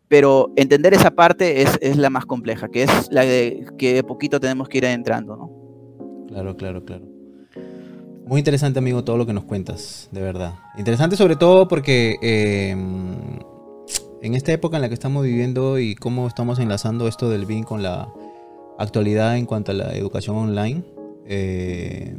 [0.08, 4.40] pero entender esa parte es, la más compleja, que es la de que de poquito
[4.40, 6.26] tenemos que ir entrando, ¿no?
[6.28, 7.04] Claro, claro, claro.
[8.26, 10.54] Muy interesante, amigo, todo lo que nos cuentas, de verdad.
[10.76, 13.38] Interesante sobre todo porque em,
[14.22, 17.64] en esta época en la que estamos viviendo y cómo estamos enlazando esto del BIN
[17.64, 18.12] con la
[18.78, 20.84] actualidad en cuanto a la educación online,
[21.26, 22.16] eh,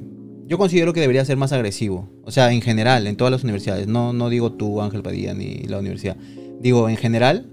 [0.52, 2.10] yo considero que debería ser más agresivo.
[2.26, 3.88] O sea, en general, en todas las universidades.
[3.88, 6.18] No, no digo tú, Ángel Padilla, ni la universidad.
[6.60, 7.48] Digo, en general,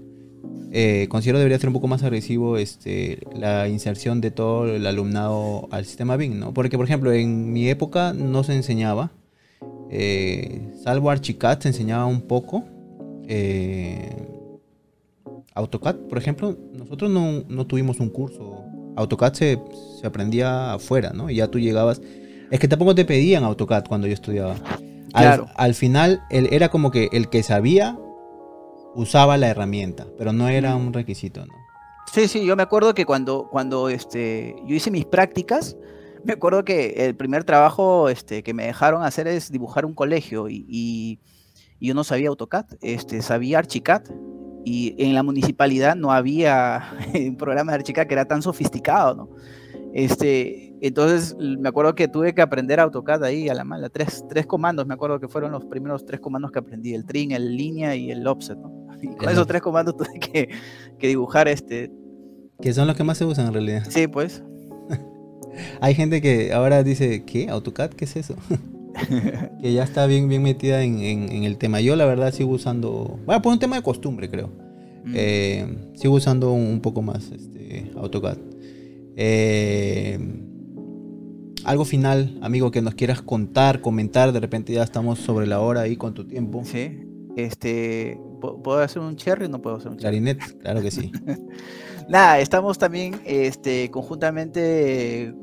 [0.73, 5.69] eh, considero debería ser un poco más agresivo este, la inserción de todo el alumnado
[5.71, 6.53] al sistema BIM, ¿no?
[6.53, 9.13] Porque, por ejemplo, en mi época no se enseñaba,
[9.89, 12.65] eh, salvo Archicad se enseñaba un poco.
[13.29, 14.27] Eh,
[15.55, 18.65] AutoCAD, por ejemplo, nosotros no, tuvimos un curso.
[18.97, 19.57] AutoCAD se,
[20.03, 21.29] aprendía afuera, ¿no?
[21.29, 22.01] Y ya tú llegabas...
[22.51, 24.55] Es que tampoco te pedían AutoCAD cuando yo estudiaba.
[25.13, 27.97] Al, al final, él era como que el que sabía
[28.95, 31.53] usaba la herramienta, pero no era un requisito, ¿no?
[32.11, 35.77] Sí, sí, yo me acuerdo que cuando, cuando este, yo hice mis prácticas,
[36.23, 40.47] me acuerdo que el primer trabajo este, que me dejaron hacer es dibujar un colegio
[40.49, 41.19] y,
[41.81, 44.01] yo no sabía AutoCAD, este, sabía Archicad
[44.65, 49.29] y en la municipalidad no había un programa de Archicad que era tan sofisticado, ¿no?
[49.93, 54.45] Este, entonces me acuerdo que tuve que aprender AutoCAD ahí a la mala, tres, tres
[54.45, 57.95] comandos, me acuerdo que fueron los primeros tres comandos que aprendí, el trim, el línea
[57.95, 58.87] y el offset, ¿no?
[59.01, 61.91] Y con esos tres comandos tuve que, dibujar este.
[62.61, 63.83] Que son los que más se usan en realidad.
[63.89, 64.43] Sí, pues.
[65.81, 67.49] Hay gente que ahora dice, ¿qué?
[67.49, 67.91] ¿AutoCAD?
[67.91, 68.35] ¿Qué es eso?
[69.61, 70.99] que ya está bien, bien metida en,
[71.43, 71.79] el tema.
[71.79, 74.49] Yo la verdad sigo usando, bueno, por un tema de costumbre creo.
[75.05, 75.13] Mm.
[75.15, 78.37] Eh, sigo usando un, poco más este, AutoCAD.
[79.15, 80.19] Eh,
[81.65, 84.31] algo final, amigo, que nos quieras contar, comentar.
[84.31, 86.61] De repente ya estamos sobre la hora ahí con tu tiempo.
[86.65, 87.05] Sí.
[87.35, 90.19] Este, ¿Puedo hacer un cherry o no puedo hacer un cherry?
[90.19, 91.11] Clarinet, claro que sí.
[92.09, 95.33] Nada, estamos también este, conjuntamente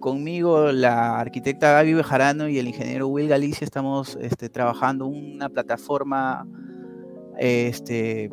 [0.00, 6.46] conmigo, la arquitecta Gaby Bejarano y el ingeniero Will Galicia, estamos este, trabajando una plataforma
[7.38, 8.30] este,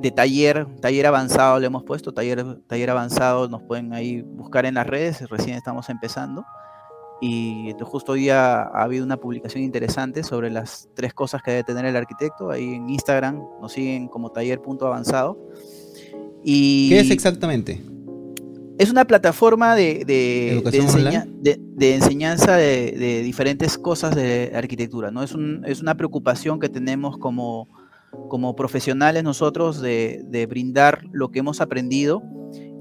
[0.00, 4.74] de taller, taller avanzado le hemos puesto, taller, taller avanzado, nos pueden ahí buscar en
[4.74, 6.44] las redes, recién estamos empezando.
[7.20, 11.86] Y justo hoy ha habido una publicación interesante sobre las tres cosas que debe tener
[11.86, 12.50] el arquitecto.
[12.50, 15.38] Ahí en Instagram nos siguen como taller.avanzado.
[16.42, 17.82] Y ¿Qué es exactamente?
[18.76, 20.60] Es una plataforma de, de,
[21.40, 25.10] de, enseñanza de, diferentes cosas de arquitectura.
[25.10, 25.22] ¿no?
[25.22, 27.68] Es, un, es una preocupación que tenemos como,
[28.28, 32.22] como profesionales nosotros de, brindar lo que hemos aprendido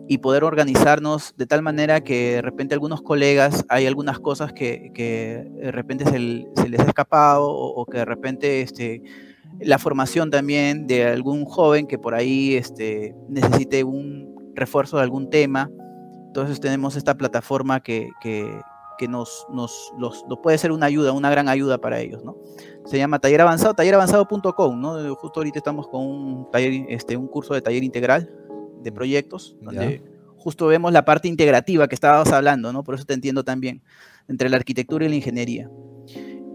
[0.07, 4.91] y poder organizarnos de tal manera que de repente algunos colegas hay algunas cosas que,
[4.93, 9.01] que de repente se, les ha escapado o, que de repente este,
[9.60, 15.30] la formación también de algún joven que por ahí este, necesite un refuerzo de algún
[15.30, 15.69] tema.
[16.27, 18.60] Entonces tenemos esta plataforma que, que,
[19.04, 22.38] que nos, nos, los, puede ser una ayuda, una gran ayuda para ellos, ¿no?
[22.86, 25.16] Se llama Taller Avanzado, talleravanzado.com, ¿no?
[25.16, 28.34] Justo ahorita estamos con un, taller, este, un curso de taller integral
[28.82, 30.02] de proyectos, donde
[30.38, 32.86] justo vemos la parte integrativa que estabas hablando, ¿no?
[32.86, 33.82] Por eso te entiendo también,
[34.30, 35.70] entre la arquitectura y la ingeniería.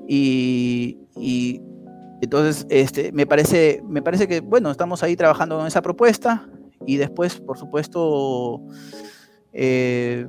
[0.09, 1.61] Y,
[2.23, 6.49] entonces, este, me, parece, me parece que, bueno, estamos ahí trabajando con esa propuesta
[6.87, 8.62] y después, por supuesto,
[9.53, 10.27] eh,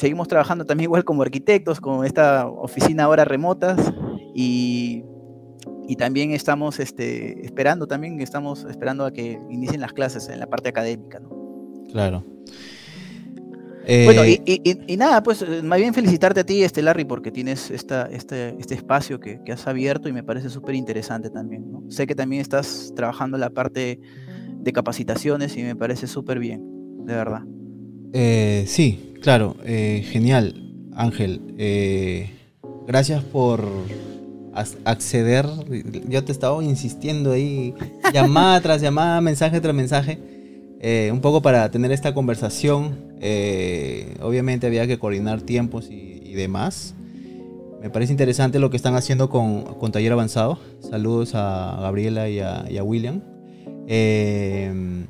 [0.00, 3.92] seguimos trabajando también igual como arquitectos, con esta oficina ahora remotas
[4.34, 5.04] y,
[5.86, 10.46] y también estamos este, esperando, también estamos esperando a que inicien las clases en la
[10.46, 11.28] parte académica, ¿no?
[11.92, 12.24] Claro.
[13.86, 17.70] Bueno, eh, y, nada, pues eh, más bien felicitarte a ti, este Larry, porque tienes
[17.70, 21.64] esta, este, este espacio que, has abierto y me parece súper interesante también.
[21.88, 23.98] Sé que también estás trabajando la parte
[24.60, 26.62] de capacitaciones y me parece súper bien,
[27.04, 27.42] de verdad.
[28.12, 30.54] Eh, sí, claro, genial,
[30.94, 31.40] Ángel.
[32.86, 33.64] gracias por
[34.84, 35.46] acceder.
[36.08, 37.74] Yo te estaba insistiendo ahí,
[38.12, 40.18] llamada tras llamada, mensaje tras mensaje.
[40.82, 43.10] Eh, un poco para tener esta conversación.
[43.20, 46.94] Eh, obviamente había que coordinar tiempos y, demás.
[47.82, 50.58] Me parece interesante lo que están haciendo con, Taller Avanzado.
[50.78, 53.20] Saludos a Gabriela y a, William.
[53.88, 55.04] Eh,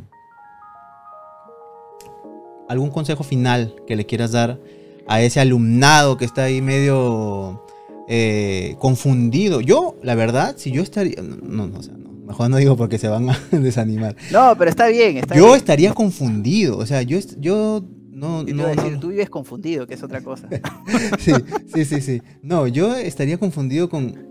[2.71, 4.61] algún consejo final que le quieras dar
[5.09, 7.65] a ese alumnado que está ahí medio
[8.09, 9.61] eh, confundido.
[9.61, 11.21] Yo, la verdad, si yo estaría...
[11.21, 14.15] No, no, o sea, no, mejor no digo porque se van a desanimar.
[14.31, 15.17] No, pero está bien.
[15.17, 15.57] Está yo bien.
[15.57, 17.83] estaría confundido, o sea, yo, yo
[18.13, 20.49] no, no, decir, Tú vives confundido, que es otra cosa.
[21.19, 21.33] sí,
[21.75, 22.23] sí, sí, sí.
[22.41, 24.31] No, yo estaría confundido con...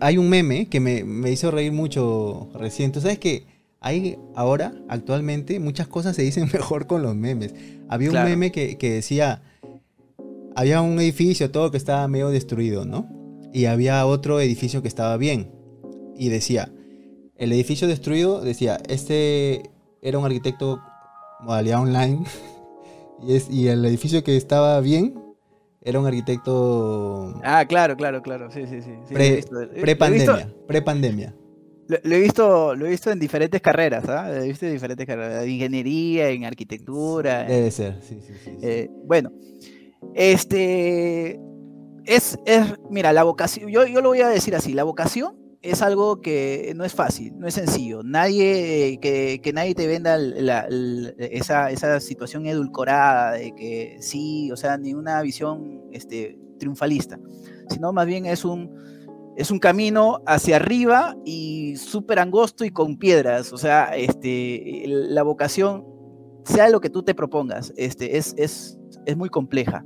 [0.00, 2.90] Hay un meme que me, me hizo reír mucho recién.
[2.90, 3.51] ¿Tú sabes que
[3.82, 7.54] hay ahora, actualmente, muchas cosas se dicen mejor con los memes?
[7.88, 9.42] Había un meme que, que decía
[10.54, 13.08] había un edificio todo que estaba medio destruido, ¿no?
[13.52, 15.50] Y había otro edificio que estaba bien.
[16.16, 16.70] Y decía,
[17.36, 20.80] el edificio destruido, decía, este era un arquitecto
[21.40, 22.24] modalidad online.
[23.22, 25.14] y, es, y el edificio que estaba bien
[25.82, 27.40] era un arquitecto...
[27.42, 28.50] Ah, claro, claro, claro.
[28.50, 28.92] Sí, sí, sí.
[29.12, 30.54] Pre-pandemia.
[30.66, 31.34] Pre-pandemia.
[31.88, 34.30] Lo, he visto, lo he visto en diferentes carreras, ¿ah?
[34.30, 35.44] Lo he visto en diferentes carreras.
[35.44, 37.44] En ingeniería, en arquitectura.
[37.44, 38.50] Debe ser, sí, sí, sí.
[38.62, 39.32] Eh, bueno,
[40.14, 41.40] este,
[42.04, 45.80] es, es, mira, la vocación, yo, yo lo voy a decir así, la vocación es
[45.80, 48.02] algo que no es fácil, no es sencillo.
[48.02, 50.18] Nadie, que, que nadie te venda
[51.18, 57.18] esa, esa, situación edulcorada de que sí, o sea, ni una visión este, triunfalista,
[57.68, 58.76] sino más bien es un,
[59.36, 63.52] es un camino hacia arriba y súper angosto y con piedras.
[63.52, 65.84] O sea, este, la vocación,
[66.44, 69.84] sea lo que tú te propongas, este, es, es, es muy compleja.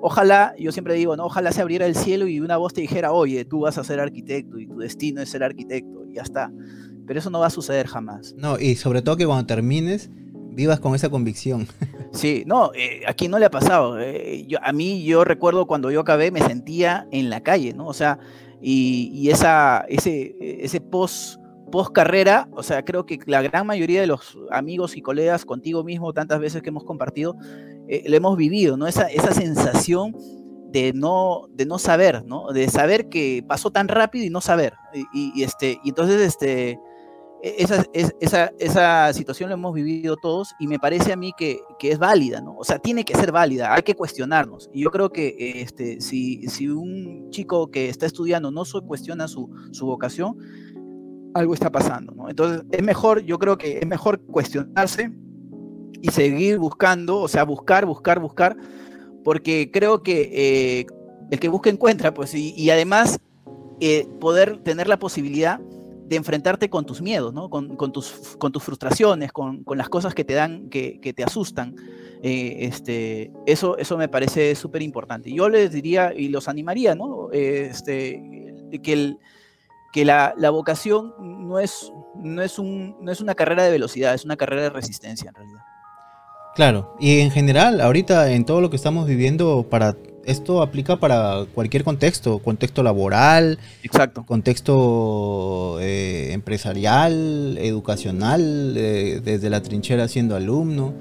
[0.00, 1.26] Ojalá, yo siempre digo, ¿no?
[1.26, 3.98] Ojalá se abriera el cielo y una voz te dijera, oye, tú vas a ser
[3.98, 6.52] arquitecto y tu destino es ser arquitecto, y ya está.
[7.06, 8.34] Pero eso no va a suceder jamás.
[8.36, 10.10] No, y sobre todo que cuando termines,
[10.58, 11.66] vivas con esa convicción.
[12.10, 14.00] Sí, no, eh, aquí no le ha pasado.
[14.00, 17.86] Eh, yo, a mí, yo recuerdo cuando yo acabé, me sentía en la calle, ¿no?
[17.86, 18.18] O sea,
[18.60, 21.38] y, y esa, ese, ese post
[21.70, 25.84] post carrera, o sea, creo que la gran mayoría de los amigos y colegas contigo
[25.84, 27.36] mismo, tantas veces que hemos compartido,
[27.88, 28.86] eh, lo hemos vivido, ¿no?
[28.86, 30.16] Esa, esa sensación
[30.70, 32.52] de no, de no saber, ¿no?
[32.52, 34.74] De saber que pasó tan rápido y no saber.
[35.12, 36.78] Y, este, y entonces, este,
[37.42, 41.92] esa, esa, esa, situación la hemos vivido todos y me parece a mí que, que,
[41.92, 42.56] es válida, ¿no?
[42.56, 44.68] O sea, tiene que ser válida, hay que cuestionarnos.
[44.72, 49.28] Y yo creo que este, si, si un chico que está estudiando no se cuestiona
[49.28, 50.36] su, su vocación,
[51.34, 52.28] algo está pasando, ¿no?
[52.28, 55.12] Entonces, es mejor, yo creo que es mejor cuestionarse
[56.00, 58.56] y seguir buscando, o sea, buscar, buscar, buscar,
[59.24, 60.30] porque creo que
[60.80, 60.86] eh,
[61.30, 63.20] el que busca encuentra, pues, y, además
[63.80, 65.60] eh, poder tener la posibilidad
[66.08, 67.50] de enfrentarte con tus miedos, ¿no?
[67.50, 71.76] Con, tus, con tus frustraciones, con, las cosas que te dan, que, te asustan.
[72.22, 75.30] Eh, este, eso, eso me parece súper importante.
[75.32, 77.30] Yo les diría y los animaría, ¿no?
[77.30, 78.22] Este,
[78.82, 79.18] que el,
[79.92, 84.24] que la, vocación no es, no, es un, no es una carrera de velocidad, es
[84.24, 85.60] una carrera de resistencia en realidad.
[86.54, 89.94] Claro, y en general, ahorita en todo lo que estamos viviendo, para
[90.28, 94.26] esto aplica para cualquier contexto, contexto laboral, Exacto.
[94.26, 100.94] contexto eh, empresarial, educacional, eh, desde la trinchera siendo alumno.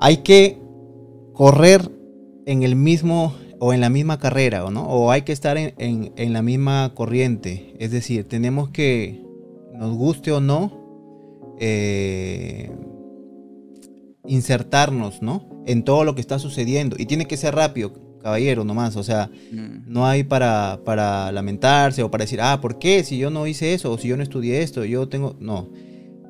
[0.00, 0.58] Hay que
[1.34, 1.90] correr
[2.46, 4.86] en el mismo o en la misma carrera, ¿o no?
[4.86, 7.74] O hay que estar en, la misma corriente.
[7.78, 9.22] Es decir, tenemos que,
[9.74, 12.70] nos guste o no, eh,
[14.26, 15.57] insertarnos, ¿no?
[15.68, 16.96] En todo lo que está sucediendo.
[16.98, 17.92] Y tiene que ser rápido,
[18.22, 18.96] caballero, nomás.
[18.96, 19.84] O sea, mm.
[19.86, 23.04] no hay para, para lamentarse o para decir, ah, ¿por qué?
[23.04, 25.36] Si yo no hice eso, o si yo no estudié esto, yo tengo...
[25.38, 25.68] No.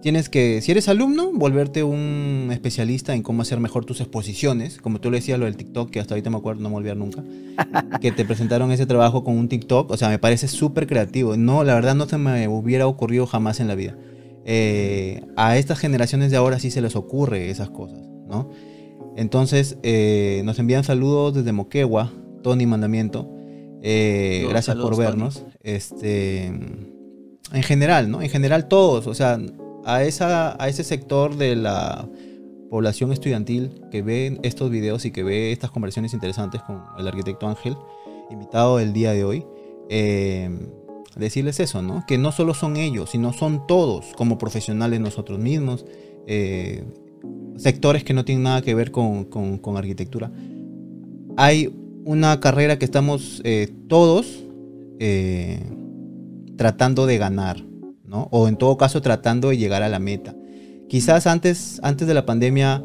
[0.01, 4.79] Tienes que, si eres alumno, volverte un especialista en cómo hacer mejor tus exposiciones.
[4.79, 6.97] Como tú le decías lo del TikTok, que hasta ahorita me acuerdo, no me olvidar
[6.97, 7.25] nunca.
[8.01, 9.91] que te presentaron ese trabajo con un TikTok.
[9.91, 11.37] O sea, me parece súper creativo.
[11.37, 13.97] No, la verdad no se me hubiera ocurrido jamás en la vida.
[14.45, 17.99] Eh, a estas generaciones de ahora sí se les ocurre esas cosas,
[18.29, 18.51] ¿no?
[19.19, 22.13] Entonces, eh, nos envían saludos desde Moquegua,
[22.45, 23.29] Tony Mandamiento.
[23.83, 25.45] Eh, gracias por vernos.
[25.65, 28.23] Este, en general, ¿no?
[28.23, 29.41] En general todos, o sea,
[29.85, 32.09] a, esa, a ese sector de la
[32.71, 37.49] población estudiantil que ve estos videos y que ve estas conversaciones interesantes con el arquitecto
[37.49, 37.77] Ángel,
[38.31, 39.45] invitado el día de hoy,
[39.91, 40.49] eh,
[41.17, 42.05] decirles eso, ¿no?
[42.07, 45.85] Que no solo son ellos, sino son todos como profesionales nosotros mismos,
[46.29, 46.85] eh,
[47.57, 50.31] sectores que no tienen nada que ver con, con, arquitectura.
[51.37, 51.73] Hay
[52.05, 54.45] una carrera que estamos eh, todos
[56.57, 57.65] tratando de ganar,
[58.11, 60.35] o en todo caso tratando de llegar a la meta.
[60.89, 62.83] Quizás antes, antes de la pandemia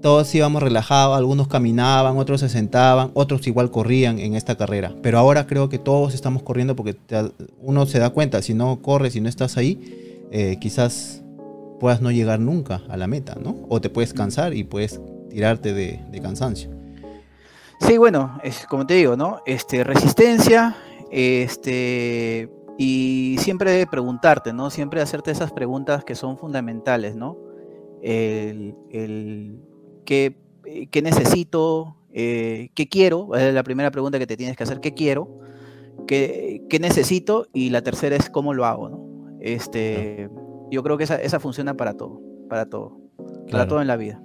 [0.00, 4.94] todos íbamos relajados, algunos caminaban, otros se sentaban, otros igual corrían en esta carrera.
[5.02, 6.96] Pero ahora creo que todos estamos corriendo porque
[7.60, 11.19] uno se da cuenta, si no corres, si no estás ahí, eh, quizás
[11.80, 13.56] puedas no llegar nunca a la meta, ¿no?
[13.68, 15.00] O te puedes cansar y puedes
[15.30, 16.70] tirarte de, de cansancio.
[17.80, 19.40] Sí, bueno, es como te digo, ¿no?
[19.46, 20.76] Este, resistencia,
[21.10, 24.70] este, y siempre preguntarte, ¿no?
[24.70, 27.38] Siempre hacerte esas preguntas que son fundamentales, ¿no?
[28.02, 29.58] El, el
[30.04, 30.36] ¿qué,
[30.90, 31.96] qué, necesito?
[32.12, 33.34] Eh, ¿Qué quiero?
[33.34, 35.40] Es la primera pregunta que te tienes que hacer, ¿qué quiero?
[36.06, 37.46] ¿Qué, qué necesito?
[37.52, 39.38] Y la tercera es cómo lo hago, ¿no?
[39.40, 40.28] Este,
[40.70, 43.50] yo creo que esa, esa funciona para todo, para todo, claro.
[43.50, 44.20] para todo en la vida.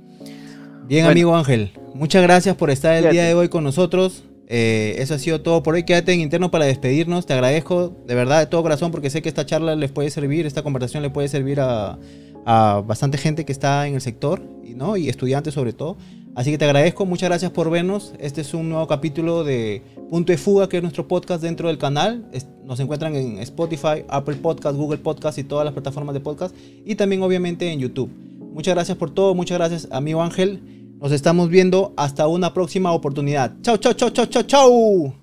[0.88, 1.09] Bien, bueno.
[1.09, 4.23] amigo Ángel, muchas gracias por estar el día de hoy con nosotros.
[4.47, 5.84] Eh, eso ha sido todo por hoy.
[5.84, 7.26] Quédate en interno para despedirnos.
[7.26, 10.45] Te agradezco de verdad de todo corazón porque sé que esta charla les puede servir,
[10.45, 11.97] esta conversación le puede servir a,
[12.45, 14.43] a bastante gente que está en el sector
[14.76, 14.97] ¿no?
[14.97, 15.97] y estudiantes sobre todo.
[16.36, 18.14] Así que te agradezco, muchas gracias por vernos.
[18.20, 21.78] Este es un nuevo capítulo de Punto de Fuga, que es nuestro podcast dentro del
[21.78, 22.30] canal.
[22.66, 26.53] Nos encuentran en Spotify, Apple Podcast, Google Podcast y todas las plataformas de podcast.
[26.86, 28.12] Y también obviamente en YouTube.
[28.53, 30.62] Muchas gracias por todo, muchas gracias amigo Ángel.
[30.99, 33.53] Nos estamos viendo hasta una próxima oportunidad.
[33.62, 35.14] Chau, chau, chau, chau, chau, chau.